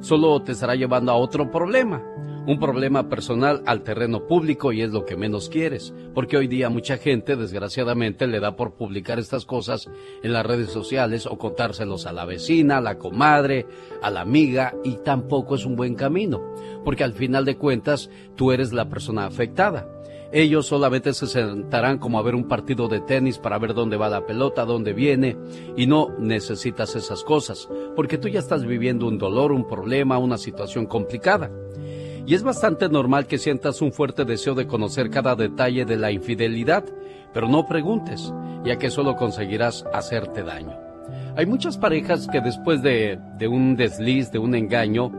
solo 0.00 0.40
te 0.40 0.52
estará 0.52 0.76
llevando 0.76 1.12
a 1.12 1.16
otro 1.16 1.50
problema, 1.50 2.02
un 2.46 2.58
problema 2.58 3.08
personal 3.08 3.62
al 3.66 3.82
terreno 3.82 4.26
público 4.26 4.72
y 4.72 4.82
es 4.82 4.90
lo 4.90 5.04
que 5.04 5.16
menos 5.16 5.48
quieres, 5.48 5.94
porque 6.14 6.36
hoy 6.36 6.48
día 6.48 6.70
mucha 6.70 6.96
gente 6.96 7.36
desgraciadamente 7.36 8.26
le 8.26 8.40
da 8.40 8.56
por 8.56 8.74
publicar 8.74 9.18
estas 9.18 9.44
cosas 9.44 9.88
en 10.22 10.32
las 10.32 10.44
redes 10.44 10.70
sociales 10.70 11.26
o 11.26 11.38
contárselos 11.38 12.06
a 12.06 12.12
la 12.12 12.24
vecina, 12.24 12.78
a 12.78 12.80
la 12.80 12.98
comadre, 12.98 13.66
a 14.02 14.10
la 14.10 14.22
amiga 14.22 14.74
y 14.82 14.96
tampoco 14.96 15.54
es 15.54 15.64
un 15.64 15.76
buen 15.76 15.94
camino, 15.94 16.42
porque 16.84 17.04
al 17.04 17.12
final 17.12 17.44
de 17.44 17.56
cuentas 17.56 18.10
tú 18.34 18.50
eres 18.50 18.72
la 18.72 18.88
persona 18.88 19.24
afectada. 19.24 19.88
Ellos 20.34 20.66
solamente 20.66 21.12
se 21.12 21.26
sentarán 21.26 21.98
como 21.98 22.18
a 22.18 22.22
ver 22.22 22.34
un 22.34 22.48
partido 22.48 22.88
de 22.88 23.00
tenis 23.00 23.38
para 23.38 23.58
ver 23.58 23.74
dónde 23.74 23.98
va 23.98 24.08
la 24.08 24.24
pelota, 24.24 24.64
dónde 24.64 24.94
viene, 24.94 25.36
y 25.76 25.86
no 25.86 26.08
necesitas 26.18 26.96
esas 26.96 27.22
cosas, 27.22 27.68
porque 27.94 28.16
tú 28.16 28.28
ya 28.28 28.38
estás 28.38 28.64
viviendo 28.64 29.06
un 29.06 29.18
dolor, 29.18 29.52
un 29.52 29.68
problema, 29.68 30.16
una 30.16 30.38
situación 30.38 30.86
complicada. 30.86 31.50
Y 32.26 32.34
es 32.34 32.42
bastante 32.42 32.88
normal 32.88 33.26
que 33.26 33.38
sientas 33.38 33.82
un 33.82 33.92
fuerte 33.92 34.24
deseo 34.24 34.54
de 34.54 34.66
conocer 34.66 35.10
cada 35.10 35.34
detalle 35.34 35.84
de 35.84 35.96
la 35.96 36.12
infidelidad, 36.12 36.84
pero 37.32 37.48
no 37.48 37.66
preguntes, 37.66 38.32
ya 38.64 38.78
que 38.78 38.90
solo 38.90 39.16
conseguirás 39.16 39.84
hacerte 39.92 40.42
daño. 40.42 40.76
Hay 41.36 41.46
muchas 41.46 41.78
parejas 41.78 42.28
que 42.28 42.40
después 42.40 42.82
de, 42.82 43.18
de 43.38 43.48
un 43.48 43.74
desliz, 43.74 44.30
de 44.30 44.38
un 44.38 44.54
engaño, 44.54 45.10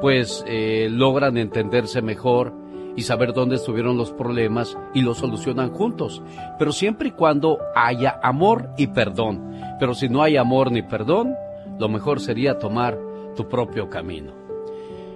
pues 0.00 0.44
eh, 0.48 0.88
logran 0.90 1.36
entenderse 1.36 2.02
mejor 2.02 2.52
y 2.96 3.02
saber 3.02 3.32
dónde 3.32 3.56
estuvieron 3.56 3.96
los 3.96 4.10
problemas 4.10 4.76
y 4.94 5.02
los 5.02 5.18
solucionan 5.18 5.70
juntos. 5.70 6.22
Pero 6.58 6.72
siempre 6.72 7.08
y 7.08 7.12
cuando 7.12 7.58
haya 7.76 8.18
amor 8.22 8.70
y 8.76 8.88
perdón. 8.88 9.52
Pero 9.78 9.94
si 9.94 10.08
no 10.08 10.22
hay 10.22 10.36
amor 10.36 10.72
ni 10.72 10.82
perdón, 10.82 11.36
lo 11.78 11.88
mejor 11.88 12.20
sería 12.20 12.58
tomar 12.58 12.98
tu 13.36 13.48
propio 13.48 13.88
camino. 13.88 14.37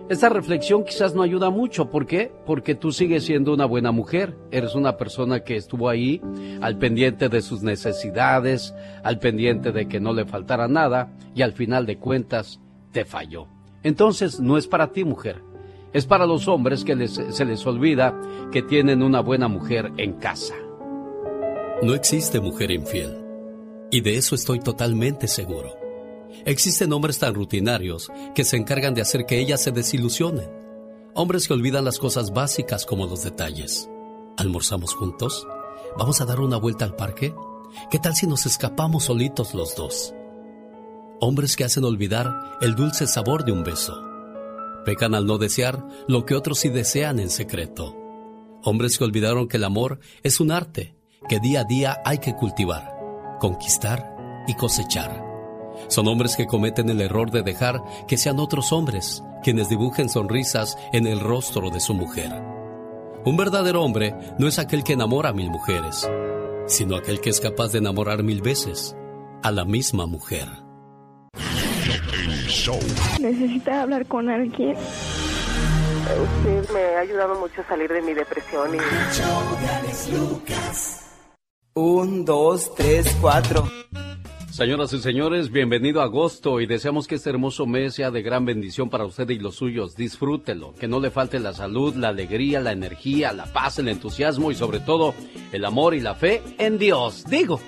Esta 0.08 0.28
reflexión 0.28 0.84
quizás 0.84 1.14
no 1.14 1.22
ayuda 1.22 1.50
mucho. 1.50 1.88
¿Por 1.88 2.06
qué? 2.06 2.32
Porque 2.44 2.74
tú 2.74 2.92
sigues 2.92 3.24
siendo 3.24 3.54
una 3.54 3.64
buena 3.64 3.92
mujer. 3.92 4.36
Eres 4.50 4.74
una 4.74 4.96
persona 4.96 5.40
que 5.40 5.56
estuvo 5.56 5.88
ahí 5.88 6.20
al 6.60 6.76
pendiente 6.76 7.28
de 7.28 7.40
sus 7.40 7.62
necesidades, 7.62 8.74
al 9.04 9.18
pendiente 9.18 9.72
de 9.72 9.88
que 9.88 10.00
no 10.00 10.12
le 10.12 10.26
faltara 10.26 10.68
nada 10.68 11.12
y 11.34 11.42
al 11.42 11.52
final 11.52 11.86
de 11.86 11.98
cuentas 11.98 12.60
te 12.90 13.04
falló. 13.04 13.46
Entonces 13.82 14.38
no 14.40 14.58
es 14.58 14.66
para 14.66 14.92
ti 14.92 15.04
mujer. 15.04 15.42
Es 15.92 16.06
para 16.06 16.26
los 16.26 16.48
hombres 16.48 16.84
que 16.84 17.06
se 17.06 17.44
les 17.44 17.66
olvida 17.66 18.18
que 18.50 18.62
tienen 18.62 19.02
una 19.02 19.20
buena 19.20 19.48
mujer 19.48 19.92
en 19.98 20.14
casa. 20.14 20.54
No 21.82 21.94
existe 21.94 22.40
mujer 22.40 22.70
infiel. 22.70 23.18
Y 23.90 24.00
de 24.00 24.16
eso 24.16 24.34
estoy 24.34 24.60
totalmente 24.60 25.28
seguro. 25.28 25.81
Existen 26.44 26.92
hombres 26.92 27.18
tan 27.18 27.34
rutinarios 27.34 28.10
que 28.34 28.44
se 28.44 28.56
encargan 28.56 28.94
de 28.94 29.02
hacer 29.02 29.26
que 29.26 29.38
ellas 29.38 29.62
se 29.62 29.70
desilusionen. 29.70 30.50
Hombres 31.14 31.46
que 31.46 31.54
olvidan 31.54 31.84
las 31.84 31.98
cosas 31.98 32.32
básicas 32.32 32.84
como 32.84 33.06
los 33.06 33.22
detalles. 33.22 33.88
¿Almorzamos 34.36 34.94
juntos? 34.94 35.46
¿Vamos 35.96 36.20
a 36.20 36.24
dar 36.24 36.40
una 36.40 36.56
vuelta 36.56 36.84
al 36.84 36.96
parque? 36.96 37.34
¿Qué 37.90 37.98
tal 37.98 38.16
si 38.16 38.26
nos 38.26 38.46
escapamos 38.46 39.04
solitos 39.04 39.54
los 39.54 39.76
dos? 39.76 40.14
Hombres 41.20 41.54
que 41.54 41.64
hacen 41.64 41.84
olvidar 41.84 42.58
el 42.60 42.74
dulce 42.74 43.06
sabor 43.06 43.44
de 43.44 43.52
un 43.52 43.62
beso. 43.62 44.02
Pecan 44.84 45.14
al 45.14 45.26
no 45.26 45.38
desear 45.38 45.86
lo 46.08 46.26
que 46.26 46.34
otros 46.34 46.58
sí 46.58 46.70
desean 46.70 47.20
en 47.20 47.30
secreto. 47.30 47.96
Hombres 48.64 48.98
que 48.98 49.04
olvidaron 49.04 49.46
que 49.46 49.58
el 49.58 49.64
amor 49.64 50.00
es 50.22 50.40
un 50.40 50.50
arte 50.50 50.96
que 51.28 51.38
día 51.38 51.60
a 51.60 51.64
día 51.64 52.02
hay 52.04 52.18
que 52.18 52.34
cultivar, 52.34 52.96
conquistar 53.38 54.44
y 54.48 54.54
cosechar. 54.54 55.21
Son 55.88 56.08
hombres 56.08 56.36
que 56.36 56.46
cometen 56.46 56.88
el 56.88 57.00
error 57.00 57.30
de 57.30 57.42
dejar 57.42 57.82
que 58.06 58.16
sean 58.16 58.38
otros 58.38 58.72
hombres 58.72 59.22
quienes 59.42 59.68
dibujen 59.68 60.08
sonrisas 60.08 60.76
en 60.92 61.06
el 61.06 61.20
rostro 61.20 61.70
de 61.70 61.80
su 61.80 61.94
mujer. 61.94 62.30
Un 63.24 63.36
verdadero 63.36 63.82
hombre 63.82 64.14
no 64.38 64.48
es 64.48 64.58
aquel 64.58 64.84
que 64.84 64.94
enamora 64.94 65.30
a 65.30 65.32
mil 65.32 65.50
mujeres, 65.50 66.08
sino 66.66 66.96
aquel 66.96 67.20
que 67.20 67.30
es 67.30 67.40
capaz 67.40 67.72
de 67.72 67.78
enamorar 67.78 68.22
mil 68.22 68.42
veces 68.42 68.96
a 69.42 69.50
la 69.50 69.64
misma 69.64 70.06
mujer. 70.06 70.48
Necesita 73.20 73.82
hablar 73.82 74.06
con 74.06 74.28
alguien. 74.28 74.76
Usted 74.76 76.70
me 76.72 76.96
ha 76.96 77.00
ayudado 77.00 77.38
mucho 77.38 77.60
a 77.62 77.68
salir 77.68 77.90
de 77.92 78.02
mi 78.02 78.12
depresión 78.12 78.74
y... 78.74 78.78
Un, 81.74 82.24
dos, 82.24 82.74
tres, 82.74 83.16
cuatro. 83.20 83.68
Señoras 84.52 84.92
y 84.92 85.00
señores, 85.00 85.50
bienvenido 85.50 86.02
a 86.02 86.04
agosto 86.04 86.60
y 86.60 86.66
deseamos 86.66 87.06
que 87.06 87.14
este 87.14 87.30
hermoso 87.30 87.64
mes 87.64 87.94
sea 87.94 88.10
de 88.10 88.20
gran 88.20 88.44
bendición 88.44 88.90
para 88.90 89.06
usted 89.06 89.26
y 89.30 89.38
los 89.38 89.56
suyos. 89.56 89.96
Disfrútelo, 89.96 90.74
que 90.74 90.86
no 90.86 91.00
le 91.00 91.10
falte 91.10 91.40
la 91.40 91.54
salud, 91.54 91.96
la 91.96 92.08
alegría, 92.08 92.60
la 92.60 92.72
energía, 92.72 93.32
la 93.32 93.46
paz, 93.46 93.78
el 93.78 93.88
entusiasmo 93.88 94.50
y 94.50 94.54
sobre 94.54 94.80
todo 94.80 95.14
el 95.52 95.64
amor 95.64 95.94
y 95.94 96.00
la 96.00 96.14
fe 96.14 96.42
en 96.58 96.76
Dios. 96.76 97.24
Digo. 97.24 97.60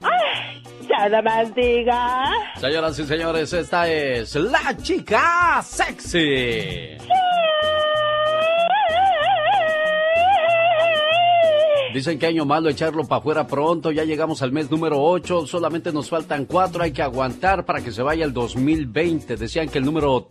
¡Ay! 0.00 0.60
Nada 0.90 1.22
más 1.22 1.54
diga. 1.54 2.24
Señoras 2.56 2.98
y 2.98 3.04
señores, 3.04 3.52
esta 3.52 3.88
es 3.88 4.34
la 4.34 4.76
chica 4.82 5.62
sexy. 5.62 6.98
Dicen 11.94 12.18
que 12.18 12.26
año 12.26 12.44
malo 12.44 12.68
echarlo 12.68 13.04
para 13.04 13.20
afuera 13.20 13.46
pronto, 13.46 13.92
ya 13.92 14.02
llegamos 14.02 14.42
al 14.42 14.50
mes 14.50 14.68
número 14.68 15.00
8, 15.00 15.46
solamente 15.46 15.92
nos 15.92 16.08
faltan 16.08 16.44
4, 16.44 16.82
hay 16.82 16.90
que 16.90 17.02
aguantar 17.02 17.64
para 17.64 17.84
que 17.84 17.92
se 17.92 18.02
vaya 18.02 18.24
el 18.24 18.32
2020. 18.32 19.36
Decían 19.36 19.68
que 19.68 19.78
el 19.78 19.84
número 19.84 20.26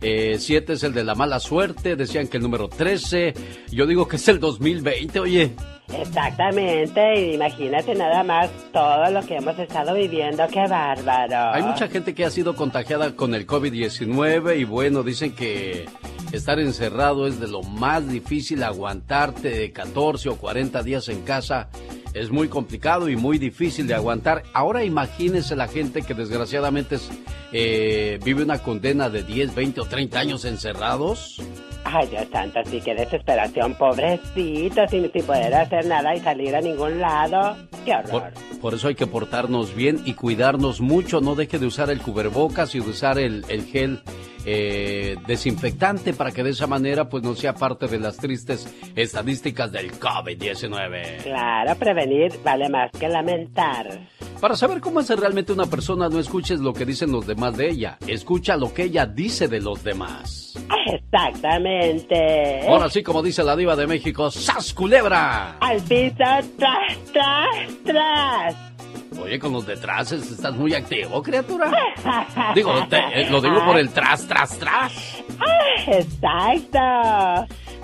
eh, 0.00 0.36
es 0.76 0.82
el 0.84 0.94
de 0.94 1.02
la 1.02 1.16
mala 1.16 1.40
suerte, 1.40 1.96
decían 1.96 2.28
que 2.28 2.36
el 2.36 2.44
número 2.44 2.68
13, 2.68 3.34
yo 3.72 3.84
digo 3.88 4.06
que 4.06 4.14
es 4.14 4.28
el 4.28 4.38
2020, 4.38 5.18
oye. 5.18 5.50
Exactamente, 5.92 7.32
imagínate 7.32 7.94
nada 7.94 8.22
más 8.22 8.50
todo 8.72 9.10
lo 9.10 9.22
que 9.22 9.36
hemos 9.36 9.58
estado 9.58 9.94
viviendo, 9.94 10.46
qué 10.48 10.66
bárbaro. 10.68 11.54
Hay 11.54 11.62
mucha 11.62 11.88
gente 11.88 12.14
que 12.14 12.24
ha 12.24 12.30
sido 12.30 12.54
contagiada 12.54 13.16
con 13.16 13.34
el 13.34 13.46
COVID-19 13.46 14.58
y 14.58 14.64
bueno, 14.64 15.02
dicen 15.02 15.34
que 15.34 15.86
Estar 16.32 16.60
encerrado 16.60 17.26
es 17.26 17.40
de 17.40 17.48
lo 17.48 17.62
más 17.62 18.06
difícil, 18.06 18.62
aguantarte 18.62 19.48
de 19.48 19.72
14 19.72 20.28
o 20.28 20.36
40 20.36 20.82
días 20.82 21.08
en 21.08 21.22
casa 21.22 21.70
es 22.12 22.30
muy 22.30 22.48
complicado 22.48 23.08
y 23.08 23.16
muy 23.16 23.38
difícil 23.38 23.86
de 23.86 23.94
aguantar. 23.94 24.42
Ahora 24.52 24.84
imagínese 24.84 25.56
la 25.56 25.68
gente 25.68 26.02
que 26.02 26.12
desgraciadamente 26.12 26.98
eh, 27.52 28.18
vive 28.22 28.42
una 28.42 28.58
condena 28.58 29.08
de 29.08 29.22
10, 29.22 29.54
20 29.54 29.80
o 29.80 29.84
30 29.86 30.18
años 30.18 30.44
encerrados. 30.44 31.40
Ay, 31.84 32.06
Dios 32.08 32.26
santo, 32.30 32.60
sí, 32.66 32.80
qué 32.84 32.94
desesperación, 32.94 33.74
pobrecito, 33.74 34.86
sin, 34.88 35.10
poder 35.10 35.54
hacer 35.54 35.86
nada 35.86 36.14
y 36.14 36.20
salir 36.20 36.54
a 36.54 36.60
ningún 36.60 37.00
lado. 37.00 37.56
Qué 37.84 37.94
horror. 37.94 38.32
Por, 38.60 38.74
eso 38.74 38.88
hay 38.88 38.94
que 38.94 39.06
portarnos 39.06 39.74
bien 39.74 40.00
y 40.04 40.14
cuidarnos 40.14 40.80
mucho. 40.80 41.20
No 41.20 41.34
deje 41.34 41.58
de 41.58 41.66
usar 41.66 41.90
el 41.90 42.00
cubrebocas 42.00 42.74
y 42.74 42.80
de 42.80 42.90
usar 42.90 43.18
el, 43.18 43.44
el 43.48 43.64
gel 43.64 44.02
eh, 44.44 45.16
desinfectante 45.26 46.14
para 46.14 46.30
que 46.30 46.42
de 46.42 46.50
esa 46.50 46.66
manera 46.66 47.08
pues 47.08 47.22
no 47.22 47.34
sea 47.34 47.54
parte 47.54 47.86
de 47.86 47.98
las 47.98 48.16
tristes 48.16 48.66
estadísticas 48.94 49.72
del 49.72 49.92
COVID-19. 49.92 51.22
Claro, 51.22 51.74
prevenir 51.76 52.32
vale 52.44 52.68
más 52.68 52.90
que 52.92 53.08
lamentar. 53.08 54.00
Para 54.40 54.54
saber 54.54 54.80
cómo 54.80 55.00
es 55.00 55.10
realmente 55.10 55.52
una 55.52 55.66
persona, 55.66 56.08
no 56.08 56.20
escuches 56.20 56.60
lo 56.60 56.72
que 56.72 56.84
dicen 56.84 57.10
los 57.10 57.26
demás 57.26 57.56
de 57.56 57.70
ella, 57.70 57.98
escucha 58.06 58.56
lo 58.56 58.72
que 58.72 58.84
ella 58.84 59.04
dice 59.04 59.48
de 59.48 59.60
los 59.60 59.82
demás. 59.82 60.54
Exactamente. 60.86 62.68
Ahora 62.68 62.88
sí, 62.88 63.02
como 63.02 63.22
dice 63.22 63.42
la 63.42 63.56
diva 63.56 63.74
de 63.74 63.86
México, 63.86 64.30
¡Sas 64.30 64.72
culebra! 64.72 65.58
Al 65.58 65.80
piso, 65.82 66.14
tras, 66.56 66.96
tras, 67.12 67.82
tras. 67.84 68.77
Oye, 69.20 69.38
con 69.38 69.52
los 69.52 69.66
detrás 69.66 70.12
estás 70.12 70.54
muy 70.54 70.74
activo, 70.74 71.22
criatura. 71.22 71.70
digo, 72.54 72.72
eh, 72.90 73.28
lo 73.30 73.40
digo 73.40 73.64
por 73.64 73.78
el 73.78 73.88
tras, 73.94 74.26
tras, 74.26 74.58
tras. 74.58 74.92
Exacto. 75.86 76.78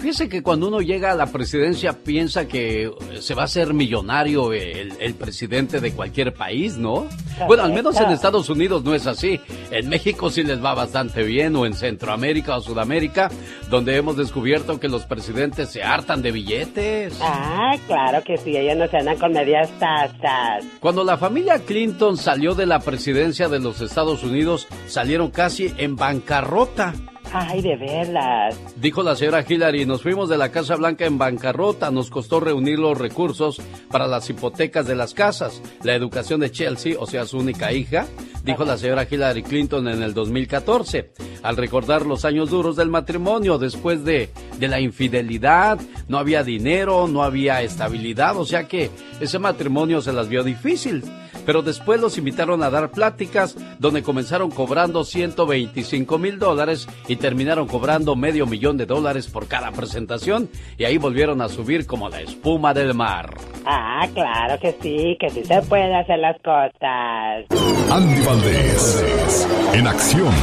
Fíjese 0.04 0.28
que 0.28 0.42
cuando 0.42 0.68
uno 0.68 0.82
llega 0.82 1.12
a 1.12 1.14
la 1.14 1.24
presidencia 1.24 1.94
piensa 1.94 2.46
que 2.46 2.92
se 3.20 3.32
va 3.32 3.44
a 3.44 3.48
ser 3.48 3.72
millonario 3.72 4.52
el, 4.52 5.14
presidente 5.14 5.80
de 5.80 5.94
cualquier 5.94 6.34
país, 6.34 6.76
¿no? 6.76 7.06
Bueno, 7.46 7.62
al 7.62 7.72
menos 7.72 7.98
en 7.98 8.10
Estados 8.10 8.50
Unidos 8.50 8.84
no 8.84 8.94
es 8.94 9.06
así. 9.06 9.40
En 9.70 9.88
México 9.88 10.28
sí 10.28 10.42
les 10.42 10.62
va 10.62 10.74
bastante 10.74 11.22
bien, 11.22 11.56
o 11.56 11.64
en 11.64 11.72
Centroamérica 11.72 12.54
o 12.54 12.60
Sudamérica, 12.60 13.30
donde 13.70 13.96
hemos 13.96 14.18
descubierto 14.18 14.78
que 14.78 14.88
los 14.88 15.06
presidentes 15.06 15.70
se 15.70 15.82
hartan 15.82 16.20
de 16.20 16.32
billetes. 16.32 17.18
Ah, 17.22 17.74
claro 17.86 18.22
que 18.22 18.36
sí, 18.36 18.54
ellos 18.54 18.76
no 18.76 18.86
se 18.88 18.98
andan 18.98 19.16
con 19.16 19.32
medias 19.32 19.70
tazas. 19.78 20.66
Cuando 20.80 21.02
la 21.02 21.16
familia 21.16 21.60
Clinton 21.60 22.18
salió 22.18 22.54
de 22.54 22.66
la 22.66 22.80
presidencia 22.80 23.48
de 23.48 23.58
los 23.58 23.80
Estados 23.80 24.22
Unidos, 24.22 24.68
salieron 24.86 25.30
casi 25.30 25.72
en 25.78 25.96
bancarrota. 25.96 26.92
Ay, 27.36 27.62
de 27.62 27.74
veras. 27.74 28.56
Dijo 28.76 29.02
la 29.02 29.16
señora 29.16 29.44
Hillary, 29.46 29.86
nos 29.86 30.02
fuimos 30.02 30.28
de 30.28 30.38
la 30.38 30.52
Casa 30.52 30.76
Blanca 30.76 31.04
en 31.04 31.18
bancarrota, 31.18 31.90
nos 31.90 32.08
costó 32.08 32.38
reunir 32.38 32.78
los 32.78 32.96
recursos 32.96 33.60
para 33.90 34.06
las 34.06 34.30
hipotecas 34.30 34.86
de 34.86 34.94
las 34.94 35.14
casas, 35.14 35.60
la 35.82 35.96
educación 35.96 36.38
de 36.38 36.52
Chelsea, 36.52 36.94
o 36.96 37.08
sea, 37.08 37.26
su 37.26 37.38
única 37.38 37.72
hija, 37.72 38.06
dijo 38.44 38.64
la 38.64 38.78
señora 38.78 39.08
Hillary 39.10 39.42
Clinton 39.42 39.88
en 39.88 40.04
el 40.04 40.14
2014, 40.14 41.10
al 41.42 41.56
recordar 41.56 42.06
los 42.06 42.24
años 42.24 42.50
duros 42.50 42.76
del 42.76 42.88
matrimonio 42.88 43.58
después 43.58 44.04
de, 44.04 44.30
de 44.60 44.68
la 44.68 44.78
infidelidad, 44.78 45.80
no 46.06 46.18
había 46.18 46.44
dinero, 46.44 47.08
no 47.08 47.24
había 47.24 47.62
estabilidad, 47.62 48.36
o 48.36 48.44
sea 48.44 48.68
que 48.68 48.92
ese 49.18 49.40
matrimonio 49.40 50.00
se 50.02 50.12
las 50.12 50.28
vio 50.28 50.44
difícil. 50.44 51.02
Pero 51.46 51.62
después 51.62 52.00
los 52.00 52.16
invitaron 52.16 52.62
a 52.62 52.70
dar 52.70 52.90
pláticas 52.90 53.56
donde 53.78 54.02
comenzaron 54.02 54.50
cobrando 54.50 55.04
125 55.04 56.18
mil 56.18 56.38
dólares 56.38 56.88
y 57.06 57.16
terminaron 57.24 57.66
cobrando 57.66 58.16
medio 58.16 58.44
millón 58.44 58.76
de 58.76 58.84
dólares 58.84 59.28
por 59.28 59.48
cada 59.48 59.72
presentación 59.72 60.50
y 60.76 60.84
ahí 60.84 60.98
volvieron 60.98 61.40
a 61.40 61.48
subir 61.48 61.86
como 61.86 62.10
la 62.10 62.20
espuma 62.20 62.74
del 62.74 62.92
mar. 62.92 63.34
Ah, 63.64 64.06
claro 64.12 64.60
que 64.60 64.76
sí, 64.82 65.16
que 65.18 65.30
sí 65.30 65.42
se 65.42 65.62
pueden 65.62 65.94
hacer 65.94 66.18
las 66.18 66.36
cosas. 66.42 67.46
Andy 67.90 68.26
Valdés, 68.26 69.48
en 69.72 69.86
acción. 69.86 70.34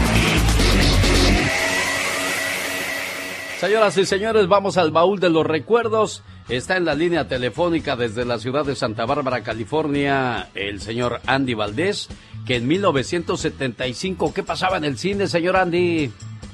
Señoras 3.59 3.95
y 3.99 4.05
señores, 4.07 4.47
vamos 4.47 4.79
al 4.79 4.89
baúl 4.89 5.19
de 5.19 5.29
los 5.29 5.45
recuerdos. 5.45 6.23
Está 6.49 6.77
en 6.77 6.85
la 6.85 6.95
línea 6.95 7.27
telefónica 7.27 7.95
desde 7.95 8.25
la 8.25 8.39
ciudad 8.39 8.65
de 8.65 8.73
Santa 8.73 9.05
Bárbara, 9.05 9.43
California, 9.43 10.49
el 10.55 10.81
señor 10.81 11.21
Andy 11.27 11.53
Valdés, 11.53 12.09
que 12.47 12.55
en 12.55 12.67
1975, 12.67 14.33
¿qué 14.33 14.41
pasaba 14.41 14.77
en 14.77 14.85
el 14.85 14.97
cine, 14.97 15.27
señor 15.27 15.57
Andy? 15.57 16.11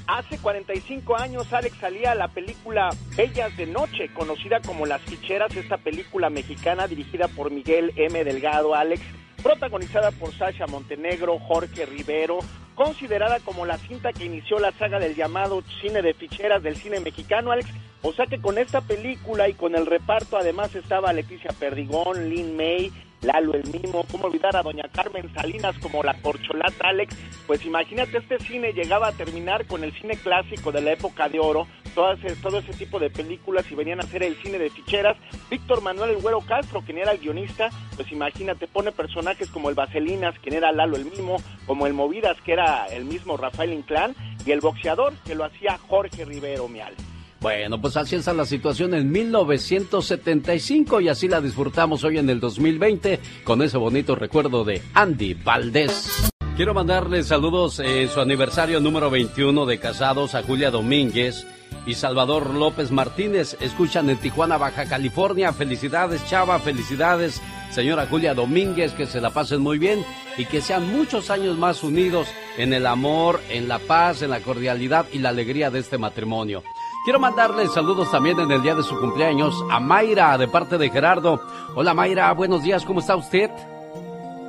Hace 0.08 0.38
45 0.38 1.18
años 1.18 1.52
Alex 1.52 1.76
salía 1.76 2.12
a 2.12 2.14
la 2.14 2.28
película 2.28 2.88
Bellas 3.14 3.54
de 3.58 3.66
Noche, 3.66 4.08
conocida 4.14 4.58
como 4.60 4.86
Las 4.86 5.02
Ficheras, 5.02 5.54
esta 5.54 5.76
película 5.76 6.30
mexicana 6.30 6.86
dirigida 6.86 7.28
por 7.28 7.50
Miguel 7.50 7.92
M. 7.94 8.24
Delgado, 8.24 8.74
Alex, 8.74 9.02
protagonizada 9.42 10.10
por 10.12 10.32
Sasha 10.32 10.66
Montenegro, 10.66 11.38
Jorge 11.38 11.84
Rivero, 11.84 12.38
considerada 12.74 13.38
como 13.40 13.66
la 13.66 13.76
cinta 13.76 14.14
que 14.14 14.24
inició 14.24 14.58
la 14.58 14.72
saga 14.72 14.98
del 14.98 15.14
llamado 15.14 15.62
cine 15.82 16.00
de 16.00 16.14
ficheras 16.14 16.62
del 16.62 16.76
cine 16.76 17.00
mexicano, 17.00 17.52
Alex. 17.52 17.68
O 18.00 18.14
sea 18.14 18.24
que 18.24 18.40
con 18.40 18.56
esta 18.56 18.80
película 18.80 19.46
y 19.50 19.52
con 19.52 19.74
el 19.74 19.84
reparto 19.84 20.38
además 20.38 20.74
estaba 20.74 21.12
Leticia 21.12 21.50
Perdigón, 21.50 22.30
Lynn 22.30 22.56
May, 22.56 22.90
Lalo 23.22 23.54
el 23.54 23.64
Mimo, 23.70 24.04
cómo 24.10 24.26
olvidar 24.26 24.56
a 24.56 24.62
doña 24.62 24.84
Carmen 24.92 25.32
Salinas 25.34 25.76
como 25.78 26.02
la 26.02 26.14
corcholata 26.20 26.88
Alex, 26.88 27.16
pues 27.46 27.64
imagínate 27.64 28.18
este 28.18 28.38
cine 28.38 28.72
llegaba 28.72 29.08
a 29.08 29.12
terminar 29.12 29.66
con 29.66 29.82
el 29.82 29.92
cine 29.92 30.16
clásico 30.16 30.70
de 30.70 30.80
la 30.80 30.92
época 30.92 31.28
de 31.28 31.40
oro, 31.40 31.66
todo 31.94 32.12
ese, 32.12 32.36
todo 32.36 32.58
ese 32.58 32.72
tipo 32.74 33.00
de 33.00 33.10
películas 33.10 33.70
y 33.70 33.74
venían 33.74 34.00
a 34.00 34.04
hacer 34.04 34.22
el 34.22 34.36
cine 34.36 34.58
de 34.58 34.70
ficheras, 34.70 35.16
Víctor 35.50 35.82
Manuel 35.82 36.10
El 36.10 36.22
Güero 36.22 36.40
Castro, 36.42 36.82
quien 36.82 36.98
era 36.98 37.12
el 37.12 37.18
guionista, 37.18 37.70
pues 37.96 38.12
imagínate, 38.12 38.68
pone 38.68 38.92
personajes 38.92 39.50
como 39.50 39.68
el 39.68 39.74
Vaselinas, 39.74 40.38
quien 40.38 40.54
era 40.54 40.70
Lalo 40.70 40.96
el 40.96 41.06
Mimo, 41.06 41.38
como 41.66 41.86
el 41.86 41.94
Movidas, 41.94 42.40
que 42.42 42.52
era 42.52 42.86
el 42.86 43.04
mismo 43.04 43.36
Rafael 43.36 43.72
Inclán, 43.72 44.14
y 44.46 44.52
el 44.52 44.60
boxeador, 44.60 45.14
que 45.26 45.34
lo 45.34 45.44
hacía 45.44 45.76
Jorge 45.88 46.24
Rivero 46.24 46.68
Mial. 46.68 46.94
Bueno, 47.40 47.80
pues 47.80 47.96
así 47.96 48.16
está 48.16 48.32
la 48.32 48.44
situación 48.44 48.94
en 48.94 49.12
1975 49.12 51.00
y 51.00 51.08
así 51.08 51.28
la 51.28 51.40
disfrutamos 51.40 52.02
hoy 52.02 52.18
en 52.18 52.28
el 52.30 52.40
2020 52.40 53.20
con 53.44 53.62
ese 53.62 53.76
bonito 53.76 54.16
recuerdo 54.16 54.64
de 54.64 54.82
Andy 54.94 55.34
Valdés. 55.34 56.32
Quiero 56.56 56.74
mandarle 56.74 57.22
saludos 57.22 57.78
en 57.78 58.08
su 58.08 58.20
aniversario 58.20 58.80
número 58.80 59.08
21 59.10 59.66
de 59.66 59.78
casados 59.78 60.34
a 60.34 60.42
Julia 60.42 60.72
Domínguez 60.72 61.46
y 61.86 61.94
Salvador 61.94 62.52
López 62.52 62.90
Martínez. 62.90 63.56
Escuchan 63.60 64.10
en 64.10 64.16
Tijuana, 64.16 64.58
Baja 64.58 64.86
California. 64.86 65.52
Felicidades, 65.52 66.26
Chava, 66.26 66.58
felicidades, 66.58 67.40
señora 67.70 68.08
Julia 68.08 68.34
Domínguez, 68.34 68.92
que 68.94 69.06
se 69.06 69.20
la 69.20 69.30
pasen 69.30 69.60
muy 69.60 69.78
bien 69.78 70.04
y 70.36 70.46
que 70.46 70.60
sean 70.60 70.92
muchos 70.92 71.30
años 71.30 71.56
más 71.56 71.84
unidos 71.84 72.26
en 72.56 72.72
el 72.72 72.86
amor, 72.86 73.40
en 73.48 73.68
la 73.68 73.78
paz, 73.78 74.22
en 74.22 74.30
la 74.30 74.40
cordialidad 74.40 75.06
y 75.12 75.20
la 75.20 75.28
alegría 75.28 75.70
de 75.70 75.78
este 75.78 75.98
matrimonio. 75.98 76.64
Quiero 77.08 77.20
mandarle 77.20 77.66
saludos 77.68 78.10
también 78.10 78.38
en 78.38 78.50
el 78.50 78.60
día 78.60 78.74
de 78.74 78.82
su 78.82 78.94
cumpleaños 79.00 79.54
a 79.70 79.80
Mayra 79.80 80.36
de 80.36 80.46
parte 80.46 80.76
de 80.76 80.90
Gerardo. 80.90 81.40
Hola 81.74 81.94
Mayra, 81.94 82.30
buenos 82.34 82.62
días, 82.62 82.84
¿cómo 82.84 83.00
está 83.00 83.16
usted? 83.16 83.50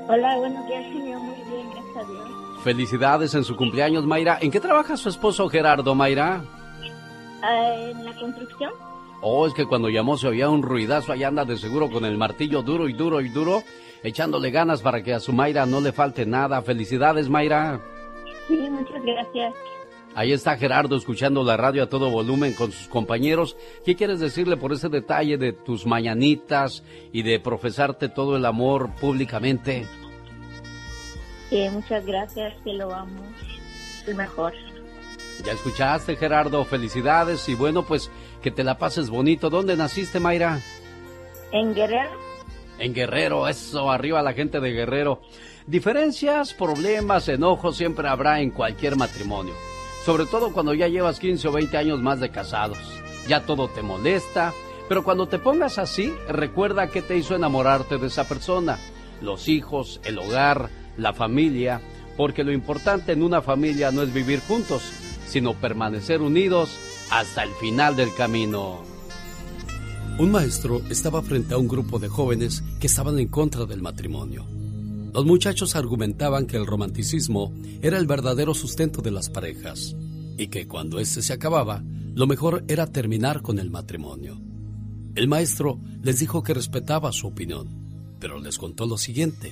Hola, 0.09 0.35
buenos 0.35 0.67
días, 0.67 0.83
señor. 0.83 1.21
Muy 1.21 1.35
bien, 1.35 1.69
gracias 1.71 1.95
a 1.95 2.11
Dios. 2.11 2.29
Felicidades 2.61 3.33
en 3.33 3.45
su 3.45 3.55
cumpleaños, 3.55 4.05
Mayra. 4.05 4.39
¿En 4.41 4.51
qué 4.51 4.59
trabaja 4.59 4.97
su 4.97 5.07
esposo 5.07 5.47
Gerardo, 5.47 5.95
Mayra? 5.95 6.43
Ah, 7.41 7.75
en 7.77 8.03
la 8.03 8.13
construcción. 8.19 8.73
Oh, 9.21 9.47
es 9.47 9.53
que 9.53 9.65
cuando 9.65 9.87
llamó 9.87 10.17
se 10.17 10.27
oía 10.27 10.49
un 10.49 10.61
ruidazo, 10.61 11.13
allá 11.13 11.29
anda 11.29 11.45
de 11.45 11.55
seguro 11.55 11.89
con 11.89 12.03
el 12.03 12.17
martillo 12.17 12.61
duro 12.61 12.89
y 12.89 12.93
duro 12.93 13.21
y 13.21 13.29
duro, 13.29 13.63
echándole 14.03 14.51
ganas 14.51 14.81
para 14.81 15.01
que 15.01 15.13
a 15.13 15.21
su 15.21 15.31
Mayra 15.31 15.65
no 15.65 15.79
le 15.79 15.93
falte 15.93 16.25
nada. 16.25 16.61
Felicidades, 16.61 17.29
Mayra. 17.29 17.79
Sí, 18.49 18.69
muchas 18.69 19.01
gracias. 19.01 19.53
Ahí 20.15 20.33
está 20.33 20.57
Gerardo 20.57 20.95
escuchando 20.95 21.43
la 21.43 21.55
radio 21.55 21.83
a 21.83 21.89
todo 21.89 22.09
volumen 22.09 22.53
con 22.53 22.71
sus 22.71 22.87
compañeros. 22.87 23.55
¿Qué 23.85 23.95
quieres 23.95 24.19
decirle 24.19 24.57
por 24.57 24.73
ese 24.73 24.89
detalle 24.89 25.37
de 25.37 25.53
tus 25.53 25.85
mañanitas 25.85 26.83
y 27.13 27.21
de 27.21 27.39
profesarte 27.39 28.09
todo 28.09 28.35
el 28.35 28.45
amor 28.45 28.89
públicamente? 28.95 29.85
Sí, 31.49 31.67
muchas 31.71 32.05
gracias, 32.05 32.53
que 32.63 32.73
lo 32.73 32.93
amo. 32.93 33.21
El 34.07 34.15
mejor. 34.15 34.53
Ya 35.45 35.53
escuchaste, 35.53 36.15
Gerardo. 36.15 36.65
Felicidades 36.65 37.47
y 37.47 37.55
bueno, 37.55 37.83
pues 37.83 38.11
que 38.41 38.51
te 38.51 38.63
la 38.63 38.77
pases 38.77 39.09
bonito. 39.09 39.49
¿Dónde 39.49 39.77
naciste, 39.77 40.19
Mayra? 40.19 40.59
En 41.51 41.73
Guerrero. 41.73 42.09
En 42.79 42.93
Guerrero, 42.93 43.47
eso, 43.47 43.91
arriba 43.91 44.21
la 44.21 44.33
gente 44.33 44.59
de 44.59 44.71
Guerrero. 44.71 45.21
Diferencias, 45.67 46.53
problemas, 46.53 47.27
enojos 47.29 47.77
siempre 47.77 48.07
habrá 48.07 48.41
en 48.41 48.51
cualquier 48.51 48.95
matrimonio 48.95 49.53
sobre 50.09 50.25
todo 50.25 50.51
cuando 50.51 50.73
ya 50.73 50.87
llevas 50.87 51.19
15 51.19 51.49
o 51.49 51.51
20 51.51 51.77
años 51.77 52.01
más 52.01 52.19
de 52.19 52.31
casados. 52.31 52.79
Ya 53.27 53.45
todo 53.45 53.67
te 53.67 53.83
molesta, 53.83 54.55
pero 54.87 55.03
cuando 55.03 55.27
te 55.27 55.37
pongas 55.37 55.77
así, 55.77 56.11
recuerda 56.27 56.89
qué 56.89 57.03
te 57.03 57.15
hizo 57.15 57.35
enamorarte 57.35 57.99
de 57.99 58.07
esa 58.07 58.27
persona. 58.27 58.79
Los 59.21 59.47
hijos, 59.47 60.01
el 60.03 60.17
hogar, 60.17 60.71
la 60.97 61.13
familia, 61.13 61.79
porque 62.17 62.43
lo 62.43 62.51
importante 62.51 63.11
en 63.11 63.21
una 63.21 63.43
familia 63.43 63.91
no 63.91 64.01
es 64.01 64.11
vivir 64.11 64.39
juntos, 64.39 64.81
sino 65.27 65.53
permanecer 65.53 66.23
unidos 66.23 66.75
hasta 67.11 67.43
el 67.43 67.51
final 67.61 67.95
del 67.95 68.11
camino. 68.15 68.79
Un 70.17 70.31
maestro 70.31 70.81
estaba 70.89 71.21
frente 71.21 71.53
a 71.53 71.59
un 71.59 71.67
grupo 71.67 71.99
de 71.99 72.09
jóvenes 72.09 72.63
que 72.79 72.87
estaban 72.87 73.19
en 73.19 73.27
contra 73.27 73.65
del 73.65 73.83
matrimonio. 73.83 74.43
Los 75.13 75.25
muchachos 75.25 75.75
argumentaban 75.75 76.45
que 76.45 76.57
el 76.57 76.67
romanticismo 76.67 77.51
era 77.81 77.97
el 77.97 78.05
verdadero 78.05 78.53
sustento 78.53 79.01
de 79.01 79.11
las 79.11 79.29
parejas 79.29 79.95
y 80.37 80.47
que 80.47 80.67
cuando 80.67 80.99
éste 80.99 81.21
se 81.21 81.33
acababa, 81.33 81.83
lo 82.13 82.27
mejor 82.27 82.63
era 82.67 82.87
terminar 82.87 83.41
con 83.41 83.59
el 83.59 83.71
matrimonio. 83.71 84.39
El 85.15 85.27
maestro 85.27 85.79
les 86.03 86.19
dijo 86.19 86.43
que 86.43 86.53
respetaba 86.53 87.11
su 87.11 87.27
opinión, 87.27 87.67
pero 88.19 88.39
les 88.39 88.57
contó 88.57 88.85
lo 88.85 88.97
siguiente. 88.97 89.51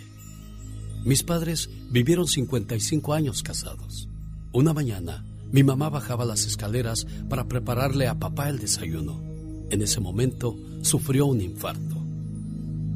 Mis 1.03 1.23
padres 1.23 1.69
vivieron 1.89 2.27
55 2.27 3.13
años 3.13 3.41
casados. 3.41 4.07
Una 4.53 4.73
mañana, 4.73 5.25
mi 5.51 5.63
mamá 5.63 5.89
bajaba 5.89 6.23
las 6.25 6.45
escaleras 6.45 7.07
para 7.29 7.47
prepararle 7.47 8.07
a 8.07 8.19
papá 8.19 8.49
el 8.49 8.59
desayuno. 8.59 9.21
En 9.69 9.81
ese 9.81 9.99
momento 9.99 10.55
sufrió 10.81 11.25
un 11.25 11.41
infarto. 11.41 11.95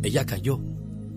Ella 0.03 0.25
cayó 0.25 0.59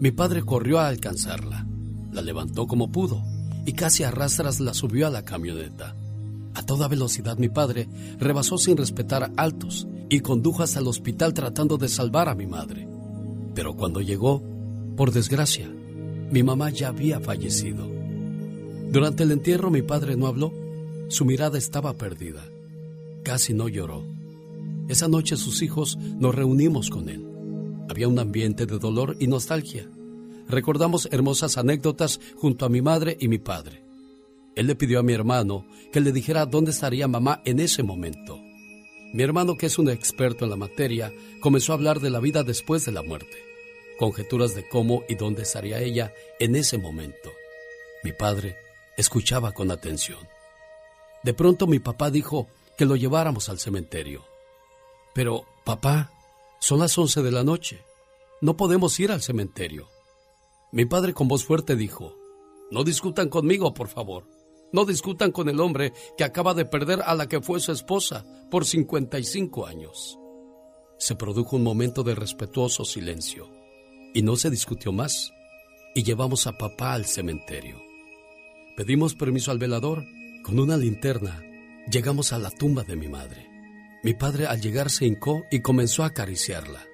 mi 0.05 0.11
padre 0.11 0.43
corrió 0.43 0.81
a 0.81 0.89
alcanzarla, 0.89 1.67
la 2.13 2.21
levantó 2.21 2.67
como 2.67 2.93
pudo 2.93 3.23
y 3.65 3.73
casi 3.73 4.03
a 4.03 4.11
rastras 4.11 4.61
la 4.61 4.75
subió 4.75 5.07
a 5.07 5.11
la 5.11 5.25
camioneta. 5.25 5.97
A 6.53 6.63
toda 6.63 6.89
velocidad 6.89 7.39
mi 7.39 7.49
padre 7.49 7.89
rebasó 8.19 8.59
sin 8.59 8.77
respetar 8.77 9.33
altos 9.39 9.89
y 10.11 10.21
condujo 10.21 10.63
hasta 10.63 10.81
el 10.81 10.89
hospital 10.89 11.33
tratando 11.33 11.79
de 11.79 11.89
salvar 11.89 12.29
a 12.29 12.35
mi 12.35 12.47
madre. 12.47 12.87
Pero 13.55 13.77
cuando 13.77 14.03
llegó, 14.03 14.43
por 14.95 15.11
desgracia, 15.11 15.73
mi 16.31 16.43
mamá 16.43 16.69
ya 16.69 16.89
había 16.89 17.19
fallecido. 17.19 17.89
Durante 18.93 19.23
el 19.23 19.31
entierro 19.31 19.71
mi 19.71 19.81
padre 19.81 20.17
no 20.17 20.27
habló, 20.27 20.53
su 21.09 21.25
mirada 21.25 21.57
estaba 21.57 21.95
perdida. 21.95 22.45
Casi 23.23 23.55
no 23.55 23.69
lloró. 23.69 24.05
Esa 24.87 25.09
noche 25.09 25.39
sus 25.39 25.63
hijos 25.63 25.97
nos 25.97 26.35
reunimos 26.35 26.91
con 26.91 27.09
él. 27.09 27.25
Había 27.89 28.07
un 28.07 28.19
ambiente 28.19 28.67
de 28.67 28.79
dolor 28.79 29.17
y 29.19 29.29
nostalgia. 29.29 29.89
Recordamos 30.49 31.09
hermosas 31.11 31.59
anécdotas 31.59 32.20
junto 32.36 32.66
a 32.66 32.68
mi 32.68 32.82
madre 32.82 33.16
y 33.18 33.28
mi 33.28 33.38
padre. 33.38 33.82
Él 34.55 34.66
le 34.66 34.76
pidió 34.76 35.01
a 35.01 35.03
mi 35.03 35.12
hermano 35.12 35.66
que 35.92 36.01
le 36.01 36.12
dijera 36.12 36.47
dónde 36.47 36.70
estaría 36.70 37.09
mamá 37.09 37.42
en 37.45 37.61
ese 37.61 37.82
momento. 37.82 38.38
Mi 39.12 39.22
hermano, 39.22 39.57
que 39.57 39.66
es 39.66 39.78
un 39.78 39.88
experto 39.88 40.45
en 40.45 40.51
la 40.51 40.57
materia, 40.57 41.12
comenzó 41.40 41.72
a 41.72 41.76
hablar 41.76 42.01
de 42.01 42.11
la 42.11 42.20
vida 42.20 42.42
después 42.42 42.84
de 42.84 42.92
la 42.92 43.03
muerte, 43.03 43.36
conjeturas 43.99 44.55
de 44.55 44.68
cómo 44.68 45.05
y 45.09 45.14
dónde 45.14 45.42
estaría 45.42 45.80
ella 45.80 46.12
en 46.40 46.57
ese 46.57 46.78
momento. 46.78 47.30
Mi 48.03 48.12
padre 48.12 48.57
escuchaba 48.97 49.53
con 49.53 49.70
atención. 49.70 50.18
De 51.22 51.32
pronto 51.32 51.66
mi 51.66 51.78
papá 51.78 52.11
dijo 52.11 52.49
que 52.76 52.84
lo 52.84 52.97
lleváramos 52.97 53.49
al 53.49 53.59
cementerio. 53.59 54.24
Pero, 55.14 55.47
papá, 55.64 56.11
son 56.61 56.80
las 56.80 56.97
once 56.99 57.22
de 57.22 57.30
la 57.30 57.45
noche. 57.45 57.82
No 58.40 58.57
podemos 58.57 58.99
ir 59.01 59.12
al 59.12 59.22
cementerio. 59.22 59.93
Mi 60.75 60.87
padre 60.87 61.14
con 61.14 61.29
voz 61.29 61.45
fuerte 61.45 61.77
dijo, 61.77 62.18
No 62.72 62.83
discutan 62.83 63.29
conmigo, 63.29 63.72
por 63.75 63.87
favor. 63.87 64.27
No 64.72 64.85
discutan 64.85 65.31
con 65.31 65.49
el 65.49 65.61
hombre 65.61 65.93
que 66.18 66.25
acaba 66.25 66.53
de 66.53 66.64
perder 66.64 67.01
a 67.07 67.14
la 67.14 67.29
que 67.29 67.41
fue 67.41 67.61
su 67.61 67.70
esposa 67.70 68.27
por 68.51 68.64
55 68.64 69.68
años. 69.68 70.18
Se 70.99 71.14
produjo 71.14 71.55
un 71.55 71.62
momento 71.62 72.03
de 72.03 72.16
respetuoso 72.16 72.85
silencio 72.85 73.49
y 74.14 74.22
no 74.22 74.35
se 74.35 74.51
discutió 74.51 74.91
más 74.91 75.33
y 75.95 76.03
llevamos 76.03 76.49
a 76.49 76.59
papá 76.59 76.95
al 76.95 77.05
cementerio. 77.05 77.81
Pedimos 78.77 79.14
permiso 79.14 79.53
al 79.53 79.61
velador. 79.61 80.05
Con 80.43 80.59
una 80.59 80.77
linterna 80.77 81.41
llegamos 81.89 82.33
a 82.33 82.41
la 82.41 82.51
tumba 82.51 82.83
de 82.83 82.97
mi 82.97 83.07
madre. 83.07 83.49
Mi 84.03 84.12
padre 84.14 84.49
al 84.49 84.61
llegar 84.61 84.91
se 84.91 85.07
hincó 85.07 85.45
y 85.53 85.61
comenzó 85.61 86.03
a 86.03 86.07
acariciarla. 86.07 86.85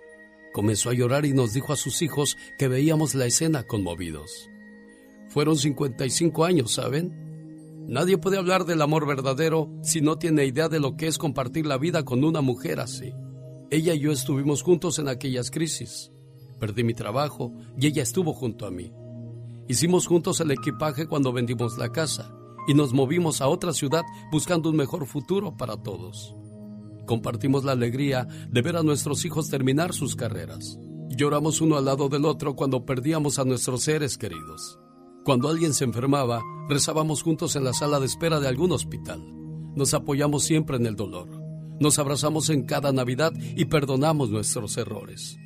Comenzó 0.52 0.90
a 0.90 0.94
llorar 0.94 1.26
y 1.26 1.32
nos 1.32 1.52
dijo 1.52 1.72
a 1.72 1.76
sus 1.76 2.02
hijos 2.02 2.36
que 2.58 2.68
veíamos 2.68 3.14
la 3.14 3.26
escena 3.26 3.64
conmovidos. 3.64 4.48
Fueron 5.28 5.56
55 5.56 6.44
años, 6.44 6.72
¿saben? 6.74 7.86
Nadie 7.86 8.18
puede 8.18 8.36
hablar 8.36 8.64
del 8.64 8.82
amor 8.82 9.06
verdadero 9.06 9.70
si 9.82 10.00
no 10.00 10.18
tiene 10.18 10.44
idea 10.44 10.68
de 10.68 10.80
lo 10.80 10.96
que 10.96 11.06
es 11.06 11.18
compartir 11.18 11.66
la 11.66 11.78
vida 11.78 12.04
con 12.04 12.24
una 12.24 12.40
mujer 12.40 12.80
así. 12.80 13.12
Ella 13.70 13.94
y 13.94 14.00
yo 14.00 14.12
estuvimos 14.12 14.62
juntos 14.62 14.98
en 14.98 15.08
aquellas 15.08 15.50
crisis. 15.50 16.10
Perdí 16.58 16.84
mi 16.84 16.94
trabajo 16.94 17.52
y 17.78 17.86
ella 17.86 18.02
estuvo 18.02 18.32
junto 18.32 18.66
a 18.66 18.70
mí. 18.70 18.92
Hicimos 19.68 20.08
juntos 20.08 20.40
el 20.40 20.50
equipaje 20.50 21.06
cuando 21.06 21.32
vendimos 21.32 21.78
la 21.78 21.90
casa 21.90 22.34
y 22.66 22.74
nos 22.74 22.92
movimos 22.92 23.40
a 23.40 23.48
otra 23.48 23.72
ciudad 23.72 24.02
buscando 24.32 24.68
un 24.70 24.76
mejor 24.76 25.06
futuro 25.06 25.56
para 25.56 25.76
todos. 25.76 26.34
Compartimos 27.06 27.64
la 27.64 27.72
alegría 27.72 28.26
de 28.50 28.62
ver 28.62 28.76
a 28.76 28.82
nuestros 28.82 29.24
hijos 29.24 29.48
terminar 29.48 29.92
sus 29.92 30.16
carreras. 30.16 30.78
Lloramos 31.08 31.60
uno 31.60 31.76
al 31.76 31.84
lado 31.84 32.08
del 32.08 32.24
otro 32.24 32.54
cuando 32.54 32.84
perdíamos 32.84 33.38
a 33.38 33.44
nuestros 33.44 33.82
seres 33.82 34.16
queridos. 34.16 34.78
Cuando 35.24 35.48
alguien 35.48 35.74
se 35.74 35.84
enfermaba, 35.84 36.40
rezábamos 36.68 37.22
juntos 37.22 37.56
en 37.56 37.64
la 37.64 37.72
sala 37.72 38.00
de 38.00 38.06
espera 38.06 38.40
de 38.40 38.48
algún 38.48 38.72
hospital. 38.72 39.20
Nos 39.74 39.92
apoyamos 39.92 40.44
siempre 40.44 40.76
en 40.76 40.86
el 40.86 40.96
dolor. 40.96 41.28
Nos 41.80 41.98
abrazamos 41.98 42.50
en 42.50 42.64
cada 42.64 42.92
Navidad 42.92 43.32
y 43.56 43.64
perdonamos 43.66 44.30
nuestros 44.30 44.76
errores. 44.76 45.36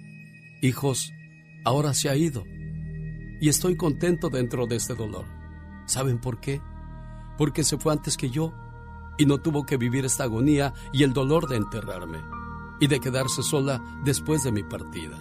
Hijos, 0.62 1.12
ahora 1.64 1.94
se 1.94 2.09
ha 2.09 2.16
ido. 2.16 2.44
Y 3.40 3.48
estoy 3.48 3.76
contento 3.76 4.30
dentro 4.30 4.66
de 4.66 4.76
este 4.76 4.94
dolor. 4.94 5.26
¿Saben 5.86 6.20
por 6.20 6.40
qué? 6.40 6.61
Porque 7.36 7.64
se 7.64 7.78
fue 7.78 7.92
antes 7.92 8.16
que 8.16 8.30
yo 8.30 8.52
y 9.19 9.27
no 9.27 9.39
tuvo 9.39 9.65
que 9.65 9.77
vivir 9.77 10.05
esta 10.05 10.25
agonía 10.25 10.75
y 10.93 11.03
el 11.03 11.12
dolor 11.12 11.49
de 11.49 11.57
enterrarme 11.57 12.19
y 12.81 12.87
de 12.87 13.01
quedarse 13.01 13.43
sola 13.43 13.83
después 14.05 14.43
de 14.43 14.53
mi 14.53 14.62
partida. 14.62 15.19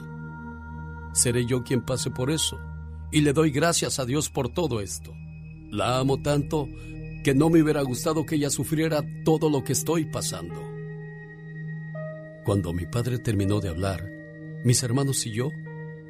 Seré 1.14 1.46
yo 1.46 1.64
quien 1.64 1.82
pase 1.82 2.10
por 2.10 2.32
eso 2.32 2.60
y 3.12 3.22
le 3.22 3.34
doy 3.34 3.52
gracias 3.52 4.00
a 4.00 4.06
Dios 4.06 4.30
por 4.30 4.50
todo 4.50 4.82
esto. 4.82 5.14
La 5.70 6.00
amo 6.00 6.22
tanto 6.22 6.68
que 7.24 7.34
no 7.34 7.50
me 7.50 7.62
hubiera 7.62 7.82
gustado 7.84 8.26
que 8.26 8.36
ella 8.36 8.50
sufriera 8.50 9.04
todo 9.24 9.50
lo 9.50 9.64
que 9.64 9.74
estoy 9.74 10.06
pasando. 10.06 10.62
Cuando 12.44 12.74
mi 12.74 12.86
padre 12.86 13.20
terminó 13.20 13.60
de 13.60 13.70
hablar, 13.70 14.04
mis 14.66 14.82
hermanos 14.84 15.26
y 15.26 15.32
yo 15.32 15.50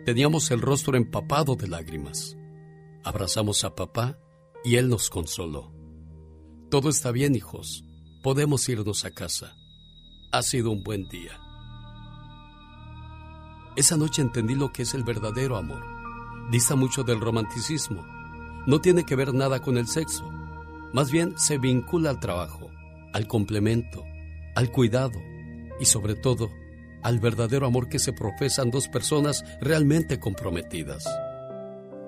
teníamos 0.06 0.50
el 0.52 0.62
rostro 0.62 0.98
empapado 0.98 1.56
de 1.56 1.68
lágrimas. 1.68 2.38
Abrazamos 3.04 3.64
a 3.64 3.76
papá 3.76 4.18
y 4.64 4.78
él 4.78 4.90
nos 4.90 5.10
consoló. 5.10 5.72
Todo 6.74 6.89
está 6.89 7.11
bien, 7.11 7.36
hijos. 7.36 7.86
Podemos 8.24 8.67
irnos 8.67 9.05
a 9.05 9.11
casa. 9.11 9.55
Ha 10.32 10.41
sido 10.41 10.71
un 10.71 10.84
buen 10.84 11.07
día. 11.07 11.39
Esa 13.76 13.95
noche 13.95 14.24
entendí 14.24 14.55
lo 14.55 14.74
que 14.74 14.82
es 14.82 14.95
el 14.95 15.03
verdadero 15.03 15.55
amor 15.55 15.86
dista 16.49 16.76
mucho 16.76 17.03
del 17.03 17.21
romanticismo. 17.21 18.03
No 18.65 18.82
tiene 18.82 19.05
que 19.05 19.15
ver 19.15 19.36
nada 19.36 19.59
con 19.59 19.78
el 19.78 19.86
sexo. 19.86 20.28
Más 20.93 21.11
bien 21.11 21.38
se 21.38 21.59
vincula 21.59 22.09
al 22.09 22.19
trabajo, 22.19 22.71
al 23.13 23.28
complemento, 23.28 24.03
al 24.55 24.71
cuidado 24.71 25.21
y 25.80 25.86
sobre 25.86 26.15
todo 26.15 26.49
al 27.03 27.19
verdadero 27.19 27.67
amor 27.67 27.88
que 27.88 27.99
se 27.99 28.13
profesan 28.13 28.71
dos 28.71 28.88
personas 28.88 29.45
realmente 29.61 30.19
comprometidas. 30.19 31.05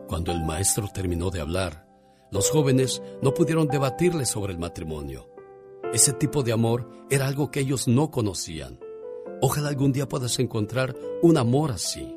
Cuando 0.07 0.31
el 0.31 0.43
maestro 0.43 0.87
terminó 0.91 1.29
de 1.29 1.41
hablar, 1.41 1.84
los 2.31 2.49
jóvenes 2.49 3.01
no 3.21 3.33
pudieron 3.33 3.67
debatirle 3.67 4.25
sobre 4.25 4.53
el 4.53 4.59
matrimonio. 4.59 5.29
Ese 5.93 6.13
tipo 6.13 6.43
de 6.43 6.51
amor 6.51 6.89
era 7.09 7.27
algo 7.27 7.51
que 7.51 7.61
ellos 7.61 7.87
no 7.87 8.11
conocían. 8.11 8.79
Ojalá 9.41 9.69
algún 9.69 9.91
día 9.91 10.07
puedas 10.07 10.39
encontrar 10.39 10.95
un 11.21 11.37
amor 11.37 11.71
así. 11.71 12.15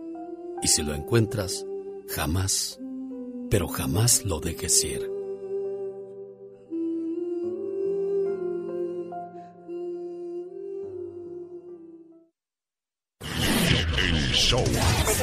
Y 0.63 0.69
si 0.69 0.83
lo 0.83 0.95
encuentras, 0.95 1.65
Jamás, 2.09 2.79
pero 3.51 3.69
jamás 3.69 4.25
lo 4.25 4.41
dejes 4.41 4.83
ir. 4.83 5.11
El 13.99 14.33
show. 14.33 14.65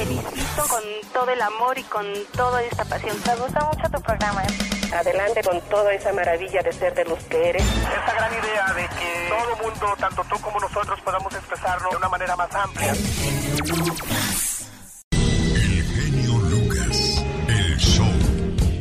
Felicito 0.06 0.62
con 0.68 0.82
todo 1.12 1.30
el 1.30 1.42
amor 1.42 1.76
y 1.78 1.82
con 1.82 2.06
toda 2.36 2.62
esta 2.62 2.84
pasión. 2.84 3.16
Me 3.26 3.34
gusta 3.36 3.64
mucho 3.64 3.90
tu 3.90 4.00
programa. 4.02 4.42
¿eh? 4.44 4.94
Adelante 4.94 5.40
con 5.42 5.60
toda 5.62 5.92
esa 5.92 6.12
maravilla 6.12 6.62
de 6.62 6.72
ser 6.72 6.94
de 6.94 7.04
los 7.04 7.18
que 7.24 7.48
eres. 7.48 7.62
Esta 7.62 8.14
gran 8.14 8.32
idea 8.32 8.72
de 8.74 8.82
que 8.96 9.28
todo 9.28 9.68
mundo, 9.68 9.86
tanto 9.98 10.22
tú 10.30 10.40
como 10.40 10.60
nosotros, 10.60 11.00
podamos 11.00 11.34
expresarlo 11.34 11.90
de 11.90 11.96
una 11.96 12.08
manera 12.08 12.36
más 12.36 12.54
amplia. 12.54 12.94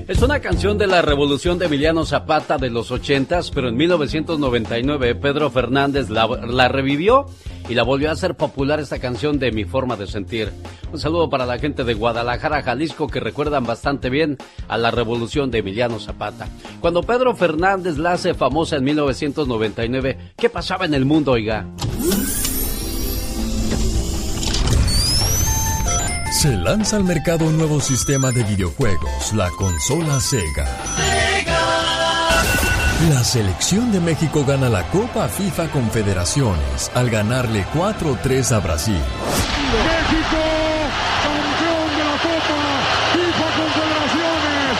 Es 0.07 0.21
una 0.21 0.39
canción 0.39 0.77
de 0.77 0.85
la 0.85 1.01
revolución 1.01 1.57
de 1.57 1.65
Emiliano 1.65 2.05
Zapata 2.05 2.59
de 2.59 2.69
los 2.69 2.91
ochentas, 2.91 3.49
pero 3.49 3.69
en 3.69 3.75
1999 3.75 5.15
Pedro 5.15 5.49
Fernández 5.49 6.11
la, 6.11 6.27
la, 6.27 6.67
revivió 6.67 7.25
y 7.67 7.73
la 7.73 7.83
volvió 7.83 8.09
a 8.09 8.13
hacer 8.13 8.35
popular 8.35 8.79
esta 8.79 8.99
canción 8.99 9.39
de 9.39 9.51
Mi 9.51 9.65
Forma 9.65 9.95
de 9.95 10.07
Sentir. 10.07 10.51
Un 10.91 10.99
saludo 10.99 11.29
para 11.29 11.45
la 11.45 11.59
gente 11.59 11.83
de 11.83 11.93
Guadalajara, 11.93 12.63
Jalisco, 12.63 13.07
que 13.07 13.19
recuerdan 13.19 13.65
bastante 13.65 14.09
bien 14.09 14.37
a 14.67 14.77
la 14.77 14.91
revolución 14.91 15.51
de 15.51 15.59
Emiliano 15.59 15.99
Zapata. 15.99 16.47
Cuando 16.79 17.03
Pedro 17.03 17.35
Fernández 17.35 17.97
la 17.97 18.13
hace 18.13 18.33
famosa 18.33 18.77
en 18.77 18.83
1999, 18.83 20.33
¿qué 20.37 20.49
pasaba 20.49 20.85
en 20.85 20.93
el 20.93 21.05
mundo, 21.05 21.31
oiga? 21.31 21.65
Se 26.31 26.55
lanza 26.55 26.97
al 26.97 27.03
mercado 27.05 27.45
un 27.45 27.57
nuevo 27.57 27.79
sistema 27.79 28.31
de 28.31 28.43
videojuegos, 28.43 29.33
la 29.33 29.49
consola 29.51 30.19
Sega. 30.19 31.34
La 33.01 33.23
selección 33.25 33.91
de 33.91 33.99
México 33.99 34.45
gana 34.45 34.69
la 34.69 34.87
Copa 34.87 35.27
FIFA 35.27 35.69
Confederaciones 35.69 36.89
al 36.95 37.09
ganarle 37.09 37.65
4-3 37.73 38.53
a 38.53 38.59
Brasil. 38.61 38.95
México, 38.95 40.37
campeón 41.21 41.89
de 41.91 42.03
la 42.05 42.17
Copa 42.23 42.61
FIFA 43.11 43.47
Confederaciones. 43.61 44.71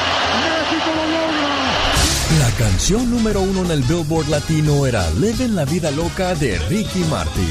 México 0.41 0.91
lo 0.95 1.05
logra. 1.11 2.39
La 2.39 2.51
canción 2.57 3.11
número 3.11 3.41
uno 3.41 3.66
en 3.66 3.72
el 3.72 3.84
Billboard 3.84 4.30
Latino 4.30 4.86
era 4.88 5.07
Living 5.11 5.53
la 5.53 5.66
Vida 5.66 5.91
Loca 5.91 6.36
de 6.36 6.57
Ricky 6.70 7.03
Martin. 7.09 7.49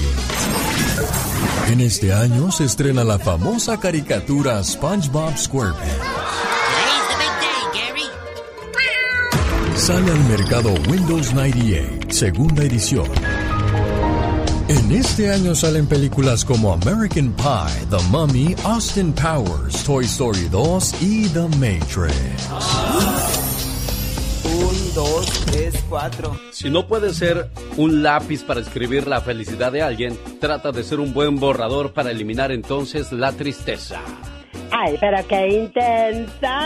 En 1.69 1.83
este 1.83 2.15
año 2.15 2.51
se 2.51 2.65
estrena 2.65 3.05
la 3.05 3.19
famosa 3.19 3.79
caricatura 3.79 4.65
SpongeBob 4.65 5.37
SquarePants. 5.37 6.44
Sale 9.77 10.11
al 10.11 10.25
mercado 10.29 10.73
Windows 10.89 11.35
98, 11.35 12.07
segunda 12.09 12.63
edición. 12.63 13.07
En 14.69 14.93
este 14.93 15.31
año 15.31 15.55
salen 15.55 15.87
películas 15.87 16.45
como 16.45 16.73
American 16.73 17.33
Pie, 17.33 17.87
The 17.91 18.03
Mummy, 18.09 18.55
Austin 18.65 19.13
Powers, 19.13 19.83
Toy 19.85 20.05
Story 20.05 20.49
2 20.49 21.03
y 21.03 21.29
The 21.29 21.49
Matrix. 21.59 22.15
Un, 24.45 24.95
dos, 24.95 25.27
tres, 25.47 25.75
cuatro. 25.89 26.39
Si 26.53 26.71
no 26.71 26.87
puedes 26.87 27.17
ser 27.17 27.51
un 27.77 28.03
lápiz 28.03 28.45
para 28.45 28.61
escribir 28.61 29.09
la 29.09 29.21
felicidad 29.21 29.73
de 29.73 29.83
alguien, 29.83 30.17
trata 30.41 30.71
de 30.71 30.85
ser 30.85 31.01
un 31.01 31.13
buen 31.13 31.41
borrador 31.41 31.93
para 31.93 32.13
eliminar 32.13 32.53
entonces 32.53 33.13
la 33.13 33.33
tristeza. 33.33 34.01
Ay, 34.71 34.97
pero 35.01 35.19
qué 35.29 35.49
intensa. 35.49 36.59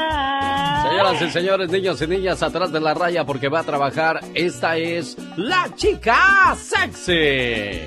Señoras 0.89 1.23
y 1.23 1.31
señores, 1.31 1.71
niños 1.71 2.01
y 2.03 2.07
niñas, 2.07 2.43
atrás 2.43 2.73
de 2.73 2.81
la 2.81 2.95
raya 2.95 3.25
porque 3.25 3.49
va 3.49 3.61
a 3.61 3.65
trabajar. 3.65 4.21
Esta 4.35 4.77
es 4.77 5.17
la 5.37 5.69
chica 5.77 6.57
sexy. 6.57 7.83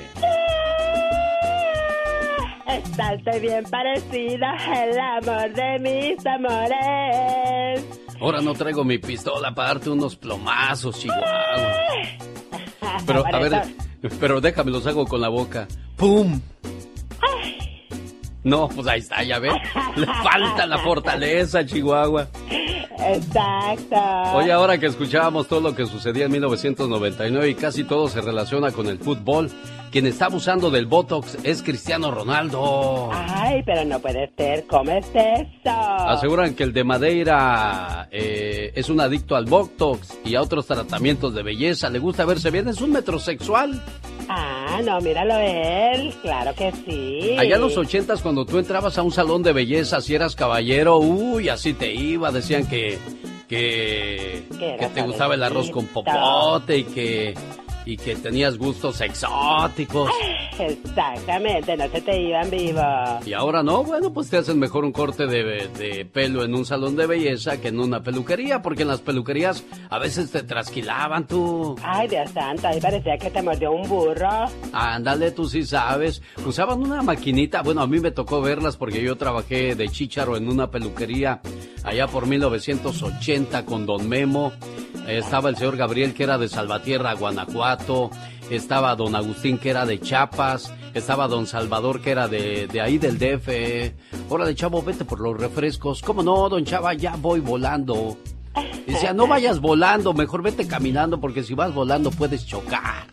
Estoy 3.14 3.40
bien 3.42 3.64
parecida, 3.66 4.56
el 4.84 5.00
amor 5.00 5.54
de 5.54 5.80
mis 5.80 6.26
amores. 6.26 8.02
Ahora 8.22 8.42
no 8.42 8.54
traigo 8.54 8.84
mi 8.84 8.98
pistola 9.00 9.54
para 9.54 9.70
darte 9.70 9.90
unos 9.90 10.16
plomazos, 10.16 11.00
chihuahua. 11.00 11.26
Pero, 13.06 13.26
a 13.34 13.40
ver, 13.40 13.64
pero 14.20 14.40
déjame 14.40 14.72
los 14.72 14.86
hago 14.88 15.06
con 15.06 15.20
la 15.20 15.30
boca. 15.30 15.68
¡Pum! 15.98 16.40
No, 18.44 18.68
pues 18.70 18.88
ahí 18.88 19.00
está, 19.00 19.24
ya 19.24 19.40
ves. 19.40 19.54
Le 19.96 20.06
falta 20.06 20.66
la 20.66 20.78
fortaleza, 20.80 21.66
Chihuahua. 21.66 22.28
Exacto. 23.04 23.96
Oye, 24.36 24.52
ahora 24.52 24.78
que 24.78 24.86
escuchábamos 24.86 25.48
todo 25.48 25.62
lo 25.62 25.76
que 25.76 25.86
sucedía 25.86 26.26
en 26.26 26.32
1999 26.32 27.50
y 27.50 27.56
casi 27.56 27.84
todo 27.84 28.08
se 28.08 28.22
relaciona 28.22 28.72
con 28.72 28.88
el 28.88 29.00
fútbol, 29.00 29.50
quien 29.92 30.06
está 30.06 30.26
abusando 30.26 30.70
del 30.70 30.86
Botox 30.86 31.38
es 31.44 31.64
Cristiano 31.64 32.12
Ronaldo. 32.12 33.10
Ay, 33.12 33.64
pero 33.66 33.84
no 33.86 34.00
puede 34.00 34.32
ser. 34.38 34.66
¿Cómo 34.68 34.92
es 34.92 35.06
eso? 35.14 35.72
Aseguran 35.72 36.54
que 36.54 36.64
el 36.64 36.74
de 36.74 36.84
Madeira 36.84 38.08
eh, 38.12 38.72
es 38.76 38.90
un 38.90 39.02
adicto 39.02 39.36
al 39.36 39.46
Botox 39.46 40.18
y 40.24 40.36
a 40.36 40.42
otros 40.42 40.68
tratamientos 40.68 41.34
de 41.34 41.44
belleza. 41.44 41.90
Le 41.90 42.00
gusta 42.00 42.26
verse 42.26 42.52
bien, 42.52 42.68
es 42.68 42.82
un 42.82 42.92
metrosexual. 42.92 43.82
Ah, 44.34 44.82
no, 44.84 45.02
míralo 45.02 45.36
él, 45.36 46.14
claro 46.22 46.54
que 46.56 46.72
sí. 46.72 47.36
Allá 47.38 47.56
en 47.56 47.62
los 47.62 47.76
ochentas, 47.76 48.22
cuando 48.22 48.46
tú 48.46 48.60
entrabas 48.60 48.98
a 48.98 49.04
un 49.04 49.12
salón 49.12 49.44
de 49.44 49.52
belleza, 49.52 50.00
si 50.00 50.16
eras 50.16 50.36
caballero, 50.36 51.00
uy, 51.00 51.50
así 51.50 51.74
te 51.74 51.94
iba, 51.94 52.32
decían 52.32 52.66
que, 52.66 52.98
que, 53.50 54.46
que 54.58 54.90
te 54.94 55.02
gustaba 55.02 55.36
el 55.36 55.44
arroz 55.44 55.70
con 55.70 55.86
popote 55.88 56.78
y 56.78 56.84
que 56.86 57.34
y 57.86 57.98
que 57.98 58.16
tenías 58.16 58.58
gustos 58.58 59.02
exóticos. 59.02 60.10
Exactamente, 60.60 61.76
no 61.76 61.88
se 61.90 62.02
te 62.02 62.22
iban 62.22 62.50
vivo. 62.50 62.82
Y 63.26 63.34
ahora 63.34 63.64
no, 63.64 63.84
bueno, 63.84 64.14
pues 64.14 64.30
te 64.30 64.38
hacen 64.38 64.60
mejor 64.60 64.86
un 64.86 64.92
corte 64.92 65.26
de, 65.26 65.68
de, 65.68 66.06
pelo 66.06 66.44
en 66.44 66.54
un 66.54 66.66
salón 66.66 66.96
de 66.96 67.08
belleza 67.08 67.60
que 67.60 67.70
en 67.70 67.80
una 67.80 68.04
peluquería, 68.04 68.62
porque 68.62 68.84
en 68.84 68.90
las 68.90 69.02
peluquerías 69.02 69.64
a 69.90 69.98
veces 69.98 70.32
te 70.32 70.44
trasquilaban 70.44 71.26
tú. 71.26 71.76
Ay, 71.84 72.08
Dios 72.08 72.30
santo, 72.32 72.68
ahí 72.68 72.80
parecía 72.80 73.18
que 73.18 73.32
te 73.32 73.42
mordió 73.42 73.72
un 73.72 73.88
burro. 73.88 74.48
Ándale, 74.74 75.32
tú 75.32 75.48
sí 75.48 75.64
sabes. 75.64 76.22
Usaban 76.46 76.80
una 76.80 77.02
maquinita, 77.02 77.62
bueno, 77.62 77.82
a 77.82 77.88
mí 77.88 78.00
me 78.00 78.12
tocó 78.12 78.42
verlas 78.42 78.78
porque 78.78 79.02
yo 79.02 79.16
trabajé 79.16 79.76
de 79.76 79.90
chícharo 79.90 80.38
en 80.38 80.48
una 80.48 80.70
peluquería 80.70 81.42
allá 81.84 82.08
por 82.08 82.28
1980 82.28 83.66
con 83.66 83.86
Don 83.86 84.08
Memo. 84.08 84.52
Estaba 85.08 85.50
el 85.50 85.56
señor 85.58 85.78
Gabriel 85.78 86.14
que 86.14 86.24
era 86.24 86.38
de 86.38 86.48
Salvatierra, 86.48 87.14
Guanajuato. 87.14 87.71
Estaba 88.50 88.96
don 88.96 89.16
Agustín 89.16 89.58
que 89.58 89.70
era 89.70 89.86
de 89.86 90.00
Chiapas. 90.00 90.74
Estaba 90.94 91.28
don 91.28 91.48
Salvador 91.48 92.02
que 92.02 92.12
era 92.12 92.28
de, 92.28 92.68
de 92.68 92.82
ahí 92.82 92.98
del 92.98 93.18
DF. 93.18 93.48
de 93.48 94.56
chavo, 94.56 94.82
vete 94.82 95.06
por 95.06 95.20
los 95.20 95.40
refrescos. 95.40 96.02
¿Cómo 96.02 96.22
no, 96.24 96.50
don 96.50 96.66
Chava? 96.66 96.94
Ya 96.94 97.16
voy 97.16 97.40
volando. 97.40 98.18
Decía, 98.86 99.14
no 99.14 99.28
vayas 99.28 99.60
volando, 99.60 100.14
mejor 100.14 100.42
vete 100.42 100.68
caminando 100.68 101.22
porque 101.22 101.44
si 101.44 101.54
vas 101.54 101.74
volando 101.74 102.12
puedes 102.12 102.46
chocar. 102.46 103.08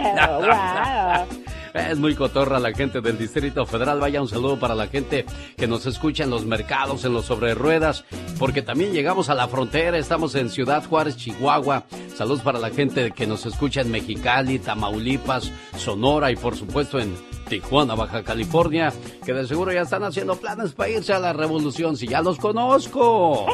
Es 1.74 1.98
muy 1.98 2.14
cotorra 2.14 2.58
la 2.58 2.72
gente 2.72 3.00
del 3.00 3.16
Distrito 3.16 3.64
Federal. 3.64 4.00
Vaya 4.00 4.20
un 4.20 4.28
saludo 4.28 4.58
para 4.58 4.74
la 4.74 4.88
gente 4.88 5.24
que 5.56 5.66
nos 5.66 5.86
escucha 5.86 6.24
en 6.24 6.30
los 6.30 6.44
mercados, 6.44 7.04
en 7.04 7.12
los 7.12 7.26
sobre 7.26 7.54
ruedas, 7.54 8.04
porque 8.38 8.62
también 8.62 8.92
llegamos 8.92 9.28
a 9.30 9.34
la 9.34 9.48
frontera. 9.48 9.96
Estamos 9.96 10.34
en 10.34 10.50
Ciudad 10.50 10.84
Juárez, 10.84 11.16
Chihuahua. 11.16 11.84
Saludos 12.16 12.40
para 12.40 12.58
la 12.58 12.70
gente 12.70 13.12
que 13.12 13.26
nos 13.26 13.46
escucha 13.46 13.82
en 13.82 13.90
Mexicali, 13.90 14.58
Tamaulipas, 14.58 15.52
Sonora 15.76 16.32
y 16.32 16.36
por 16.36 16.56
supuesto 16.56 16.98
en 16.98 17.14
Tijuana, 17.50 17.94
Baja 17.96 18.22
California, 18.22 18.92
que 19.26 19.34
de 19.34 19.44
seguro 19.46 19.72
ya 19.72 19.82
están 19.82 20.04
haciendo 20.04 20.36
planes 20.36 20.72
para 20.72 20.88
irse 20.88 21.12
a 21.12 21.18
la 21.18 21.32
revolución, 21.32 21.96
si 21.96 22.06
ya 22.06 22.22
los 22.22 22.38
conozco. 22.38 23.46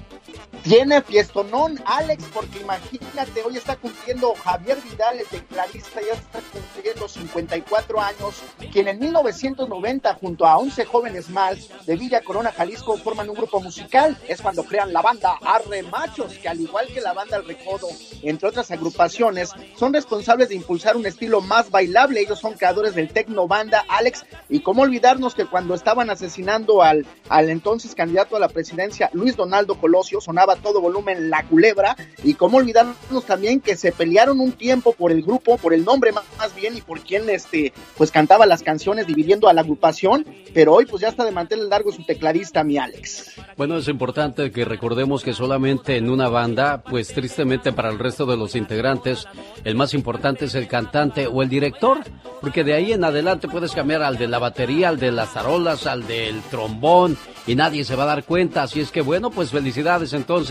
Tiene 0.65 0.99
fiestonón, 1.03 1.79
Alex, 1.85 2.23
porque 2.33 2.61
imagínate, 2.61 3.43
hoy 3.43 3.55
está 3.55 3.75
cumpliendo 3.75 4.33
Javier 4.33 4.79
Vidal, 4.81 5.19
el 5.19 5.27
tecladista, 5.27 6.01
ya 6.01 6.13
está 6.13 6.39
cumpliendo 6.51 7.07
54 7.07 8.01
años, 8.01 8.41
quien 8.73 8.87
en 8.87 8.97
1990, 8.97 10.15
junto 10.15 10.47
a 10.47 10.57
11 10.57 10.85
jóvenes 10.85 11.29
más 11.29 11.69
de 11.85 11.95
Villa 11.95 12.21
Corona, 12.21 12.51
Jalisco, 12.51 12.97
forman 12.97 13.29
un 13.29 13.35
grupo 13.35 13.61
musical. 13.61 14.17
Es 14.27 14.41
cuando 14.41 14.63
crean 14.63 14.91
la 14.91 15.03
banda 15.03 15.37
Arre 15.45 15.83
Machos, 15.83 16.33
que 16.33 16.49
al 16.49 16.59
igual 16.59 16.87
que 16.87 16.99
la 16.99 17.13
banda 17.13 17.37
El 17.37 17.45
Recodo, 17.45 17.87
entre 18.23 18.49
otras 18.49 18.71
agrupaciones, 18.71 19.51
son 19.77 19.93
responsables 19.93 20.49
de 20.49 20.55
impulsar 20.55 20.97
un 20.97 21.05
estilo 21.05 21.41
más 21.41 21.69
bailable. 21.69 22.21
Ellos 22.21 22.39
son 22.39 22.53
creadores 22.53 22.95
del 22.95 23.13
Tecno 23.13 23.47
Banda, 23.47 23.85
Alex, 23.87 24.25
y 24.49 24.61
cómo 24.61 24.81
olvidarnos 24.81 25.35
que 25.35 25.45
cuando 25.45 25.75
estaban 25.75 26.09
asesinando 26.09 26.81
al, 26.81 27.05
al 27.29 27.51
entonces 27.51 27.93
candidato 27.93 28.35
a 28.35 28.39
la 28.39 28.49
presidencia, 28.49 29.11
Luis 29.13 29.35
Donaldo 29.35 29.75
Colosio, 29.79 30.19
sonaba 30.19 30.54
todo 30.55 30.81
volumen 30.81 31.29
La 31.29 31.43
Culebra. 31.43 31.95
Y 32.23 32.33
cómo 32.33 32.57
olvidarnos 32.57 33.25
también 33.25 33.61
que 33.61 33.75
se 33.75 33.91
pelearon 33.91 34.39
un 34.39 34.51
tiempo 34.51 34.93
por 34.93 35.11
el 35.11 35.21
grupo, 35.21 35.57
por 35.57 35.73
el 35.73 35.85
nombre 35.85 36.11
más, 36.11 36.23
bien 36.55 36.77
y 36.77 36.81
por 36.81 37.01
quien 37.01 37.29
este 37.29 37.73
pues 37.97 38.11
cantaba 38.11 38.45
las 38.45 38.63
canciones 38.63 39.07
dividiendo 39.07 39.49
a 39.49 39.53
la 39.53 39.61
agrupación, 39.61 40.25
pero 40.53 40.73
hoy 40.73 40.85
pues 40.85 41.01
ya 41.01 41.09
está 41.09 41.25
de 41.25 41.31
mantener 41.31 41.65
largo 41.65 41.91
su 41.91 42.05
tecladista 42.05 42.63
mi 42.63 42.77
Alex. 42.77 43.33
Bueno, 43.57 43.77
es 43.77 43.87
importante 43.87 44.51
que 44.51 44.65
recordemos 44.65 45.23
que 45.23 45.33
solamente 45.33 45.97
en 45.97 46.09
una 46.09 46.29
banda, 46.29 46.83
pues 46.83 47.09
tristemente 47.09 47.73
para 47.73 47.89
el 47.89 47.99
resto 47.99 48.25
de 48.25 48.37
los 48.37 48.55
integrantes, 48.55 49.27
el 49.63 49.75
más 49.75 49.93
importante 49.93 50.45
es 50.45 50.55
el 50.55 50.67
cantante 50.67 51.27
o 51.27 51.41
el 51.41 51.49
director, 51.49 51.99
porque 52.41 52.63
de 52.63 52.73
ahí 52.73 52.93
en 52.93 53.03
adelante 53.03 53.47
puedes 53.47 53.73
cambiar 53.73 54.03
al 54.03 54.17
de 54.17 54.27
la 54.27 54.39
batería, 54.39 54.89
al 54.89 54.99
de 54.99 55.11
las 55.11 55.33
tarolas, 55.33 55.87
al 55.87 56.07
del 56.07 56.41
trombón 56.43 57.17
y 57.47 57.55
nadie 57.55 57.83
se 57.83 57.95
va 57.95 58.03
a 58.03 58.07
dar 58.07 58.23
cuenta, 58.23 58.63
así 58.63 58.79
es 58.79 58.91
que 58.91 59.01
bueno, 59.01 59.29
pues 59.29 59.51
felicidades 59.51 60.13
entonces 60.13 60.44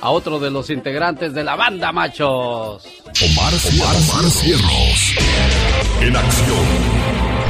a 0.00 0.10
otro 0.10 0.38
de 0.38 0.50
los 0.50 0.70
integrantes 0.70 1.34
de 1.34 1.44
la 1.44 1.56
banda 1.56 1.92
Machos. 1.92 2.82
Omar, 3.22 3.52
Cierros. 4.30 5.14
En 6.00 6.16
acción. 6.16 6.66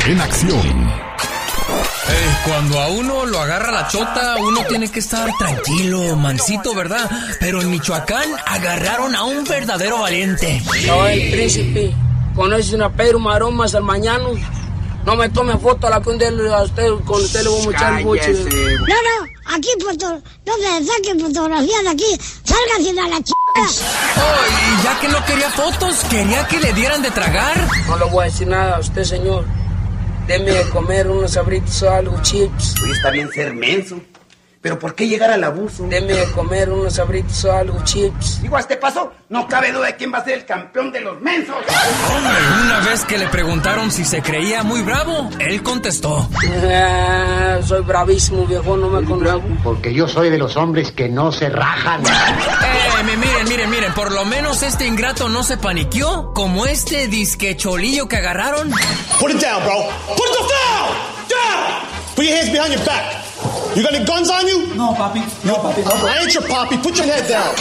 En 0.08 0.20
acción. 0.20 1.08
Eh, 2.10 2.36
cuando 2.46 2.80
a 2.80 2.88
uno 2.88 3.26
lo 3.26 3.38
agarra 3.38 3.70
la 3.70 3.88
chota, 3.88 4.36
uno 4.40 4.64
tiene 4.64 4.90
que 4.90 5.00
estar 5.00 5.30
tranquilo, 5.38 6.16
mansito, 6.16 6.74
¿verdad? 6.74 7.10
Pero 7.38 7.60
en 7.60 7.70
Michoacán 7.70 8.30
agarraron 8.46 9.14
a 9.14 9.24
un 9.24 9.44
verdadero 9.44 10.00
valiente. 10.00 10.62
Soy 10.86 11.20
el 11.20 11.30
príncipe. 11.30 11.94
¿Conoces 12.34 12.72
una 12.72 12.90
Pedro 12.90 13.18
Maromas 13.18 13.74
al 13.74 13.82
mañana? 13.82 14.24
No 15.04 15.16
me 15.16 15.28
tome 15.30 15.56
foto 15.58 15.86
a 15.86 15.90
la 15.90 16.00
que 16.02 16.10
a 16.52 16.62
usted, 16.62 16.90
con 17.04 17.22
usted 17.22 17.42
le 17.42 17.48
voy 17.48 18.18
a 18.18 18.22
echar 18.22 18.34
No, 18.42 18.96
no, 19.08 19.54
aquí 19.54 19.68
foto, 19.80 20.22
no 20.46 20.58
me 20.58 20.86
saquen 20.86 21.20
fotografías 21.20 21.82
de 21.82 21.88
aquí, 21.88 22.18
salgan 22.44 22.98
a 22.98 23.08
la 23.08 23.16
chica. 23.22 23.38
Oh, 23.56 24.80
y 24.80 24.84
ya 24.84 25.00
que 25.00 25.08
no 25.08 25.24
quería 25.24 25.50
fotos, 25.50 26.04
quería 26.10 26.46
que 26.46 26.60
le 26.60 26.72
dieran 26.74 27.02
de 27.02 27.10
tragar. 27.10 27.68
No 27.88 27.96
le 27.96 28.04
voy 28.06 28.22
a 28.22 28.24
decir 28.26 28.46
nada 28.48 28.76
a 28.76 28.80
usted, 28.80 29.04
señor. 29.04 29.44
Deme 30.26 30.52
de 30.52 30.68
comer 30.68 31.08
unos 31.08 31.36
abritos 31.38 31.82
o 31.82 31.90
algo, 31.90 32.20
chips. 32.22 32.74
Uy, 32.82 32.92
está 32.92 33.10
bien 33.10 33.30
ser 33.30 33.54
menso. 33.54 33.98
Pero 34.60 34.76
¿por 34.76 34.96
qué 34.96 35.06
llegar 35.06 35.30
al 35.30 35.44
abuso? 35.44 35.84
Deme 35.84 36.14
de 36.14 36.32
comer 36.32 36.70
unos 36.70 36.94
sabritos 36.94 37.44
o 37.44 37.52
algo, 37.52 37.78
chips. 37.84 38.42
Digo, 38.42 38.56
a 38.56 38.60
este 38.60 38.76
paso, 38.76 39.12
no 39.28 39.46
cabe 39.46 39.70
duda 39.70 39.86
de 39.86 39.96
quién 39.96 40.12
va 40.12 40.18
a 40.18 40.24
ser 40.24 40.38
el 40.38 40.44
campeón 40.46 40.90
de 40.90 41.00
los 41.00 41.20
mensos. 41.20 41.54
una 42.64 42.80
vez 42.80 43.04
que 43.04 43.18
le 43.18 43.28
preguntaron 43.28 43.92
si 43.92 44.04
se 44.04 44.20
creía 44.20 44.64
muy 44.64 44.82
bravo, 44.82 45.30
él 45.38 45.62
contestó. 45.62 46.28
Ah, 46.72 47.58
soy 47.64 47.82
bravísimo, 47.82 48.46
viejo, 48.46 48.76
no 48.76 48.88
me 48.88 49.06
conozco. 49.06 49.46
Porque 49.62 49.94
yo 49.94 50.08
soy 50.08 50.28
de 50.28 50.38
los 50.38 50.56
hombres 50.56 50.90
que 50.90 51.08
no 51.08 51.30
se 51.30 51.50
rajan. 51.50 52.02
Eh, 52.04 53.16
miren, 53.16 53.48
miren, 53.48 53.70
miren, 53.70 53.94
por 53.94 54.10
lo 54.12 54.24
menos 54.24 54.64
este 54.64 54.86
ingrato 54.86 55.28
no 55.28 55.44
se 55.44 55.56
paniqueó, 55.56 56.32
como 56.34 56.66
este 56.66 57.06
disque 57.06 57.56
cholillo 57.56 58.08
que 58.08 58.16
agarraron. 58.16 58.70
Put 59.20 59.30
it 59.30 59.40
down, 59.40 59.62
bro. 59.62 59.88
Put 60.16 60.26
it 60.26 60.48
down! 60.48 61.18
Down! 61.28 61.88
Put 62.16 62.24
your 62.24 62.34
hands 62.36 62.50
behind 62.50 62.74
your 62.74 62.84
back. 62.84 63.17
You 63.76 63.82
got 63.82 63.94
any 63.94 64.04
guns 64.04 64.30
on 64.30 64.46
you? 64.46 64.74
No, 64.74 64.92
papi. 64.94 65.20
No, 65.44 65.54
papi. 65.56 65.84
No, 65.84 66.06
I 66.06 66.18
ain't 66.22 66.34
your 66.34 66.42
papi. 66.44 66.82
Put 66.82 66.96
your 66.96 67.06
head 67.06 67.28
down. 67.28 67.54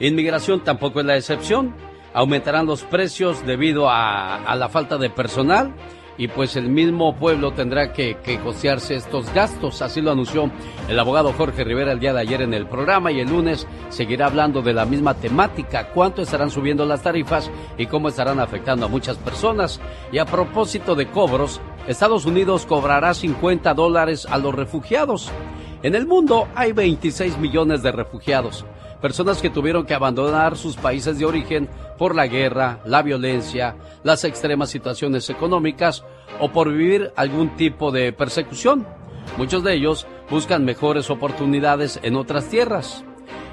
Inmigración 0.00 0.64
tampoco 0.64 0.98
es 0.98 1.06
la 1.06 1.16
excepción. 1.16 1.76
Aumentarán 2.12 2.66
los 2.66 2.82
precios 2.82 3.46
debido 3.46 3.88
a, 3.88 4.34
a 4.34 4.56
la 4.56 4.68
falta 4.68 4.98
de 4.98 5.10
personal 5.10 5.72
y 6.18 6.28
pues 6.28 6.56
el 6.56 6.68
mismo 6.68 7.14
pueblo 7.16 7.52
tendrá 7.52 7.92
que, 7.92 8.16
que, 8.22 8.38
costearse 8.38 8.94
estos 8.94 9.32
gastos. 9.32 9.82
Así 9.82 10.00
lo 10.00 10.12
anunció 10.12 10.50
el 10.88 10.98
abogado 10.98 11.32
Jorge 11.32 11.64
Rivera 11.64 11.92
el 11.92 12.00
día 12.00 12.12
de 12.12 12.20
ayer 12.20 12.42
en 12.42 12.54
el 12.54 12.66
programa 12.66 13.12
y 13.12 13.20
el 13.20 13.28
lunes 13.28 13.66
seguirá 13.88 14.26
hablando 14.26 14.62
de 14.62 14.72
la 14.72 14.84
misma 14.84 15.14
temática, 15.14 15.88
cuánto 15.88 16.22
estarán 16.22 16.50
subiendo 16.50 16.86
las 16.86 17.02
tarifas 17.02 17.50
y 17.76 17.86
cómo 17.86 18.08
estarán 18.08 18.40
afectando 18.40 18.86
a 18.86 18.88
muchas 18.88 19.16
personas. 19.18 19.80
Y 20.12 20.18
a 20.18 20.24
propósito 20.24 20.94
de 20.94 21.08
cobros, 21.08 21.60
Estados 21.86 22.26
Unidos 22.26 22.66
cobrará 22.66 23.14
50 23.14 23.74
dólares 23.74 24.26
a 24.30 24.38
los 24.38 24.54
refugiados. 24.54 25.30
En 25.82 25.94
el 25.94 26.06
mundo 26.06 26.48
hay 26.54 26.72
26 26.72 27.38
millones 27.38 27.82
de 27.82 27.92
refugiados 27.92 28.64
personas 29.00 29.40
que 29.40 29.50
tuvieron 29.50 29.86
que 29.86 29.94
abandonar 29.94 30.56
sus 30.56 30.76
países 30.76 31.18
de 31.18 31.24
origen 31.24 31.68
por 31.98 32.14
la 32.14 32.26
guerra, 32.26 32.80
la 32.84 33.02
violencia, 33.02 33.76
las 34.02 34.24
extremas 34.24 34.70
situaciones 34.70 35.28
económicas 35.30 36.04
o 36.40 36.50
por 36.50 36.70
vivir 36.70 37.12
algún 37.16 37.56
tipo 37.56 37.90
de 37.92 38.12
persecución. 38.12 38.86
Muchos 39.36 39.62
de 39.64 39.74
ellos 39.74 40.06
buscan 40.30 40.64
mejores 40.64 41.10
oportunidades 41.10 42.00
en 42.02 42.16
otras 42.16 42.48
tierras. 42.48 43.04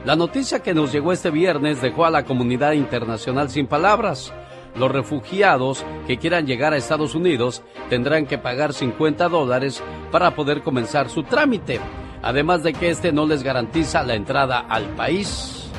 La 0.05 0.15
noticia 0.15 0.59
que 0.59 0.73
nos 0.73 0.91
llegó 0.91 1.13
este 1.13 1.31
viernes 1.31 1.81
dejó 1.81 2.05
a 2.05 2.11
la 2.11 2.25
comunidad 2.25 2.73
internacional 2.73 3.49
sin 3.49 3.67
palabras. 3.67 4.33
Los 4.75 4.91
refugiados 4.91 5.85
que 6.07 6.17
quieran 6.17 6.47
llegar 6.47 6.73
a 6.73 6.77
Estados 6.77 7.15
Unidos 7.15 7.63
tendrán 7.89 8.25
que 8.25 8.37
pagar 8.37 8.73
50 8.73 9.29
dólares 9.29 9.83
para 10.11 10.35
poder 10.35 10.61
comenzar 10.61 11.09
su 11.09 11.23
trámite 11.23 11.79
además 12.23 12.63
de 12.63 12.73
que 12.73 12.89
este 12.89 13.11
no 13.11 13.27
les 13.27 13.43
garantiza 13.43 14.01
la 14.01 14.15
entrada 14.15 14.59
al 14.59 14.85
país. 14.95 15.69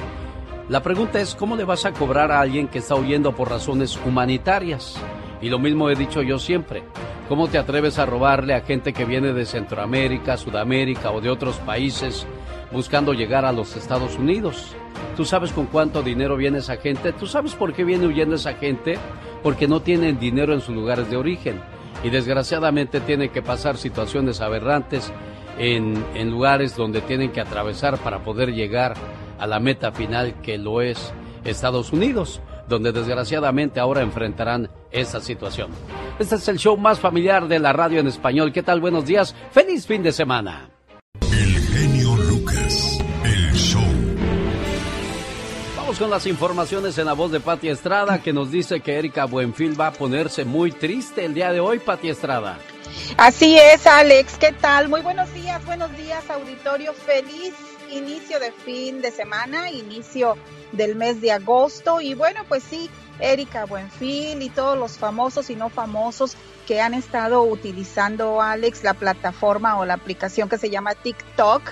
La 0.68 0.82
pregunta 0.82 1.20
es, 1.20 1.34
¿cómo 1.34 1.56
le 1.56 1.64
vas 1.64 1.84
a 1.86 1.92
cobrar 1.92 2.30
a 2.30 2.40
alguien 2.40 2.68
que 2.68 2.78
está 2.78 2.94
huyendo 2.94 3.34
por 3.34 3.50
razones 3.50 3.98
humanitarias? 4.06 4.96
Y 5.40 5.48
lo 5.48 5.58
mismo 5.58 5.90
he 5.90 5.96
dicho 5.96 6.22
yo 6.22 6.38
siempre, 6.38 6.84
¿cómo 7.28 7.48
te 7.48 7.58
atreves 7.58 7.98
a 7.98 8.06
robarle 8.06 8.54
a 8.54 8.60
gente 8.60 8.92
que 8.92 9.04
viene 9.04 9.32
de 9.32 9.46
Centroamérica, 9.46 10.36
Sudamérica 10.36 11.10
o 11.10 11.20
de 11.20 11.30
otros 11.30 11.56
países 11.56 12.26
buscando 12.72 13.12
llegar 13.12 13.44
a 13.44 13.52
los 13.52 13.76
Estados 13.76 14.18
Unidos? 14.18 14.74
¿Tú 15.16 15.24
sabes 15.24 15.52
con 15.52 15.66
cuánto 15.66 16.02
dinero 16.02 16.36
viene 16.36 16.58
esa 16.58 16.76
gente? 16.76 17.12
¿Tú 17.12 17.26
sabes 17.26 17.54
por 17.54 17.72
qué 17.72 17.84
viene 17.84 18.06
huyendo 18.06 18.36
esa 18.36 18.54
gente? 18.54 18.98
Porque 19.42 19.68
no 19.68 19.80
tienen 19.80 20.18
dinero 20.18 20.54
en 20.54 20.60
sus 20.60 20.74
lugares 20.74 21.10
de 21.10 21.16
origen 21.16 21.60
y 22.02 22.10
desgraciadamente 22.10 23.00
tienen 23.00 23.30
que 23.30 23.42
pasar 23.42 23.76
situaciones 23.76 24.40
aberrantes 24.40 25.12
en, 25.58 26.30
lugares 26.30 26.76
donde 26.76 27.00
tienen 27.00 27.32
que 27.32 27.40
atravesar 27.40 27.98
para 27.98 28.20
poder 28.24 28.52
llegar 28.52 28.94
a 29.38 29.46
la 29.46 29.60
meta 29.60 29.92
final 29.92 30.40
que 30.42 30.58
lo 30.58 30.80
es 30.80 31.12
Estados 31.44 31.92
Unidos, 31.92 32.40
donde 32.68 32.92
desgraciadamente 32.92 33.80
ahora 33.80 34.02
enfrentarán 34.02 34.70
esa 34.90 35.20
situación. 35.20 35.70
Este 36.18 36.36
es 36.36 36.48
el 36.48 36.58
show 36.58 36.76
más 36.76 36.98
familiar 36.98 37.48
de 37.48 37.58
la 37.58 37.72
radio 37.72 38.00
en 38.00 38.06
español. 38.06 38.52
¿Qué 38.52 38.62
tal? 38.62 38.80
Buenos 38.80 39.04
días. 39.04 39.34
Feliz 39.50 39.86
fin 39.86 40.02
de 40.02 40.12
semana. 40.12 40.70
El 41.20 41.58
genio 41.58 42.16
Lucas, 42.16 42.98
el 43.24 43.52
show. 43.52 43.82
Vamos 45.76 45.98
con 45.98 46.10
las 46.10 46.26
informaciones 46.26 46.96
en 46.98 47.06
la 47.06 47.12
voz 47.12 47.30
de 47.32 47.40
Pati 47.40 47.68
Estrada 47.68 48.22
que 48.22 48.32
nos 48.32 48.50
dice 48.50 48.80
que 48.80 48.98
Erika 48.98 49.26
Buenfil 49.26 49.78
va 49.78 49.88
a 49.88 49.92
ponerse 49.92 50.44
muy 50.44 50.72
triste 50.72 51.24
el 51.24 51.34
día 51.34 51.52
de 51.52 51.60
hoy, 51.60 51.78
Pati 51.80 52.08
Estrada. 52.08 52.58
Así 53.16 53.58
es, 53.58 53.86
Alex. 53.86 54.38
¿Qué 54.38 54.52
tal? 54.52 54.88
Muy 54.88 55.00
buenos 55.00 55.32
días, 55.32 55.64
buenos 55.64 55.96
días, 55.96 56.28
auditorio. 56.30 56.92
Feliz 56.92 57.54
inicio 57.90 58.40
de 58.40 58.52
fin 58.52 59.00
de 59.00 59.10
semana, 59.10 59.70
inicio 59.70 60.36
del 60.72 60.96
mes 60.96 61.20
de 61.20 61.32
agosto. 61.32 62.00
Y 62.00 62.14
bueno, 62.14 62.42
pues 62.48 62.62
sí, 62.64 62.90
Erika 63.20 63.66
Buenfil 63.66 64.42
y 64.42 64.48
todos 64.48 64.78
los 64.78 64.98
famosos 64.98 65.50
y 65.50 65.56
no 65.56 65.68
famosos 65.68 66.36
que 66.66 66.80
han 66.80 66.94
estado 66.94 67.42
utilizando, 67.42 68.40
Alex, 68.40 68.82
la 68.82 68.94
plataforma 68.94 69.78
o 69.78 69.84
la 69.84 69.94
aplicación 69.94 70.48
que 70.48 70.58
se 70.58 70.70
llama 70.70 70.94
TikTok. 70.94 71.62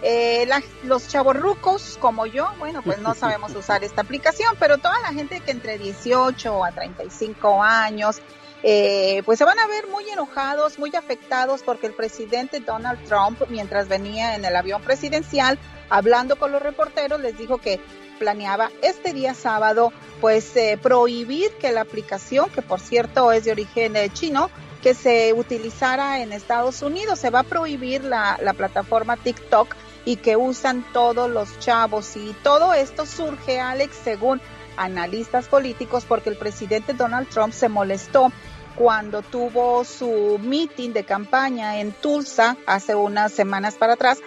Eh, 0.00 0.48
los 0.84 1.08
chavorrucos 1.08 1.98
como 2.00 2.26
yo, 2.26 2.48
bueno, 2.58 2.82
pues 2.82 2.98
no 3.00 3.14
sabemos 3.14 3.54
usar 3.56 3.82
esta 3.82 4.02
aplicación, 4.02 4.54
pero 4.58 4.78
toda 4.78 4.98
la 5.00 5.12
gente 5.12 5.40
que 5.40 5.50
entre 5.50 5.76
18 5.76 6.64
a 6.64 6.72
35 6.72 7.62
años 7.62 8.20
eh, 8.62 9.22
pues 9.24 9.38
se 9.38 9.44
van 9.44 9.58
a 9.58 9.66
ver 9.66 9.86
muy 9.88 10.08
enojados, 10.08 10.78
muy 10.78 10.94
afectados 10.96 11.62
porque 11.62 11.86
el 11.86 11.94
presidente 11.94 12.60
Donald 12.60 13.04
Trump, 13.06 13.40
mientras 13.48 13.88
venía 13.88 14.34
en 14.34 14.44
el 14.44 14.56
avión 14.56 14.82
presidencial, 14.82 15.58
hablando 15.88 16.36
con 16.36 16.50
los 16.50 16.60
reporteros, 16.60 17.20
les 17.20 17.38
dijo 17.38 17.58
que 17.58 17.80
planeaba 18.18 18.70
este 18.82 19.12
día 19.12 19.34
sábado, 19.34 19.92
pues 20.20 20.56
eh, 20.56 20.78
prohibir 20.80 21.52
que 21.52 21.70
la 21.70 21.82
aplicación, 21.82 22.50
que 22.50 22.62
por 22.62 22.80
cierto 22.80 23.30
es 23.30 23.44
de 23.44 23.52
origen 23.52 23.94
eh, 23.94 24.10
chino, 24.12 24.50
que 24.82 24.94
se 24.94 25.32
utilizara 25.32 26.20
en 26.20 26.32
Estados 26.32 26.82
Unidos. 26.82 27.20
Se 27.20 27.30
va 27.30 27.40
a 27.40 27.44
prohibir 27.44 28.04
la, 28.04 28.38
la 28.42 28.54
plataforma 28.54 29.16
TikTok 29.16 29.74
y 30.04 30.16
que 30.16 30.36
usan 30.36 30.84
todos 30.92 31.30
los 31.30 31.58
chavos. 31.60 32.16
Y 32.16 32.34
todo 32.42 32.74
esto 32.74 33.06
surge, 33.06 33.60
Alex, 33.60 33.96
según 34.02 34.40
analistas 34.76 35.46
políticos, 35.48 36.04
porque 36.08 36.30
el 36.30 36.36
presidente 36.36 36.94
Donald 36.94 37.28
Trump 37.28 37.52
se 37.52 37.68
molestó 37.68 38.32
cuando 38.78 39.22
tuvo 39.22 39.84
su 39.84 40.38
meeting 40.40 40.92
de 40.92 41.02
campaña 41.02 41.80
en 41.80 41.90
Tulsa 41.90 42.56
hace 42.64 42.94
unas 42.94 43.32
semanas 43.32 43.74
para 43.74 43.94
atrás 43.94 44.18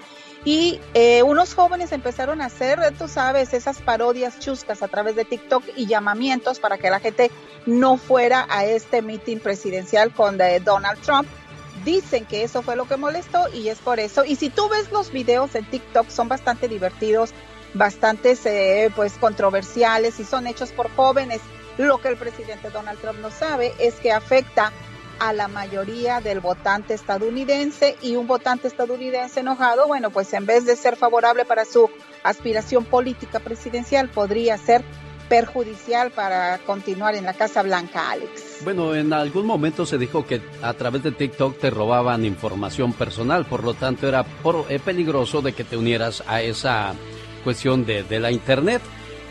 y 0.44 0.82
eh, 0.94 1.24
unos 1.24 1.54
jóvenes 1.54 1.94
empezaron 1.94 2.42
a 2.42 2.46
hacer, 2.46 2.80
tú 2.98 3.08
sabes, 3.08 3.54
esas 3.54 3.80
parodias 3.80 4.40
chuscas 4.40 4.84
a 4.84 4.90
través 4.90 5.16
de 5.16 5.24
TikTok 5.24 5.64
y 5.78 5.86
llamamientos 5.86 6.60
para 6.60 6.78
que 6.78 6.90
la 6.90 7.00
gente 7.00 7.32
no 7.66 7.96
fuera 7.96 8.46
a 8.50 8.66
este 8.66 9.02
meeting 9.02 9.38
presidencial 9.38 10.12
con 10.12 10.42
eh, 10.42 10.60
Donald 10.60 11.00
Trump. 11.02 11.30
Dicen 11.86 12.26
que 12.26 12.44
eso 12.44 12.62
fue 12.62 12.76
lo 12.76 12.86
que 12.86 12.98
molestó 12.98 13.48
y 13.54 13.70
es 13.70 13.80
por 13.80 14.00
eso. 14.00 14.26
Y 14.26 14.36
si 14.36 14.50
tú 14.50 14.68
ves 14.68 14.92
los 14.92 15.12
videos 15.12 15.56
en 15.56 15.64
TikTok 15.64 16.10
son 16.10 16.28
bastante 16.28 16.68
divertidos, 16.68 17.32
bastante 17.74 18.36
eh, 18.46 18.90
pues 18.96 19.14
controversiales 19.14 20.20
y 20.20 20.26
son 20.26 20.48
hechos 20.48 20.72
por 20.72 20.94
jóvenes 20.96 21.40
lo 21.78 22.00
que 22.00 22.10
el 22.10 22.18
presidente 22.18 22.70
Donald 22.70 23.00
Trump 23.00 23.20
no 23.20 23.32
sabe 23.32 23.74
es 23.80 23.96
que 23.96 24.12
afecta 24.12 24.72
a 25.20 25.34
la 25.34 25.48
mayoría 25.48 26.20
del 26.20 26.40
votante 26.40 26.96
estadounidense 26.96 27.96
y 28.02 28.16
un 28.16 28.26
votante 28.26 28.68
estadounidense 28.68 29.42
enojado, 29.42 29.88
bueno, 29.88 30.10
pues 30.10 30.34
en 30.34 30.48
vez 30.48 30.66
de 30.66 30.76
ser 30.76 30.96
favorable 30.96 31.46
para 31.46 31.64
su 31.64 31.92
aspiración 32.24 32.86
política 32.86 33.40
presidencial, 33.40 34.10
podría 34.10 34.58
ser 34.58 34.84
perjudicial 35.30 36.12
para 36.12 36.58
continuar 36.66 37.16
en 37.16 37.26
la 37.26 37.34
Casa 37.34 37.62
Blanca, 37.62 38.10
Alex. 38.10 38.64
Bueno, 38.64 38.96
en 38.96 39.14
algún 39.14 39.46
momento 39.46 39.86
se 39.86 39.98
dijo 39.98 40.26
que 40.26 40.42
a 40.62 40.74
través 40.74 41.04
de 41.04 41.12
TikTok 41.12 41.58
te 41.58 41.70
robaban 41.70 42.26
información 42.26 42.92
personal, 42.92 43.46
por 43.46 43.64
lo 43.64 43.76
tanto 43.76 44.08
era 44.08 44.26
eh, 44.70 44.80
peligroso 44.80 45.42
de 45.42 45.54
que 45.54 45.64
te 45.64 45.78
unieras 45.78 46.24
a 46.28 46.42
esa 46.42 46.96
cuestión 47.44 47.86
de, 47.86 48.04
de 48.04 48.20
la 48.20 48.32
Internet. 48.32 48.82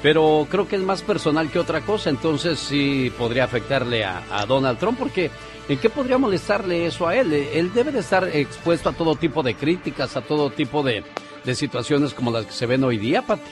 Pero 0.02 0.46
creo 0.50 0.66
que 0.66 0.76
es 0.76 0.82
más 0.82 1.02
personal 1.02 1.50
que 1.50 1.58
otra 1.58 1.82
cosa, 1.82 2.10
entonces 2.10 2.58
sí 2.58 3.12
podría 3.18 3.44
afectarle 3.44 4.04
a, 4.04 4.44
Donald 4.46 4.78
Trump, 4.78 4.98
porque 4.98 5.30
¿en 5.68 5.78
qué 5.78 5.90
podría 5.90 6.18
molestarle 6.18 6.86
eso 6.86 7.06
a 7.06 7.16
él? 7.16 7.32
Él 7.32 7.72
debe 7.72 7.92
de 7.92 8.00
estar 8.00 8.24
expuesto 8.24 8.88
a 8.88 8.92
todo 8.92 9.14
tipo 9.16 9.42
de 9.42 9.54
críticas, 9.54 10.16
a 10.16 10.22
todo 10.22 10.50
tipo 10.50 10.82
de, 10.82 11.04
de 11.44 11.54
situaciones 11.54 12.14
como 12.14 12.30
las 12.30 12.46
que 12.46 12.52
se 12.52 12.66
ven 12.66 12.84
hoy 12.84 12.98
día, 12.98 13.22
Pati. 13.22 13.42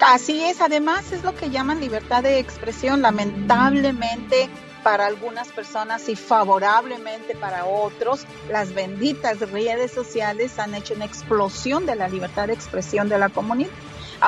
Así 0.00 0.42
es, 0.42 0.60
además 0.60 1.12
es 1.12 1.22
lo 1.22 1.34
que 1.34 1.50
llaman 1.50 1.80
libertad 1.80 2.24
de 2.24 2.40
expresión. 2.40 3.02
Lamentablemente 3.02 4.48
para 4.82 5.06
algunas 5.06 5.48
personas 5.48 6.08
y 6.08 6.16
favorablemente 6.16 7.36
para 7.36 7.66
otros, 7.66 8.26
las 8.50 8.74
benditas 8.74 9.38
redes 9.38 9.92
sociales 9.92 10.58
han 10.58 10.74
hecho 10.74 10.94
una 10.94 11.04
explosión 11.04 11.86
de 11.86 11.94
la 11.94 12.08
libertad 12.08 12.48
de 12.48 12.54
expresión 12.54 13.08
de 13.08 13.18
la 13.18 13.28
comunidad. 13.28 13.70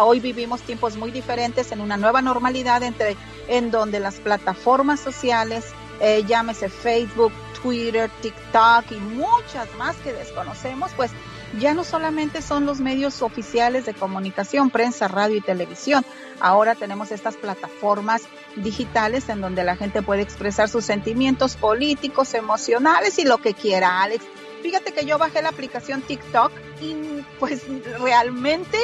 Hoy 0.01 0.21
vivimos 0.21 0.61
tiempos 0.63 0.97
muy 0.97 1.11
diferentes 1.11 1.71
en 1.73 1.81
una 1.81 1.97
nueva 1.97 2.23
normalidad 2.23 2.83
entre 2.83 3.17
en 3.49 3.71
donde 3.71 4.01
las 4.01 4.17
plataformas 4.17 5.01
sociales, 5.01 5.65
eh, 6.01 6.25
llámese 6.27 6.69
Facebook, 6.69 7.33
Twitter, 7.63 8.11
TikTok 8.21 8.91
y 8.91 8.97
muchas 8.97 9.69
más 9.79 9.97
que 9.97 10.13
desconocemos, 10.13 10.93
pues 10.97 11.11
ya 11.59 11.73
no 11.73 11.85
solamente 11.85 12.43
son 12.43 12.67
los 12.67 12.81
medios 12.81 13.23
oficiales 13.23 13.87
de 13.87 13.95
comunicación, 13.95 14.71
prensa, 14.71 15.09
radio 15.09 15.37
y 15.37 15.41
televisión. 15.41 16.05
Ahora 16.41 16.75
tenemos 16.75 17.13
estas 17.13 17.37
plataformas 17.37 18.23
digitales 18.57 19.29
en 19.29 19.41
donde 19.41 19.65
la 19.65 19.77
gente 19.77 20.03
puede 20.03 20.23
expresar 20.23 20.69
sus 20.69 20.85
sentimientos 20.85 21.57
políticos, 21.57 22.35
emocionales 22.35 23.19
y 23.19 23.25
lo 23.25 23.39
que 23.39 23.55
quiera, 23.55 24.03
Alex. 24.03 24.25
Fíjate 24.63 24.93
que 24.93 25.05
yo 25.05 25.19
bajé 25.19 25.43
la 25.43 25.51
aplicación 25.51 26.03
TikTok 26.03 26.51
y 26.81 26.95
pues 27.39 27.63
realmente 28.01 28.79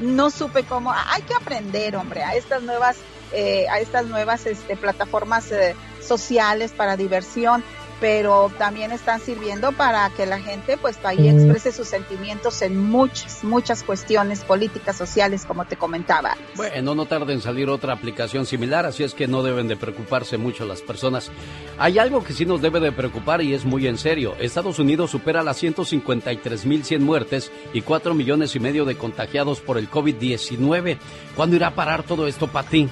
no 0.00 0.30
supe 0.30 0.64
cómo. 0.64 0.92
Hay 0.92 1.22
que 1.22 1.34
aprender, 1.34 1.96
hombre, 1.96 2.22
a 2.22 2.34
estas 2.34 2.62
nuevas, 2.62 2.96
eh, 3.32 3.66
a 3.70 3.80
estas 3.80 4.06
nuevas 4.06 4.46
este, 4.46 4.76
plataformas 4.76 5.50
eh, 5.52 5.74
sociales 6.00 6.72
para 6.72 6.96
diversión 6.96 7.64
pero 8.00 8.50
también 8.58 8.92
están 8.92 9.20
sirviendo 9.20 9.72
para 9.72 10.08
que 10.10 10.26
la 10.26 10.40
gente 10.40 10.76
pues 10.76 10.98
ahí 11.04 11.28
exprese 11.28 11.72
sus 11.72 11.88
sentimientos 11.88 12.62
en 12.62 12.78
muchas, 12.78 13.42
muchas 13.44 13.82
cuestiones 13.82 14.44
políticas, 14.44 14.96
sociales, 14.96 15.44
como 15.44 15.64
te 15.64 15.76
comentaba. 15.76 16.36
Bueno, 16.56 16.94
no 16.94 17.06
tarda 17.06 17.32
en 17.32 17.40
salir 17.40 17.68
otra 17.68 17.92
aplicación 17.92 18.46
similar, 18.46 18.86
así 18.86 19.02
es 19.04 19.14
que 19.14 19.26
no 19.26 19.42
deben 19.42 19.68
de 19.68 19.76
preocuparse 19.76 20.38
mucho 20.38 20.64
las 20.64 20.82
personas. 20.82 21.30
Hay 21.78 21.98
algo 21.98 22.22
que 22.22 22.32
sí 22.32 22.46
nos 22.46 22.62
debe 22.62 22.80
de 22.80 22.92
preocupar 22.92 23.42
y 23.42 23.54
es 23.54 23.64
muy 23.64 23.86
en 23.86 23.98
serio. 23.98 24.34
Estados 24.38 24.78
Unidos 24.78 25.10
supera 25.10 25.42
las 25.42 25.62
153.100 25.62 27.00
muertes 27.00 27.52
y 27.72 27.82
4 27.82 28.14
millones 28.14 28.54
y 28.56 28.60
medio 28.60 28.84
de 28.84 28.96
contagiados 28.96 29.60
por 29.60 29.78
el 29.78 29.90
COVID-19. 29.90 30.98
¿Cuándo 31.34 31.56
irá 31.56 31.68
a 31.68 31.74
parar 31.74 32.02
todo 32.02 32.26
esto 32.26 32.48
para 32.48 32.68
ti? 32.68 32.88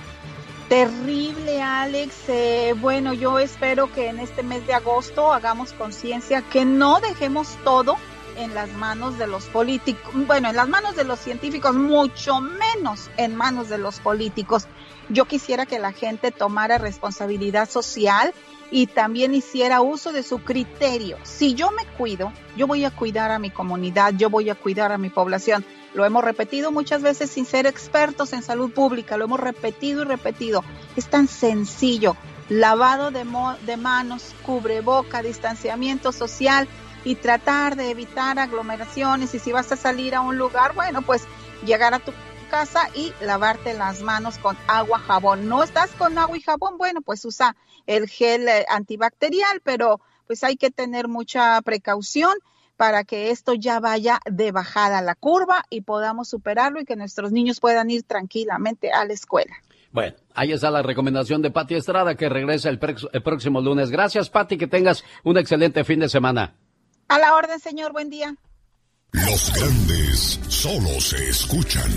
Terrible, 0.68 1.62
Alex. 1.62 2.28
Eh, 2.28 2.74
bueno, 2.80 3.12
yo 3.12 3.38
espero 3.38 3.92
que 3.92 4.08
en 4.08 4.18
este 4.18 4.42
mes 4.42 4.66
de 4.66 4.74
agosto 4.74 5.32
hagamos 5.32 5.72
conciencia, 5.72 6.42
que 6.42 6.64
no 6.64 6.98
dejemos 7.00 7.56
todo 7.62 7.96
en 8.36 8.52
las 8.52 8.72
manos 8.72 9.16
de 9.16 9.28
los 9.28 9.44
políticos, 9.44 10.12
bueno, 10.26 10.50
en 10.50 10.56
las 10.56 10.68
manos 10.68 10.96
de 10.96 11.04
los 11.04 11.20
científicos, 11.20 11.74
mucho 11.74 12.40
menos 12.40 13.10
en 13.16 13.36
manos 13.36 13.68
de 13.68 13.78
los 13.78 14.00
políticos. 14.00 14.66
Yo 15.08 15.26
quisiera 15.26 15.66
que 15.66 15.78
la 15.78 15.92
gente 15.92 16.32
tomara 16.32 16.78
responsabilidad 16.78 17.70
social 17.70 18.34
y 18.70 18.88
también 18.88 19.34
hiciera 19.34 19.80
uso 19.80 20.12
de 20.12 20.22
su 20.22 20.40
criterio. 20.40 21.16
Si 21.22 21.54
yo 21.54 21.70
me 21.70 21.86
cuido, 21.96 22.32
yo 22.56 22.66
voy 22.66 22.84
a 22.84 22.90
cuidar 22.90 23.30
a 23.30 23.38
mi 23.38 23.50
comunidad, 23.50 24.14
yo 24.16 24.30
voy 24.30 24.50
a 24.50 24.56
cuidar 24.56 24.90
a 24.90 24.98
mi 24.98 25.10
población. 25.10 25.64
Lo 25.96 26.04
hemos 26.04 26.22
repetido 26.22 26.70
muchas 26.70 27.00
veces 27.00 27.30
sin 27.30 27.46
ser 27.46 27.66
expertos 27.66 28.34
en 28.34 28.42
salud 28.42 28.70
pública, 28.70 29.16
lo 29.16 29.24
hemos 29.24 29.40
repetido 29.40 30.02
y 30.02 30.04
repetido. 30.04 30.62
Es 30.94 31.06
tan 31.06 31.26
sencillo. 31.26 32.16
Lavado 32.50 33.10
de, 33.10 33.24
de 33.64 33.76
manos, 33.78 34.34
cubreboca, 34.44 35.22
distanciamiento 35.22 36.12
social 36.12 36.68
y 37.02 37.14
tratar 37.14 37.76
de 37.76 37.90
evitar 37.90 38.38
aglomeraciones. 38.38 39.34
Y 39.34 39.38
si 39.38 39.52
vas 39.52 39.72
a 39.72 39.76
salir 39.76 40.14
a 40.14 40.20
un 40.20 40.36
lugar, 40.36 40.74
bueno, 40.74 41.00
pues 41.00 41.22
llegar 41.64 41.94
a 41.94 41.98
tu 41.98 42.12
casa 42.50 42.90
y 42.94 43.14
lavarte 43.22 43.72
las 43.72 44.02
manos 44.02 44.36
con 44.36 44.54
agua, 44.68 44.98
jabón. 44.98 45.48
No 45.48 45.62
estás 45.62 45.92
con 45.92 46.18
agua 46.18 46.36
y 46.36 46.42
jabón, 46.42 46.76
bueno, 46.76 47.00
pues 47.00 47.24
usa 47.24 47.56
el 47.86 48.06
gel 48.06 48.46
eh, 48.48 48.66
antibacterial, 48.68 49.62
pero 49.64 50.02
pues 50.26 50.44
hay 50.44 50.56
que 50.56 50.70
tener 50.70 51.08
mucha 51.08 51.58
precaución 51.62 52.34
para 52.76 53.04
que 53.04 53.30
esto 53.30 53.54
ya 53.54 53.80
vaya 53.80 54.20
de 54.30 54.52
bajada 54.52 55.02
la 55.02 55.14
curva 55.14 55.64
y 55.70 55.82
podamos 55.82 56.28
superarlo 56.28 56.80
y 56.80 56.84
que 56.84 56.96
nuestros 56.96 57.32
niños 57.32 57.60
puedan 57.60 57.90
ir 57.90 58.02
tranquilamente 58.02 58.92
a 58.92 59.04
la 59.04 59.12
escuela. 59.12 59.54
Bueno, 59.92 60.16
ahí 60.34 60.52
está 60.52 60.70
la 60.70 60.82
recomendación 60.82 61.40
de 61.40 61.50
Pati 61.50 61.74
Estrada 61.74 62.14
que 62.16 62.28
regresa 62.28 62.68
el, 62.68 62.78
el 63.12 63.22
próximo 63.22 63.60
lunes. 63.60 63.90
Gracias, 63.90 64.28
Pati, 64.28 64.58
que 64.58 64.66
tengas 64.66 65.04
un 65.24 65.38
excelente 65.38 65.84
fin 65.84 66.00
de 66.00 66.08
semana. 66.08 66.54
A 67.08 67.18
la 67.18 67.34
orden, 67.34 67.58
señor, 67.60 67.92
buen 67.92 68.10
día. 68.10 68.36
Los 69.12 69.52
grandes 69.54 70.40
solo 70.48 71.00
se 71.00 71.30
escuchan. 71.30 71.90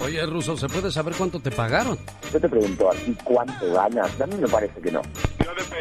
Oye, 0.00 0.24
Ruso, 0.26 0.56
¿se 0.56 0.68
puede 0.68 0.92
saber 0.92 1.14
cuánto 1.16 1.40
te 1.40 1.50
pagaron? 1.50 1.98
Yo 2.32 2.40
te 2.40 2.48
pregunto 2.48 2.90
a 2.90 2.94
ti 2.94 3.16
cuánto 3.24 3.72
ganas. 3.72 4.20
A 4.20 4.26
mí 4.26 4.36
me 4.36 4.48
parece 4.48 4.80
que 4.80 4.92
no. 4.92 5.02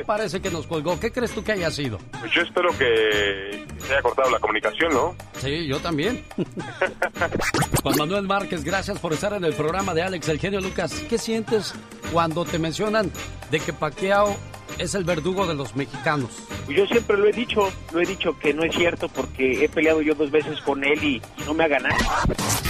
Parece 0.06 0.42
que 0.42 0.50
nos 0.50 0.66
colgó. 0.68 1.00
¿Qué 1.00 1.12
crees 1.12 1.32
tú 1.32 1.44
que 1.44 1.52
haya 1.52 1.70
sido? 1.70 1.98
Pues 2.20 2.32
yo 2.32 2.42
espero 2.42 2.70
que 2.78 3.66
se 3.80 3.94
haya 3.94 4.02
cortado 4.02 4.30
la 4.30 4.40
comunicación, 4.40 4.94
¿no? 4.94 5.16
Sí, 5.40 5.68
yo 5.68 5.80
también. 5.80 6.24
Juan 7.84 7.96
Manuel 7.98 8.24
Márquez, 8.24 8.64
gracias 8.64 9.00
por 9.00 9.14
estar 9.14 9.34
en 9.34 9.44
el 9.44 9.54
programa 9.54 9.94
de 9.94 10.02
Alex, 10.04 10.30
el 10.30 10.40
genio 10.40 10.62
Lucas. 10.62 10.94
¿Qué 11.10 11.18
sientes 11.18 11.74
cuando 12.12 12.46
te 12.46 12.60
mencionan 12.60 13.12
de 13.52 13.60
que 13.60 13.74
Paquiao 13.74 14.36
es 14.78 14.96
el 14.96 15.04
verdugo 15.04 15.46
de 15.48 15.56
los 15.56 15.76
mexicanos? 15.76 16.30
Yo 16.68 16.86
siempre 16.88 17.18
lo 17.18 17.28
he 17.28 17.32
dicho, 17.32 17.70
lo 17.94 18.02
he 18.02 18.06
dicho 18.06 18.38
que 18.40 18.54
no 18.54 18.64
es 18.64 18.76
cierto 18.76 19.08
porque 19.10 19.64
he 19.64 19.70
peleado 19.70 20.02
yo 20.02 20.14
dos 20.16 20.32
veces 20.32 20.60
con 20.62 20.84
él 20.84 21.04
y 21.04 21.22
no 21.46 21.54
me 21.54 21.64
ha 21.64 21.68
ganado. 21.68 21.96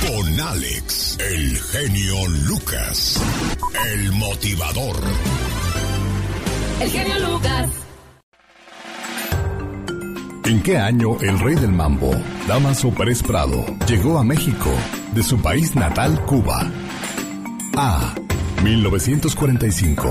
Con 0.07 0.39
Alex, 0.39 1.17
el 1.19 1.57
genio 1.57 2.27
Lucas, 2.47 3.21
el 3.91 4.11
motivador. 4.13 4.95
El 6.81 6.89
genio 6.89 7.19
Lucas. 7.31 7.69
¿En 10.45 10.63
qué 10.63 10.77
año 10.77 11.19
el 11.19 11.37
rey 11.39 11.55
del 11.55 11.73
mambo, 11.73 12.11
Damaso 12.47 12.89
Pérez 12.91 13.21
Prado, 13.21 13.65
llegó 13.85 14.17
a 14.17 14.23
México 14.23 14.69
de 15.13 15.21
su 15.21 15.41
país 15.41 15.75
natal, 15.75 16.23
Cuba? 16.25 16.71
A. 17.75 18.15
1945. 18.63 20.09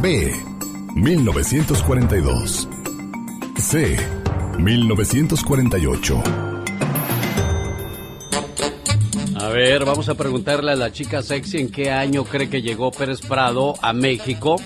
B. 0.00 0.51
1942. 0.94 2.68
C. 3.56 3.96
1948. 4.58 6.22
A 9.36 9.48
ver, 9.48 9.84
vamos 9.84 10.08
a 10.08 10.14
preguntarle 10.14 10.72
a 10.72 10.76
la 10.76 10.92
chica 10.92 11.22
sexy 11.22 11.58
en 11.58 11.70
qué 11.70 11.90
año 11.90 12.24
cree 12.24 12.48
que 12.48 12.62
llegó 12.62 12.90
Pérez 12.90 13.20
Prado 13.22 13.74
a 13.82 13.92
México 13.92 14.56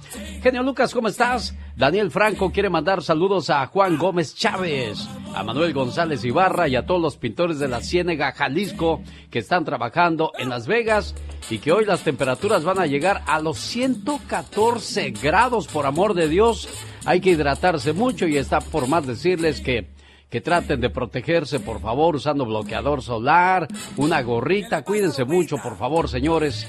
Genio 0.42 0.64
Lucas, 0.64 0.92
¿cómo 0.94 1.10
estás? 1.10 1.56
Daniel 1.76 2.12
Franco 2.12 2.52
quiere 2.52 2.70
mandar 2.70 3.02
saludos 3.02 3.50
a 3.50 3.66
Juan 3.68 3.98
Gómez 3.98 4.36
Chávez, 4.36 5.08
a 5.34 5.44
Manuel 5.44 5.74
González 5.74 6.24
Ibarra 6.24 6.68
y 6.68 6.76
a 6.76 6.86
todos 6.86 7.02
los 7.02 7.18
pintores 7.18 7.60
de 7.60 7.68
la 7.68 7.82
Ciénega, 7.82 8.32
Jalisco, 8.32 9.02
que 9.30 9.40
están 9.40 9.66
trabajando 9.66 10.32
en 10.38 10.50
Las 10.50 10.68
Vegas 10.68 11.16
y 11.50 11.60
que 11.60 11.72
hoy 11.72 11.86
las 11.86 12.04
temperaturas 12.04 12.64
van 12.64 12.80
a 12.80 12.86
llegar 12.86 13.24
a 13.28 13.40
los 13.40 13.58
114 13.60 15.12
grados, 15.12 15.68
por 15.68 15.86
amor 15.86 16.14
de 16.14 16.28
Dios. 16.28 16.70
Hay 17.06 17.22
que 17.22 17.32
hidratarse 17.32 17.94
mucho 17.94 18.28
y 18.28 18.38
está 18.38 18.60
por 18.60 18.88
más 18.88 19.06
decirles 19.08 19.62
que 19.62 19.88
que 20.30 20.42
traten 20.42 20.80
de 20.80 20.90
protegerse, 20.90 21.60
por 21.60 21.82
favor, 21.82 22.16
usando 22.16 22.46
bloqueador 22.46 23.02
solar, 23.02 23.68
una 23.98 24.22
gorrita. 24.22 24.84
Cuídense 24.84 25.26
mucho, 25.26 25.58
por 25.58 25.76
favor, 25.76 26.08
señores. 26.08 26.68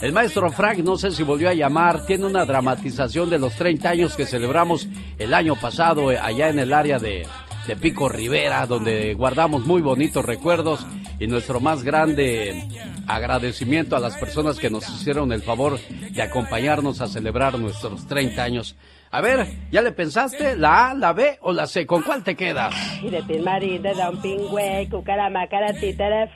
El 0.00 0.12
maestro 0.12 0.50
Frank, 0.52 0.78
no 0.78 0.96
sé 0.96 1.10
si 1.10 1.24
volvió 1.24 1.48
a 1.48 1.54
llamar, 1.54 2.06
tiene 2.06 2.26
una 2.26 2.44
dramatización 2.44 3.28
de 3.28 3.40
los 3.40 3.54
30 3.54 3.88
años 3.88 4.16
que 4.16 4.26
celebramos 4.26 4.86
el 5.18 5.34
año 5.34 5.56
pasado 5.56 6.12
eh, 6.12 6.18
allá 6.18 6.50
en 6.50 6.60
el 6.60 6.72
área 6.72 6.98
de, 6.98 7.26
de 7.66 7.76
Pico 7.76 8.08
Rivera, 8.08 8.66
donde 8.66 9.14
guardamos 9.14 9.66
muy 9.66 9.82
bonitos 9.82 10.24
recuerdos 10.24 10.86
y 11.18 11.26
nuestro 11.26 11.60
más 11.60 11.82
grande 11.82 12.66
agradecimiento 13.06 13.96
a 13.96 14.00
las 14.00 14.16
personas 14.16 14.58
que 14.58 14.70
nos 14.70 14.88
hicieron 14.88 15.32
el 15.32 15.42
favor 15.42 15.78
de 15.78 16.22
acompañarnos 16.22 17.00
a 17.00 17.08
celebrar 17.08 17.58
nuestros 17.58 18.06
30 18.06 18.42
años. 18.42 18.76
A 19.12 19.20
ver, 19.20 19.44
¿ya 19.72 19.82
le 19.82 19.90
pensaste? 19.90 20.56
¿La 20.56 20.90
A, 20.90 20.94
la 20.94 21.12
B 21.12 21.38
o 21.42 21.52
la 21.52 21.66
C? 21.66 21.84
¿Con 21.84 22.02
cuál 22.02 22.22
te 22.22 22.36
quedas? 22.36 22.72
Y 23.02 23.10
de 23.10 23.20
ti 23.22 23.38
marido, 23.40 23.92
don 23.92 24.22
pingüe, 24.22 24.88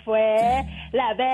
fue. 0.05 0.65
La 0.93 1.15
B. 1.15 1.25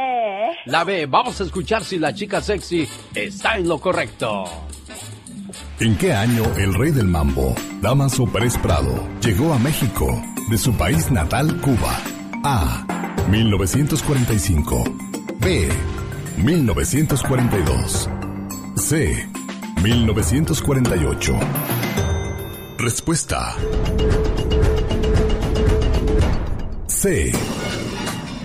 La 0.67 0.85
B, 0.85 1.07
vamos 1.07 1.41
a 1.41 1.45
escuchar 1.45 1.83
si 1.83 1.99
la 1.99 2.13
chica 2.13 2.43
sexy 2.43 2.87
está 3.15 3.57
en 3.57 3.67
lo 3.67 3.79
correcto. 3.79 4.45
¿En 5.81 5.97
qué 5.97 6.13
año 6.13 6.45
el 6.57 6.75
rey 6.75 6.91
del 6.91 7.07
mambo, 7.07 7.55
Damaso 7.81 8.27
Pérez 8.27 8.57
Prado, 8.59 9.09
llegó 9.23 9.53
a 9.53 9.59
México 9.59 10.23
de 10.49 10.59
su 10.59 10.73
país 10.75 11.11
natal, 11.11 11.61
Cuba? 11.61 11.99
A. 12.45 12.87
1945. 13.29 14.85
B. 15.41 15.69
1942. 16.37 18.09
C. 18.77 19.29
1948. 19.83 21.39
Respuesta. 22.79 23.55
C. 26.87 27.33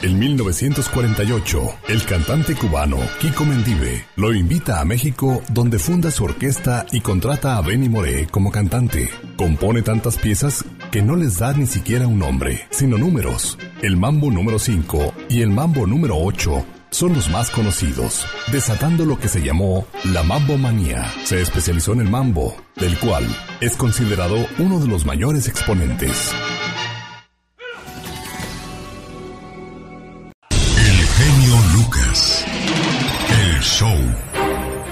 En 0.05 0.19
1948, 0.19 1.77
el 1.87 2.05
cantante 2.05 2.53
cubano 2.53 2.99
Kiko 3.19 3.43
Mendive 3.43 4.05
lo 4.17 4.35
invita 4.35 4.79
a 4.79 4.85
México 4.85 5.41
donde 5.49 5.79
funda 5.79 6.11
su 6.11 6.25
orquesta 6.25 6.85
y 6.91 7.01
contrata 7.01 7.57
a 7.57 7.61
Benny 7.61 7.89
Moré 7.89 8.27
como 8.27 8.51
cantante. 8.51 9.09
Compone 9.35 9.81
tantas 9.81 10.19
piezas 10.19 10.63
que 10.91 11.01
no 11.01 11.15
les 11.15 11.39
da 11.39 11.53
ni 11.53 11.65
siquiera 11.65 12.05
un 12.05 12.19
nombre, 12.19 12.67
sino 12.69 12.99
números. 12.99 13.57
El 13.81 13.97
mambo 13.97 14.29
número 14.29 14.59
5 14.59 15.11
y 15.27 15.41
el 15.41 15.49
mambo 15.49 15.87
número 15.87 16.17
8 16.17 16.63
son 16.91 17.13
los 17.13 17.31
más 17.31 17.49
conocidos, 17.49 18.27
desatando 18.51 19.05
lo 19.05 19.17
que 19.17 19.27
se 19.27 19.41
llamó 19.41 19.87
la 20.03 20.21
mambo 20.21 20.55
manía. 20.59 21.11
Se 21.23 21.41
especializó 21.41 21.93
en 21.93 22.01
el 22.01 22.11
mambo, 22.11 22.55
del 22.75 22.95
cual 22.99 23.25
es 23.59 23.75
considerado 23.75 24.37
uno 24.59 24.79
de 24.79 24.87
los 24.87 25.03
mayores 25.03 25.47
exponentes. 25.47 26.31
Show. 33.75 33.93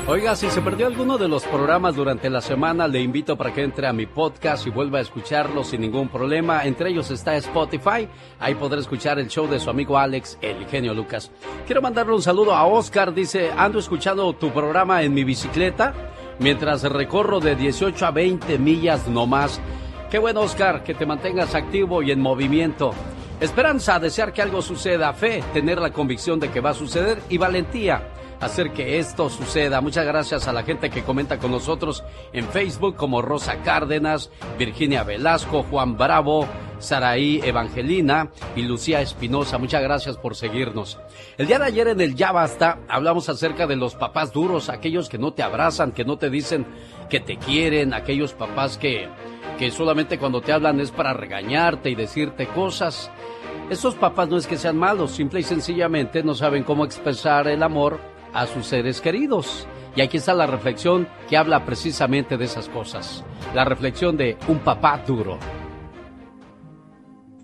Oiga, 0.07 0.35
si 0.35 0.49
se 0.49 0.61
perdió 0.61 0.87
alguno 0.87 1.17
de 1.17 1.29
los 1.29 1.45
programas 1.45 1.95
durante 1.95 2.29
la 2.29 2.41
semana, 2.41 2.85
le 2.89 2.99
invito 2.99 3.37
para 3.37 3.53
que 3.53 3.63
entre 3.63 3.87
a 3.87 3.93
mi 3.93 4.05
podcast 4.05 4.67
y 4.67 4.71
vuelva 4.71 4.99
a 4.99 5.01
escucharlo 5.01 5.63
sin 5.63 5.79
ningún 5.79 6.09
problema. 6.09 6.65
Entre 6.65 6.89
ellos 6.89 7.09
está 7.09 7.37
Spotify. 7.37 8.09
Ahí 8.41 8.55
podrá 8.55 8.81
escuchar 8.81 9.19
el 9.19 9.29
show 9.29 9.47
de 9.47 9.61
su 9.61 9.69
amigo 9.69 9.97
Alex, 9.97 10.37
el 10.41 10.65
genio 10.65 10.93
Lucas. 10.93 11.31
Quiero 11.65 11.81
mandarle 11.81 12.13
un 12.13 12.21
saludo 12.21 12.53
a 12.53 12.65
Oscar. 12.65 13.13
Dice, 13.13 13.51
ando 13.55 13.79
escuchando 13.79 14.33
tu 14.33 14.51
programa 14.51 15.01
en 15.01 15.13
mi 15.13 15.23
bicicleta 15.23 15.93
mientras 16.39 16.83
recorro 16.83 17.39
de 17.39 17.55
18 17.55 18.05
a 18.05 18.11
20 18.11 18.57
millas 18.59 19.07
nomás. 19.07 19.61
Qué 20.11 20.19
bueno, 20.19 20.41
Oscar, 20.41 20.83
que 20.83 20.93
te 20.93 21.05
mantengas 21.05 21.55
activo 21.55 22.03
y 22.03 22.11
en 22.11 22.19
movimiento. 22.19 22.93
Esperanza, 23.39 23.97
desear 23.99 24.33
que 24.33 24.41
algo 24.41 24.61
suceda. 24.61 25.13
Fe, 25.13 25.41
tener 25.53 25.79
la 25.79 25.93
convicción 25.93 26.41
de 26.41 26.49
que 26.49 26.59
va 26.59 26.71
a 26.71 26.75
suceder. 26.75 27.21
Y 27.29 27.37
valentía 27.37 28.09
hacer 28.43 28.71
que 28.71 28.99
esto 28.99 29.29
suceda. 29.29 29.81
Muchas 29.81 30.05
gracias 30.05 30.47
a 30.47 30.53
la 30.53 30.63
gente 30.63 30.89
que 30.89 31.03
comenta 31.03 31.39
con 31.39 31.51
nosotros 31.51 32.03
en 32.33 32.47
Facebook 32.47 32.95
como 32.95 33.21
Rosa 33.21 33.61
Cárdenas, 33.63 34.29
Virginia 34.57 35.03
Velasco, 35.03 35.63
Juan 35.63 35.97
Bravo, 35.97 36.47
Saraí 36.79 37.39
Evangelina 37.43 38.29
y 38.55 38.63
Lucía 38.63 39.01
Espinosa. 39.01 39.57
Muchas 39.57 39.81
gracias 39.81 40.17
por 40.17 40.35
seguirnos. 40.35 40.99
El 41.37 41.47
día 41.47 41.59
de 41.59 41.65
ayer 41.65 41.87
en 41.87 42.01
el 42.01 42.15
Ya 42.15 42.31
Basta 42.31 42.79
hablamos 42.87 43.29
acerca 43.29 43.65
de 43.67 43.77
los 43.77 43.95
papás 43.95 44.33
duros, 44.33 44.69
aquellos 44.69 45.09
que 45.09 45.17
no 45.17 45.33
te 45.33 45.43
abrazan, 45.43 45.91
que 45.91 46.05
no 46.05 46.17
te 46.17 46.29
dicen 46.29 46.65
que 47.09 47.19
te 47.19 47.37
quieren, 47.37 47.93
aquellos 47.93 48.33
papás 48.33 48.77
que, 48.77 49.07
que 49.57 49.71
solamente 49.71 50.17
cuando 50.19 50.41
te 50.41 50.51
hablan 50.51 50.79
es 50.79 50.91
para 50.91 51.13
regañarte 51.13 51.89
y 51.89 51.95
decirte 51.95 52.47
cosas. 52.47 53.09
Esos 53.69 53.95
papás 53.95 54.27
no 54.27 54.37
es 54.37 54.45
que 54.45 54.57
sean 54.57 54.77
malos, 54.77 55.11
simple 55.11 55.39
y 55.39 55.43
sencillamente 55.43 56.21
no 56.21 56.35
saben 56.35 56.63
cómo 56.63 56.83
expresar 56.83 57.47
el 57.47 57.63
amor 57.63 58.12
a 58.33 58.47
sus 58.47 58.67
seres 58.67 59.01
queridos. 59.01 59.67
Y 59.95 60.01
aquí 60.01 60.17
está 60.17 60.33
la 60.33 60.47
reflexión 60.47 61.07
que 61.29 61.37
habla 61.37 61.65
precisamente 61.65 62.37
de 62.37 62.45
esas 62.45 62.67
cosas. 62.69 63.23
La 63.53 63.63
reflexión 63.63 64.17
de 64.17 64.37
un 64.47 64.59
papá 64.59 65.03
duro. 65.05 65.37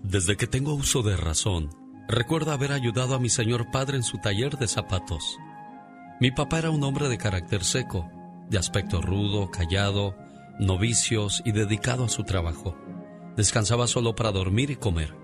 Desde 0.02 0.36
que 0.36 0.46
tengo 0.46 0.74
uso 0.74 1.02
de 1.02 1.16
razón, 1.16 1.70
recuerdo 2.08 2.50
haber 2.52 2.72
ayudado 2.72 3.14
a 3.14 3.20
mi 3.20 3.28
señor 3.28 3.70
padre 3.70 3.96
en 3.96 4.02
su 4.02 4.18
taller 4.18 4.56
de 4.56 4.66
zapatos. 4.66 5.38
Mi 6.20 6.32
papá 6.32 6.58
era 6.58 6.70
un 6.70 6.82
hombre 6.82 7.08
de 7.08 7.18
carácter 7.18 7.62
seco, 7.62 8.10
de 8.48 8.58
aspecto 8.58 9.00
rudo, 9.00 9.50
callado, 9.50 10.16
novicios 10.58 11.42
y 11.44 11.52
dedicado 11.52 12.04
a 12.04 12.08
su 12.08 12.24
trabajo. 12.24 12.76
Descansaba 13.36 13.86
solo 13.86 14.16
para 14.16 14.32
dormir 14.32 14.70
y 14.70 14.76
comer. 14.76 15.14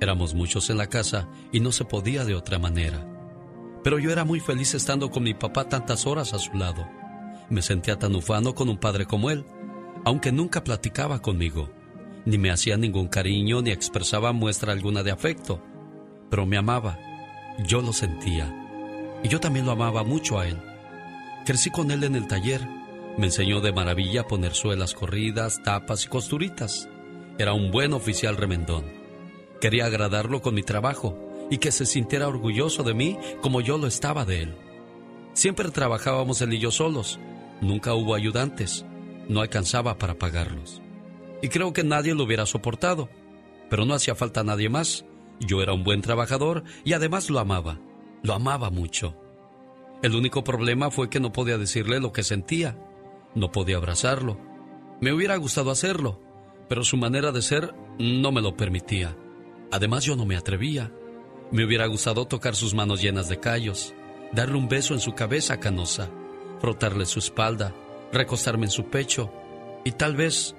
Éramos 0.00 0.34
muchos 0.34 0.68
en 0.68 0.78
la 0.78 0.88
casa 0.88 1.28
y 1.52 1.60
no 1.60 1.72
se 1.72 1.84
podía 1.84 2.24
de 2.24 2.34
otra 2.34 2.58
manera. 2.58 3.15
Pero 3.86 4.00
yo 4.00 4.10
era 4.10 4.24
muy 4.24 4.40
feliz 4.40 4.74
estando 4.74 5.12
con 5.12 5.22
mi 5.22 5.32
papá 5.32 5.68
tantas 5.68 6.08
horas 6.08 6.32
a 6.32 6.40
su 6.40 6.54
lado. 6.54 6.88
Me 7.48 7.62
sentía 7.62 7.96
tan 7.96 8.16
ufano 8.16 8.52
con 8.52 8.68
un 8.68 8.78
padre 8.78 9.06
como 9.06 9.30
él, 9.30 9.44
aunque 10.04 10.32
nunca 10.32 10.64
platicaba 10.64 11.22
conmigo, 11.22 11.70
ni 12.24 12.36
me 12.36 12.50
hacía 12.50 12.76
ningún 12.76 13.06
cariño 13.06 13.62
ni 13.62 13.70
expresaba 13.70 14.32
muestra 14.32 14.72
alguna 14.72 15.04
de 15.04 15.12
afecto. 15.12 15.62
Pero 16.28 16.46
me 16.46 16.56
amaba, 16.56 16.98
yo 17.64 17.80
lo 17.80 17.92
sentía, 17.92 18.52
y 19.22 19.28
yo 19.28 19.38
también 19.38 19.66
lo 19.66 19.70
amaba 19.70 20.02
mucho 20.02 20.40
a 20.40 20.48
él. 20.48 20.58
Crecí 21.44 21.70
con 21.70 21.92
él 21.92 22.02
en 22.02 22.16
el 22.16 22.26
taller, 22.26 22.66
me 23.16 23.26
enseñó 23.26 23.60
de 23.60 23.72
maravilla 23.72 24.22
a 24.22 24.26
poner 24.26 24.54
suelas 24.54 24.94
corridas, 24.94 25.62
tapas 25.62 26.06
y 26.06 26.08
costuritas. 26.08 26.88
Era 27.38 27.52
un 27.52 27.70
buen 27.70 27.92
oficial 27.92 28.36
remendón. 28.36 28.84
Quería 29.60 29.86
agradarlo 29.86 30.42
con 30.42 30.56
mi 30.56 30.64
trabajo 30.64 31.25
y 31.50 31.58
que 31.58 31.72
se 31.72 31.86
sintiera 31.86 32.28
orgulloso 32.28 32.82
de 32.82 32.94
mí 32.94 33.18
como 33.40 33.60
yo 33.60 33.78
lo 33.78 33.86
estaba 33.86 34.24
de 34.24 34.42
él. 34.42 34.54
Siempre 35.32 35.70
trabajábamos 35.70 36.40
él 36.40 36.54
y 36.54 36.58
yo 36.58 36.70
solos, 36.70 37.20
nunca 37.60 37.94
hubo 37.94 38.14
ayudantes, 38.14 38.84
no 39.28 39.40
alcanzaba 39.40 39.98
para 39.98 40.18
pagarlos. 40.18 40.82
Y 41.42 41.48
creo 41.48 41.72
que 41.72 41.84
nadie 41.84 42.14
lo 42.14 42.24
hubiera 42.24 42.46
soportado, 42.46 43.08
pero 43.68 43.84
no 43.84 43.94
hacía 43.94 44.14
falta 44.14 44.42
nadie 44.42 44.68
más. 44.68 45.04
Yo 45.40 45.62
era 45.62 45.74
un 45.74 45.84
buen 45.84 46.00
trabajador 46.00 46.64
y 46.84 46.94
además 46.94 47.28
lo 47.28 47.38
amaba, 47.38 47.78
lo 48.22 48.32
amaba 48.32 48.70
mucho. 48.70 49.14
El 50.02 50.14
único 50.14 50.44
problema 50.44 50.90
fue 50.90 51.10
que 51.10 51.20
no 51.20 51.32
podía 51.32 51.58
decirle 51.58 52.00
lo 52.00 52.12
que 52.12 52.22
sentía, 52.22 52.78
no 53.34 53.52
podía 53.52 53.76
abrazarlo. 53.76 54.38
Me 55.00 55.12
hubiera 55.12 55.36
gustado 55.36 55.70
hacerlo, 55.70 56.20
pero 56.68 56.84
su 56.84 56.96
manera 56.96 57.32
de 57.32 57.42
ser 57.42 57.74
no 57.98 58.32
me 58.32 58.40
lo 58.40 58.56
permitía. 58.56 59.16
Además 59.70 60.04
yo 60.04 60.16
no 60.16 60.26
me 60.26 60.36
atrevía. 60.36 60.92
Me 61.52 61.64
hubiera 61.64 61.86
gustado 61.86 62.26
tocar 62.26 62.56
sus 62.56 62.74
manos 62.74 63.00
llenas 63.00 63.28
de 63.28 63.38
callos, 63.38 63.94
darle 64.32 64.56
un 64.56 64.68
beso 64.68 64.94
en 64.94 65.00
su 65.00 65.14
cabeza 65.14 65.60
canosa, 65.60 66.10
frotarle 66.60 67.06
su 67.06 67.18
espalda, 67.18 67.74
recostarme 68.12 68.66
en 68.66 68.70
su 68.70 68.86
pecho 68.86 69.32
y 69.84 69.92
tal 69.92 70.16
vez, 70.16 70.56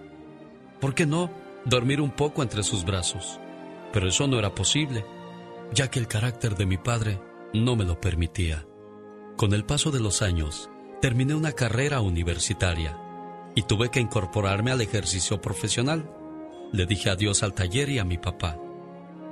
¿por 0.79 0.95
qué 0.95 1.05
no?, 1.05 1.29
dormir 1.65 1.99
un 1.99 2.11
poco 2.11 2.43
entre 2.43 2.63
sus 2.63 2.85
brazos. 2.85 3.39
Pero 3.91 4.07
eso 4.07 4.27
no 4.27 4.39
era 4.39 4.55
posible, 4.55 5.05
ya 5.73 5.89
que 5.89 5.99
el 5.99 6.07
carácter 6.07 6.55
de 6.55 6.65
mi 6.65 6.77
padre 6.77 7.19
no 7.53 7.75
me 7.75 7.83
lo 7.83 7.99
permitía. 7.99 8.65
Con 9.35 9.53
el 9.53 9.65
paso 9.65 9.91
de 9.91 9.99
los 9.99 10.21
años, 10.21 10.69
terminé 11.01 11.35
una 11.35 11.51
carrera 11.51 11.99
universitaria 11.99 12.97
y 13.55 13.63
tuve 13.63 13.89
que 13.89 13.99
incorporarme 13.99 14.71
al 14.71 14.81
ejercicio 14.81 15.41
profesional. 15.41 16.09
Le 16.71 16.85
dije 16.85 17.09
adiós 17.09 17.43
al 17.43 17.53
taller 17.53 17.89
y 17.89 17.99
a 17.99 18.05
mi 18.05 18.17
papá. 18.17 18.57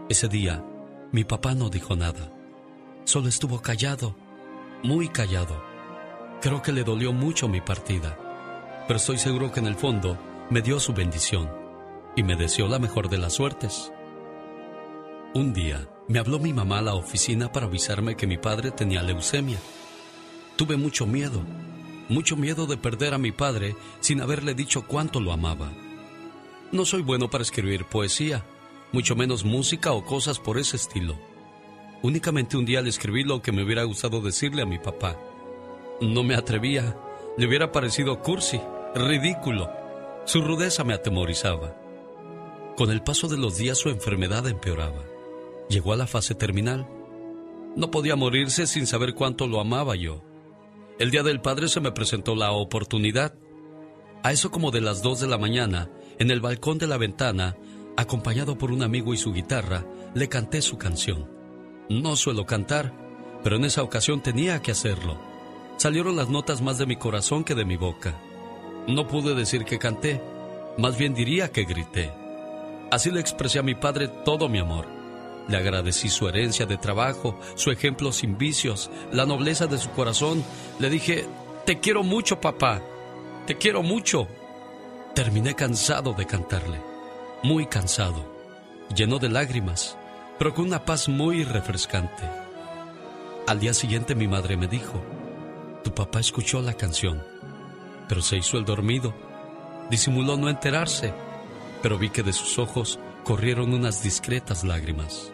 Ese 0.10 0.27
día, 0.27 0.64
mi 1.11 1.23
papá 1.23 1.56
no 1.56 1.69
dijo 1.69 1.95
nada. 1.95 2.32
Solo 3.06 3.30
estuvo 3.30 3.61
callado, 3.61 4.15
muy 4.84 5.10
callado. 5.10 5.64
Creo 6.41 6.61
que 6.61 6.72
le 6.72 6.84
dolió 6.84 7.14
mucho 7.14 7.48
mi 7.48 7.61
partida, 7.61 8.18
pero 8.88 8.98
estoy 8.98 9.18
seguro 9.18 9.52
que 9.52 9.60
en 9.60 9.68
el 9.68 9.76
fondo 9.76 10.18
me 10.49 10.61
dio 10.61 10.80
su 10.80 10.94
bendición 10.94 11.49
y 12.15 12.23
me 12.23 12.36
deseó 12.36 12.68
la 12.68 12.80
mejor 12.80 13.10
de 13.10 13.18
las 13.18 13.34
suertes. 13.34 13.91
Un 15.34 15.53
día 15.53 15.88
me 16.07 16.19
habló 16.19 16.40
mi 16.40 16.53
mamá 16.53 16.80
a 16.80 16.84
la 16.84 16.94
oficina 16.94 17.52
para 17.52 17.65
avisarme 17.65 18.15
que 18.15 18.27
mi 18.27 18.38
padre 18.38 18.72
tenía 18.72 19.03
leucemia. 19.03 19.57
Tuve 20.56 20.77
mucho 20.77 21.06
miedo, 21.06 21.44
mucho 22.10 22.38
miedo 22.38 22.68
de 22.68 22.77
perder 22.77 23.14
a 23.14 23.18
mi 23.18 23.32
padre 23.32 23.76
sin 23.99 24.22
haberle 24.22 24.53
dicho 24.53 24.86
cuánto 24.88 25.19
lo 25.19 25.34
amaba. 25.34 25.72
No 26.72 26.86
soy 26.86 27.02
bueno 27.02 27.30
para 27.30 27.41
escribir 27.41 27.86
poesía, 27.86 28.45
mucho 28.91 29.15
menos 29.15 29.43
música 29.43 29.91
o 29.91 30.05
cosas 30.05 30.39
por 30.39 30.57
ese 30.57 30.75
estilo. 30.75 31.17
Únicamente 32.01 32.57
un 32.57 32.65
día 32.65 32.81
le 32.81 32.89
escribí 32.89 33.23
lo 33.23 33.41
que 33.41 33.51
me 33.51 33.63
hubiera 33.63 33.83
gustado 33.83 34.21
decirle 34.21 34.61
a 34.61 34.65
mi 34.65 34.77
papá. 34.77 35.17
No 36.01 36.23
me 36.23 36.35
atrevía, 36.35 36.97
le 37.37 37.47
hubiera 37.47 37.71
parecido 37.71 38.21
cursi, 38.21 38.61
ridículo. 38.93 39.71
Su 40.25 40.41
rudeza 40.41 40.83
me 40.83 40.93
atemorizaba. 40.93 41.75
Con 42.77 42.91
el 42.91 43.01
paso 43.01 43.27
de 43.27 43.37
los 43.37 43.57
días 43.57 43.77
su 43.77 43.89
enfermedad 43.89 44.47
empeoraba. 44.47 45.03
Llegó 45.69 45.93
a 45.93 45.97
la 45.97 46.07
fase 46.07 46.35
terminal. 46.35 46.87
No 47.75 47.89
podía 47.91 48.15
morirse 48.15 48.67
sin 48.67 48.85
saber 48.85 49.15
cuánto 49.15 49.47
lo 49.47 49.59
amaba 49.59 49.95
yo. 49.95 50.21
El 50.99 51.11
día 51.11 51.23
del 51.23 51.41
padre 51.41 51.67
se 51.67 51.81
me 51.81 51.91
presentó 51.91 52.35
la 52.35 52.51
oportunidad. 52.51 53.33
A 54.23 54.31
eso 54.31 54.51
como 54.51 54.71
de 54.71 54.81
las 54.81 55.01
dos 55.01 55.19
de 55.19 55.27
la 55.27 55.37
mañana, 55.37 55.89
en 56.19 56.31
el 56.31 56.39
balcón 56.39 56.77
de 56.77 56.87
la 56.87 56.97
ventana, 56.97 57.57
acompañado 57.97 58.57
por 58.57 58.72
un 58.72 58.84
amigo 58.84 59.13
y 59.13 59.17
su 59.17 59.34
guitarra, 59.34 59.85
le 60.13 60.30
canté 60.30 60.61
su 60.61 60.77
canción. 60.77 61.30
No 61.89 62.15
suelo 62.15 62.45
cantar, 62.45 62.93
pero 63.43 63.57
en 63.57 63.65
esa 63.65 63.84
ocasión 63.84 64.22
tenía 64.22 64.61
que 64.61 64.72
hacerlo. 64.72 65.17
Salieron 65.77 66.15
las 66.15 66.30
notas 66.30 66.61
más 66.61 66.77
de 66.77 66.85
mi 66.85 66.95
corazón 66.95 67.43
que 67.43 67.55
de 67.55 67.65
mi 67.65 67.77
boca. 67.77 68.15
No 68.88 69.07
pude 69.07 69.35
decir 69.35 69.65
que 69.65 69.80
canté, 69.80 70.22
más 70.77 70.97
bien 70.97 71.13
diría 71.13 71.51
que 71.51 71.65
grité. 71.65 72.11
Así 72.91 73.11
le 73.11 73.19
expresé 73.19 73.59
a 73.59 73.63
mi 73.63 73.76
padre 73.76 74.07
todo 74.07 74.49
mi 74.49 74.59
amor. 74.59 74.88
Le 75.47 75.57
agradecí 75.57 76.09
su 76.09 76.27
herencia 76.27 76.65
de 76.65 76.77
trabajo, 76.77 77.39
su 77.55 77.72
ejemplo 77.72 78.11
sin 78.11 78.38
vicios, 78.38 78.89
la 79.11 79.26
nobleza 79.26 79.67
de 79.67 79.77
su 79.77 79.91
corazón. 79.91 80.43
Le 80.80 80.89
dije, 80.89 81.26
te 81.65 81.80
quiero 81.80 82.03
mucho, 82.03 82.39
papá. 82.41 82.81
Te 83.45 83.57
quiero 83.57 83.84
mucho. 83.84 84.27
Terminé 85.13 85.55
cansado 85.55 86.13
de 86.13 86.26
cantarle, 86.26 86.80
muy 87.43 87.67
cansado, 87.67 88.25
lleno 88.95 89.19
de 89.19 89.29
lágrimas, 89.29 89.97
pero 90.37 90.53
con 90.53 90.65
una 90.65 90.85
paz 90.85 91.07
muy 91.09 91.43
refrescante. 91.43 92.23
Al 93.47 93.59
día 93.59 93.73
siguiente 93.73 94.15
mi 94.15 94.27
madre 94.27 94.57
me 94.57 94.67
dijo, 94.67 95.01
tu 95.83 95.93
papá 95.93 96.19
escuchó 96.19 96.61
la 96.61 96.73
canción, 96.73 97.23
pero 98.07 98.21
se 98.21 98.37
hizo 98.37 98.57
el 98.57 98.65
dormido. 98.65 99.13
Disimuló 99.89 100.35
no 100.35 100.49
enterarse, 100.49 101.13
pero 101.81 101.99
vi 101.99 102.09
que 102.09 102.23
de 102.23 102.33
sus 102.33 102.57
ojos 102.57 102.99
corrieron 103.23 103.73
unas 103.73 104.01
discretas 104.01 104.63
lágrimas. 104.63 105.31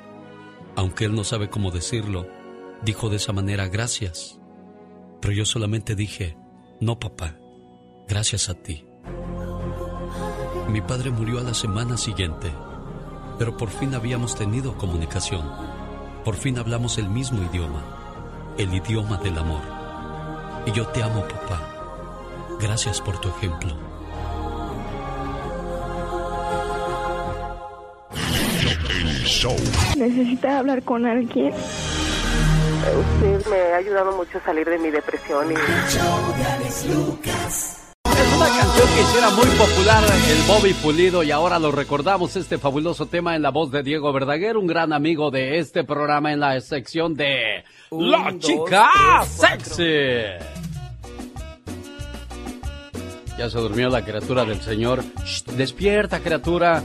Aunque 0.76 1.06
él 1.06 1.16
no 1.16 1.24
sabe 1.24 1.50
cómo 1.50 1.72
decirlo, 1.72 2.28
dijo 2.84 3.10
de 3.10 3.18
esa 3.18 3.34
manera 3.34 3.68
gracias. 3.68 4.40
Pero 5.22 5.34
yo 5.34 5.46
solamente 5.46 5.96
dije, 5.96 6.38
no 6.80 7.00
papá, 7.00 7.38
gracias 8.08 8.50
a 8.50 8.56
ti. 8.56 8.91
Mi 10.72 10.80
padre 10.80 11.12
murió 11.12 11.40
a 11.40 11.44
la 11.44 11.54
semana 11.54 11.98
siguiente, 11.98 12.50
pero 13.38 13.58
por 13.58 13.70
fin 13.70 13.94
habíamos 13.94 14.38
tenido 14.38 14.78
comunicación. 14.78 15.42
Por 16.24 16.36
fin 16.36 16.58
hablamos 16.58 16.98
el 16.98 17.10
mismo 17.10 17.44
idioma, 17.44 17.84
el 18.58 18.74
idioma 18.74 19.18
del 19.18 19.38
amor. 19.38 19.60
Y 20.66 20.72
yo 20.72 20.88
te 20.88 21.04
amo, 21.04 21.26
papá. 21.28 21.60
Gracias 22.62 23.02
por 23.02 23.20
tu 23.20 23.28
ejemplo. 23.28 23.76
Necesita 29.98 30.60
hablar 30.60 30.84
con 30.84 31.06
alguien. 31.06 31.54
Usted 31.54 33.46
me 33.48 33.74
ha 33.74 33.76
ayudado 33.76 34.16
mucho 34.16 34.38
a 34.38 34.42
salir 34.46 34.70
de 34.70 34.78
mi 34.78 34.90
depresión 34.90 35.52
y... 35.52 35.56
Una 38.42 38.58
canción 38.58 38.88
que 38.96 39.02
hiciera 39.02 39.30
muy 39.30 39.46
popular 39.46 40.04
el 40.04 40.42
Bobby 40.48 40.74
Pulido 40.74 41.22
y 41.22 41.30
ahora 41.30 41.60
lo 41.60 41.72
recordamos 41.72 42.36
este 42.36 42.58
fabuloso 42.58 43.06
tema 43.06 43.36
en 43.36 43.44
la 43.44 43.52
voz 43.52 43.70
de 43.70 43.84
Diego 43.84 44.12
Verdaguer, 44.12 44.58
un 44.58 44.66
gran 44.66 44.94
amigo 44.94 45.30
de 45.30 45.60
este 45.60 45.84
programa 45.84 46.34
en 46.34 46.40
la 46.40 46.60
sección 46.60 47.14
de 47.14 47.64
La 47.92 48.34
Chica 48.40 48.90
Sexy. 49.26 49.84
Ya 53.38 53.48
se 53.48 53.60
durmió 53.60 53.90
la 53.90 54.04
criatura 54.04 54.44
del 54.44 54.60
Señor. 54.60 55.04
Shh, 55.24 55.44
despierta, 55.56 56.20
criatura. 56.20 56.82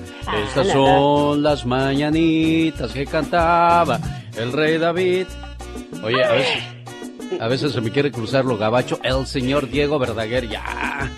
Estas 0.47 0.69
son 0.69 1.43
las 1.43 1.65
mañanitas 1.65 2.93
que 2.93 3.07
cantaba 3.07 3.99
el 4.37 4.53
rey 4.53 4.77
David. 4.77 5.27
Oye, 6.03 6.23
a 6.23 6.33
veces, 6.33 6.65
a 7.41 7.49
veces 7.49 7.73
se 7.73 7.81
me 7.81 7.91
quiere 7.91 8.13
cruzar 8.13 8.45
lo 8.45 8.59
gabacho. 8.59 9.01
El 9.03 9.27
señor 9.27 9.71
Diego 9.71 9.99
Verdaguer, 9.99 10.51
ya. 10.51 11.11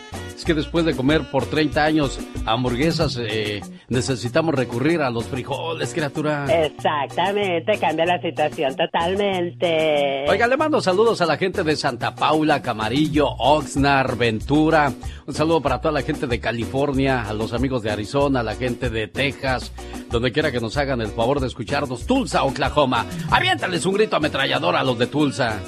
Que 0.48 0.54
después 0.54 0.86
de 0.86 0.96
comer 0.96 1.30
por 1.30 1.44
30 1.44 1.84
años 1.84 2.18
hamburguesas, 2.46 3.18
eh, 3.20 3.60
necesitamos 3.90 4.54
recurrir 4.54 5.02
a 5.02 5.10
los 5.10 5.26
frijoles, 5.26 5.92
criatura. 5.92 6.46
Exactamente, 6.64 7.78
cambia 7.78 8.06
la 8.06 8.18
situación 8.22 8.74
totalmente. 8.74 10.24
Oiga, 10.26 10.46
le 10.46 10.56
mando 10.56 10.80
saludos 10.80 11.20
a 11.20 11.26
la 11.26 11.36
gente 11.36 11.62
de 11.62 11.76
Santa 11.76 12.14
Paula, 12.14 12.62
Camarillo, 12.62 13.28
Oxnard, 13.28 14.16
Ventura. 14.16 14.90
Un 15.26 15.34
saludo 15.34 15.60
para 15.60 15.82
toda 15.82 15.92
la 15.92 16.00
gente 16.00 16.26
de 16.26 16.40
California, 16.40 17.28
a 17.28 17.34
los 17.34 17.52
amigos 17.52 17.82
de 17.82 17.90
Arizona, 17.90 18.40
a 18.40 18.42
la 18.42 18.54
gente 18.54 18.88
de 18.88 19.06
Texas, 19.06 19.70
donde 20.10 20.32
quiera 20.32 20.50
que 20.50 20.60
nos 20.60 20.78
hagan 20.78 21.02
el 21.02 21.08
favor 21.08 21.40
de 21.40 21.48
escucharnos. 21.48 22.06
Tulsa, 22.06 22.44
Oklahoma. 22.44 23.04
Aviéntales 23.30 23.84
un 23.84 23.92
grito 23.92 24.16
ametrallador 24.16 24.76
a 24.76 24.82
los 24.82 24.98
de 24.98 25.08
Tulsa. 25.08 25.60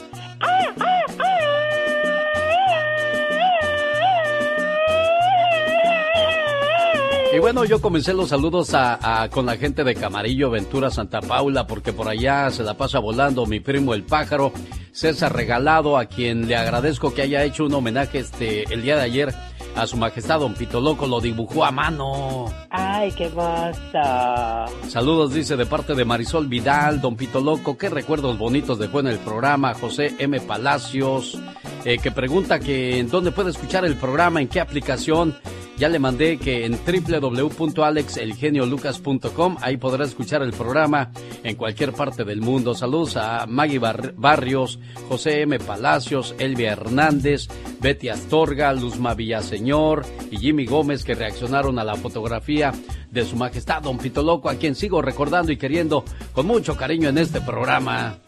Y 7.33 7.39
bueno, 7.39 7.65
yo 7.65 7.81
comencé 7.81 8.13
los 8.13 8.31
saludos 8.31 8.75
a, 8.75 9.23
a- 9.23 9.29
con 9.29 9.47
la 9.47 9.57
gente 9.57 9.85
de 9.85 9.95
Camarillo, 9.95 10.51
Ventura, 10.51 10.91
Santa 10.91 11.21
Paula, 11.21 11.67
porque 11.67 11.93
por 11.93 12.09
allá 12.09 12.51
se 12.51 12.65
la 12.65 12.75
pasa 12.75 12.99
volando 12.99 13.47
mi 13.47 13.61
primo 13.61 13.95
el 13.95 14.03
pájaro, 14.03 14.53
César 14.91 15.35
Regalado, 15.35 15.97
a 15.97 16.07
quien 16.07 16.49
le 16.49 16.57
agradezco 16.57 17.15
que 17.15 17.23
haya 17.23 17.45
hecho 17.45 17.65
un 17.67 17.75
homenaje 17.75 18.19
este 18.19 18.65
el 18.75 18.83
día 18.83 18.97
de 18.97 19.03
ayer 19.03 19.35
a 19.77 19.87
su 19.87 19.97
majestad 19.97 20.41
Don 20.41 20.55
Pito 20.55 20.81
Loco, 20.81 21.07
lo 21.07 21.21
dibujó 21.21 21.65
a 21.65 21.71
mano. 21.71 22.47
Ay, 22.71 23.13
qué 23.13 23.27
hermoso. 23.27 24.89
Saludos, 24.89 25.33
dice, 25.33 25.57
de 25.57 25.67
parte 25.67 25.95
de 25.95 26.05
Marisol 26.05 26.49
Vidal, 26.49 27.01
Don 27.01 27.15
Pito 27.15 27.41
Loco, 27.41 27.79
qué 27.79 27.89
recuerdos 27.89 28.37
bonitos 28.39 28.81
dejó 28.81 28.99
en 28.99 29.07
el 29.07 29.19
programa, 29.19 29.75
José 29.75 30.17
M. 30.19 30.41
Palacios, 30.41 31.39
eh, 31.85 31.99
que 31.99 32.11
pregunta 32.11 32.59
que 32.61 32.99
en 32.99 33.09
dónde 33.09 33.33
puede 33.33 33.51
escuchar 33.51 33.85
el 33.85 33.97
programa, 33.97 34.41
en 34.41 34.49
qué 34.49 34.61
aplicación. 34.61 35.37
Ya 35.79 35.89
le 35.89 35.99
mandé 35.99 36.37
que 36.37 36.67
en 36.67 36.73
www.alexelgeniolucas.com 36.77 39.57
ahí 39.63 39.79
podrá 39.79 40.05
escuchar 40.05 40.43
el 40.43 40.53
programa 40.53 41.11
en 41.43 41.57
cualquier 41.57 41.93
parte 41.95 42.25
del 42.25 42.43
mundo. 42.43 42.75
Saludos 42.75 43.17
a 43.17 43.47
Maggie 43.47 43.79
Bar- 43.79 44.13
Barrios, 44.17 44.79
José 45.09 45.41
M. 45.43 45.59
Palacios, 45.59 46.35
Elvia 46.39 46.73
Hernández, 46.73 47.49
Betty 47.81 48.11
Astorga, 48.11 48.75
Luzma 48.75 49.15
Villaseñor 49.15 50.05
y 50.31 50.37
Jimmy 50.37 50.67
Gómez 50.67 51.03
que 51.05 51.15
reaccionaron 51.15 51.79
a 51.79 51.85
la 51.85 51.95
fotografía 51.97 52.73
de 53.11 53.25
su 53.25 53.37
majestad 53.37 53.81
Don 53.83 53.97
Pito 53.97 54.23
Loco, 54.23 54.51
a 54.51 54.57
quien 54.57 54.75
sigo 54.75 55.01
recordando 55.01 55.51
y 55.51 55.57
queriendo 55.57 56.05
con 56.35 56.47
mucho 56.47 56.77
cariño 56.77 57.09
en 57.09 57.17
este 57.19 57.41
programa. 57.41 58.19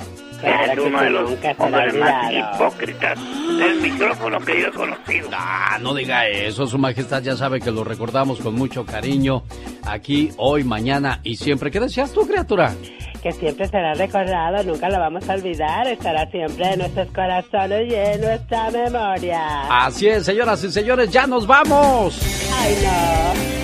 Es 0.43 0.79
uno 0.79 1.01
de 1.03 1.11
los 1.11 1.31
nunca 1.31 1.55
se 1.55 1.63
hombres 1.63 1.95
más 1.95 2.33
hipócritas 2.33 3.19
del 3.59 3.81
micrófono 3.81 4.39
que 4.41 4.61
yo 4.61 4.67
he 4.69 4.73
conocido. 4.73 5.29
Ah, 5.33 5.79
no 5.81 5.95
diga 5.95 6.27
eso, 6.27 6.67
su 6.67 6.79
majestad 6.79 7.23
ya 7.23 7.37
sabe 7.37 7.61
que 7.61 7.71
lo 7.71 7.85
recordamos 7.85 8.41
con 8.41 8.55
mucho 8.55 8.85
cariño 8.85 9.45
aquí, 9.85 10.31
hoy, 10.37 10.65
mañana 10.65 11.21
y 11.23 11.37
siempre. 11.37 11.71
¿Qué 11.71 11.81
decías 11.81 12.13
tú, 12.13 12.27
criatura? 12.27 12.75
Que 13.23 13.31
siempre 13.33 13.69
será 13.69 13.95
recordado, 13.95 14.65
nunca 14.65 14.89
lo 14.89 14.99
vamos 14.99 15.29
a 15.29 15.35
olvidar, 15.35 15.87
estará 15.87 16.29
siempre 16.31 16.73
en 16.73 16.81
nuestros 16.81 17.09
corazones 17.13 17.91
y 17.91 17.95
en 17.95 18.21
nuestra 18.21 18.71
memoria. 18.71 19.85
Así 19.85 20.09
es, 20.09 20.25
señoras 20.25 20.65
y 20.65 20.73
señores, 20.73 21.11
ya 21.11 21.27
nos 21.27 21.47
vamos. 21.47 22.19
Ay, 22.61 22.77
no. 22.83 23.63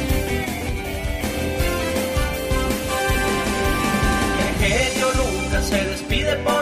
Se 5.68 5.84
despide 5.84 6.34
por 6.36 6.57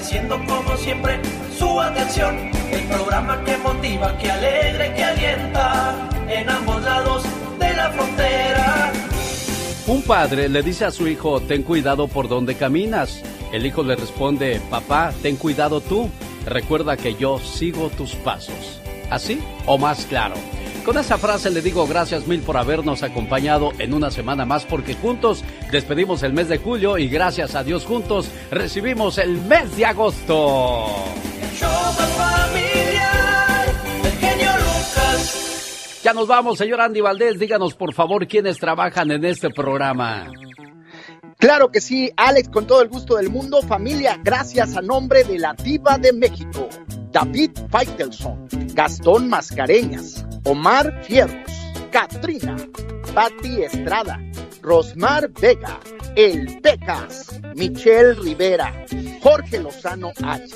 agradeciendo 0.00 0.40
como 0.46 0.76
siempre 0.78 1.20
su 1.58 1.78
atención. 1.78 2.50
El 2.72 2.84
programa 2.84 3.44
que 3.44 3.56
motiva, 3.58 4.16
que 4.16 4.30
alegra, 4.30 4.94
que 4.94 5.04
alienta 5.04 6.08
en 6.28 6.48
ambos 6.48 6.82
lados 6.82 7.22
de 7.58 7.74
la 7.74 7.90
frontera. 7.90 8.92
Un 9.86 10.02
padre 10.02 10.48
le 10.48 10.62
dice 10.62 10.86
a 10.86 10.90
su 10.90 11.06
hijo, 11.06 11.40
ten 11.40 11.62
cuidado 11.62 12.08
por 12.08 12.28
donde 12.28 12.54
caminas. 12.54 13.22
El 13.52 13.66
hijo 13.66 13.82
le 13.82 13.94
responde, 13.94 14.60
papá, 14.70 15.12
ten 15.20 15.36
cuidado 15.36 15.82
tú. 15.82 16.08
Recuerda 16.46 16.96
que 16.96 17.14
yo 17.14 17.38
sigo 17.38 17.90
tus 17.90 18.14
pasos. 18.14 18.80
¿Así 19.10 19.42
o 19.66 19.76
más 19.76 20.06
claro? 20.06 20.34
Con 20.84 20.96
esa 20.98 21.18
frase 21.18 21.50
le 21.50 21.62
digo 21.62 21.86
gracias 21.86 22.26
mil 22.26 22.40
por 22.40 22.56
habernos 22.56 23.02
acompañado 23.02 23.72
en 23.78 23.94
una 23.94 24.10
semana 24.10 24.44
más 24.44 24.64
porque 24.64 24.94
juntos 24.94 25.44
despedimos 25.70 26.22
el 26.22 26.32
mes 26.32 26.48
de 26.48 26.58
julio 26.58 26.98
y 26.98 27.08
gracias 27.08 27.54
a 27.54 27.62
Dios 27.62 27.84
juntos 27.84 28.28
recibimos 28.50 29.18
el 29.18 29.40
mes 29.42 29.76
de 29.76 29.86
agosto. 29.86 30.86
Ya 36.02 36.14
nos 36.14 36.26
vamos, 36.26 36.58
señor 36.58 36.80
Andy 36.80 37.02
Valdés. 37.02 37.38
Díganos, 37.38 37.74
por 37.74 37.92
favor, 37.92 38.26
quiénes 38.26 38.58
trabajan 38.58 39.10
en 39.10 39.24
este 39.24 39.50
programa. 39.50 40.32
Claro 41.40 41.70
que 41.70 41.80
sí, 41.80 42.10
Alex, 42.16 42.50
con 42.50 42.66
todo 42.66 42.82
el 42.82 42.88
gusto 42.88 43.16
del 43.16 43.30
mundo, 43.30 43.62
familia, 43.62 44.20
gracias 44.22 44.76
a 44.76 44.82
nombre 44.82 45.24
de 45.24 45.38
la 45.38 45.54
Diva 45.54 45.96
de 45.96 46.12
México, 46.12 46.68
David 47.12 47.50
Faitelson, 47.70 48.46
Gastón 48.74 49.28
Mascareñas, 49.28 50.24
Omar 50.44 51.02
Fierros, 51.02 51.50
Katrina, 51.90 52.56
Patti 53.14 53.62
Estrada, 53.62 54.20
Rosmar 54.62 55.28
Vega, 55.40 55.80
El 56.14 56.60
Pecas, 56.60 57.40
Michelle 57.56 58.14
Rivera, 58.14 58.86
Jorge 59.22 59.58
Lozano 59.58 60.12
H, 60.22 60.54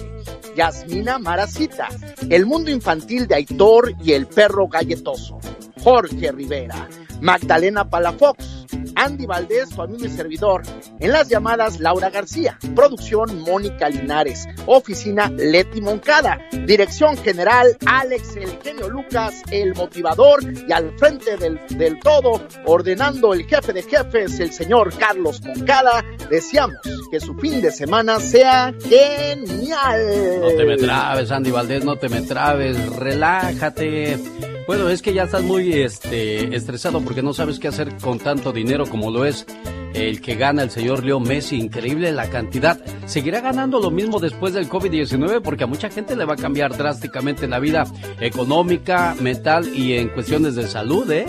Yasmina 0.57 1.19
Maracita, 1.19 1.89
El 2.31 2.47
Mundo 2.47 2.71
Infantil 2.71 3.27
de 3.27 3.35
Aitor 3.35 3.93
y 4.03 4.13
El 4.13 4.27
Perro 4.27 4.69
Galletoso, 4.69 5.41
Jorge 5.83 6.31
Rivera, 6.31 6.89
Magdalena 7.21 7.91
Palafox, 7.91 8.67
Andy 8.97 9.27
Valdés, 9.27 9.71
su 9.71 9.83
amigo 9.83 10.05
y 10.05 10.11
servidor. 10.11 10.63
En 11.01 11.13
las 11.13 11.29
llamadas, 11.29 11.81
Laura 11.81 12.11
García. 12.11 12.59
Producción, 12.75 13.41
Mónica 13.41 13.89
Linares. 13.89 14.47
Oficina, 14.67 15.31
Leti 15.31 15.81
Moncada. 15.81 16.39
Dirección 16.67 17.17
general, 17.17 17.77
Alex 17.87 18.37
El 18.37 18.59
Genio 18.63 18.89
Lucas, 18.89 19.43
el 19.51 19.75
motivador. 19.75 20.43
Y 20.69 20.73
al 20.73 20.97
frente 20.99 21.37
del, 21.37 21.61
del 21.71 21.99
todo, 22.01 22.41
ordenando 22.67 23.35
el 23.35 23.45
jefe 23.47 23.73
de 23.73 23.83
jefes, 23.83 24.41
el 24.41 24.53
señor 24.53 24.97
Carlos 24.97 25.43
Moncada. 25.43 26.05
Deseamos 26.31 26.79
que 27.11 27.21
su 27.21 27.35
fin 27.35 27.61
de 27.61 27.71
semana 27.71 28.21
sea 28.21 28.73
genial. 28.83 30.41
No 30.41 30.49
te 30.49 30.65
me 30.65 30.77
trabes, 30.77 31.31
Andy 31.31 31.51
Valdés, 31.51 31.85
no 31.85 31.97
te 31.97 32.09
me 32.09 32.23
trabes. 32.23 32.97
Relájate. 32.97 34.19
Bueno, 34.67 34.89
es 34.89 35.03
que 35.03 35.13
ya 35.13 35.25
estás 35.25 35.43
muy 35.43 35.73
este, 35.75 36.57
estresado 36.57 37.01
porque 37.03 37.23
no 37.23 37.35
sabes 37.35 37.59
qué 37.59 37.69
hacer 37.69 37.97
con 38.01 38.19
tanto 38.19 38.51
dinero 38.51 38.87
como 38.87 39.11
lo 39.11 39.27
es 39.27 39.47
el 39.93 40.23
que 40.23 40.37
gana 40.37 40.63
el 40.63 40.71
señor 40.71 41.05
Leo 41.05 41.21
Messi. 41.21 41.57
Increíble 41.57 42.11
la 42.13 42.31
cantidad. 42.31 42.79
¿Seguirá 43.07 43.41
ganando 43.41 43.79
lo 43.79 43.91
mismo 43.91 44.21
después 44.21 44.55
del 44.55 44.69
COVID-19? 44.69 45.43
Porque 45.43 45.65
a 45.65 45.67
mucha 45.67 45.91
gente 45.91 46.17
le 46.17 46.25
va 46.25 46.35
a 46.35 46.37
cambiar 46.37 46.77
drásticamente 46.77 47.47
la 47.47 47.59
vida 47.59 47.85
económica, 48.21 49.15
mental 49.21 49.69
y 49.77 49.99
en 49.99 50.09
cuestiones 50.09 50.55
de 50.55 50.67
salud, 50.67 51.11
¿eh? 51.11 51.27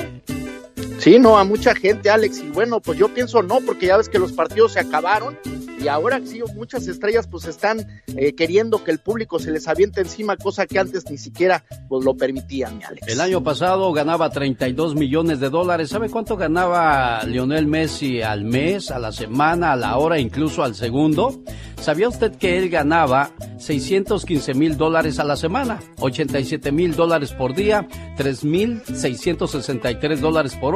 Sí, 1.00 1.20
no, 1.20 1.38
a 1.38 1.44
mucha 1.44 1.76
gente, 1.76 2.10
Alex. 2.10 2.40
Y 2.40 2.50
bueno, 2.50 2.80
pues 2.80 2.98
yo 2.98 3.14
pienso 3.14 3.44
no, 3.44 3.60
porque 3.62 3.88
ya 3.88 3.98
ves 3.98 4.10
que 4.10 4.20
los 4.20 4.32
partidos 4.32 4.74
se 4.74 4.80
acabaron 4.80 5.38
y 5.86 5.88
ahora 5.88 6.20
sí 6.26 6.42
muchas 6.56 6.88
estrellas 6.88 7.28
pues 7.28 7.46
están 7.46 8.02
eh, 8.08 8.34
queriendo 8.34 8.84
que 8.84 8.90
el 8.90 8.98
público 8.98 9.38
se 9.38 9.52
les 9.52 9.68
aviente 9.68 10.02
encima, 10.02 10.36
cosa 10.36 10.66
que 10.66 10.80
antes 10.80 11.08
ni 11.12 11.18
siquiera 11.20 11.64
pues 11.88 12.04
lo 12.04 12.16
permitían, 12.16 12.82
Alex. 12.84 13.08
El 13.08 13.22
año 13.22 13.44
pasado 13.44 13.92
ganaba 13.94 14.32
32 14.32 14.96
millones 14.96 15.40
de 15.40 15.50
dólares. 15.52 15.90
¿Sabe 15.90 16.10
cuánto 16.10 16.38
ganaba 16.38 17.24
Lionel 17.26 17.68
Messi 17.68 18.24
al 18.24 18.46
mes, 18.46 18.90
a 18.90 18.98
la 18.98 19.12
semana, 19.12 19.74
a 19.74 19.76
la 19.76 19.98
hora, 19.98 20.20
incluso 20.20 20.64
al 20.64 20.74
segundo? 20.74 21.44
¿Sabía 21.80 22.10
usted 22.10 22.36
que 22.36 22.58
él 22.58 22.70
ganaba 22.70 23.30
615 23.60 24.54
mil 24.56 24.78
dólares 24.78 25.20
a 25.20 25.24
la 25.24 25.36
semana, 25.36 25.80
87 26.00 26.72
mil 26.72 26.96
dólares 26.96 27.32
por 27.32 27.54
día, 27.54 27.88
3 28.18 28.44
mil 28.44 28.82
663 28.86 30.20
dólares 30.20 30.56
por 30.56 30.74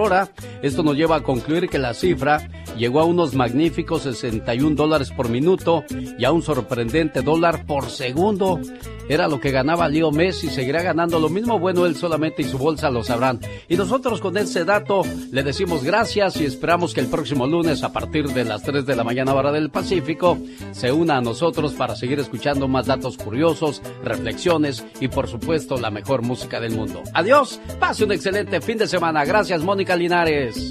Esto 0.62 0.84
nos 0.84 0.96
lleva 0.96 1.18
a 1.18 1.24
concluir 1.24 1.70
que 1.70 1.78
la 1.78 1.94
cifra 1.94 2.50
llegó 2.78 3.00
a 3.02 3.06
unos 3.06 3.36
magníficos 3.36 4.04
61 4.04 4.76
dólares 4.76 5.12
por 5.12 5.30
minuto 5.30 5.84
y 6.18 6.24
a 6.26 6.32
un 6.32 6.42
sorprendente 6.42 7.22
dólar 7.22 7.66
por 7.66 7.90
segundo. 7.90 8.60
Era 9.10 9.28
lo 9.28 9.40
que 9.40 9.50
ganaba 9.50 9.90
Leo 9.90 10.12
Messi, 10.12 10.50
seguirá 10.50 10.84
ganando 10.84 11.20
lo 11.20 11.30
mismo. 11.30 11.58
Bueno, 11.58 11.88
él 11.88 11.96
solamente 11.96 12.44
y 12.44 12.46
su 12.46 12.60
bolsa 12.60 12.92
lo 12.92 13.04
sabrán. 13.04 13.40
Y 13.68 13.76
nosotros 13.76 14.22
con 14.22 14.38
ese 14.38 14.66
dato 14.66 15.02
le 15.32 15.42
decimos 15.42 15.84
gracias 15.84 16.40
y 16.40 16.46
esperamos 16.46 16.94
que 16.94 17.00
el 17.00 17.08
próximo 17.08 17.48
lunes 17.48 17.82
a 17.82 17.92
partir 17.92 18.28
de 18.28 18.46
las 18.46 18.62
3 18.62 18.86
de 18.86 18.96
la 18.96 19.04
mañana 19.04 19.34
hora 19.34 19.52
del 19.52 19.72
Pacífico 19.72 20.38
se 20.72 20.92
una 20.92 21.18
a 21.18 21.22
nosotros 21.22 21.74
para 21.74 21.96
seguir 21.96 22.20
escuchando 22.20 22.68
más 22.68 22.86
datos 22.86 23.18
curiosos, 23.18 23.82
reflexiones 24.04 24.86
y 25.00 25.08
por 25.08 25.28
supuesto 25.28 25.78
la 25.78 25.90
mejor 25.90 26.22
música 26.22 26.60
del 26.60 26.76
mundo. 26.76 27.02
Adiós, 27.16 27.60
pase 27.80 28.06
un 28.06 28.12
excelente 28.12 28.62
fin 28.62 28.78
de 28.78 28.88
semana. 28.88 29.26
Gracias 29.26 29.64
Mónica 29.64 29.96
Linares. 30.00 30.70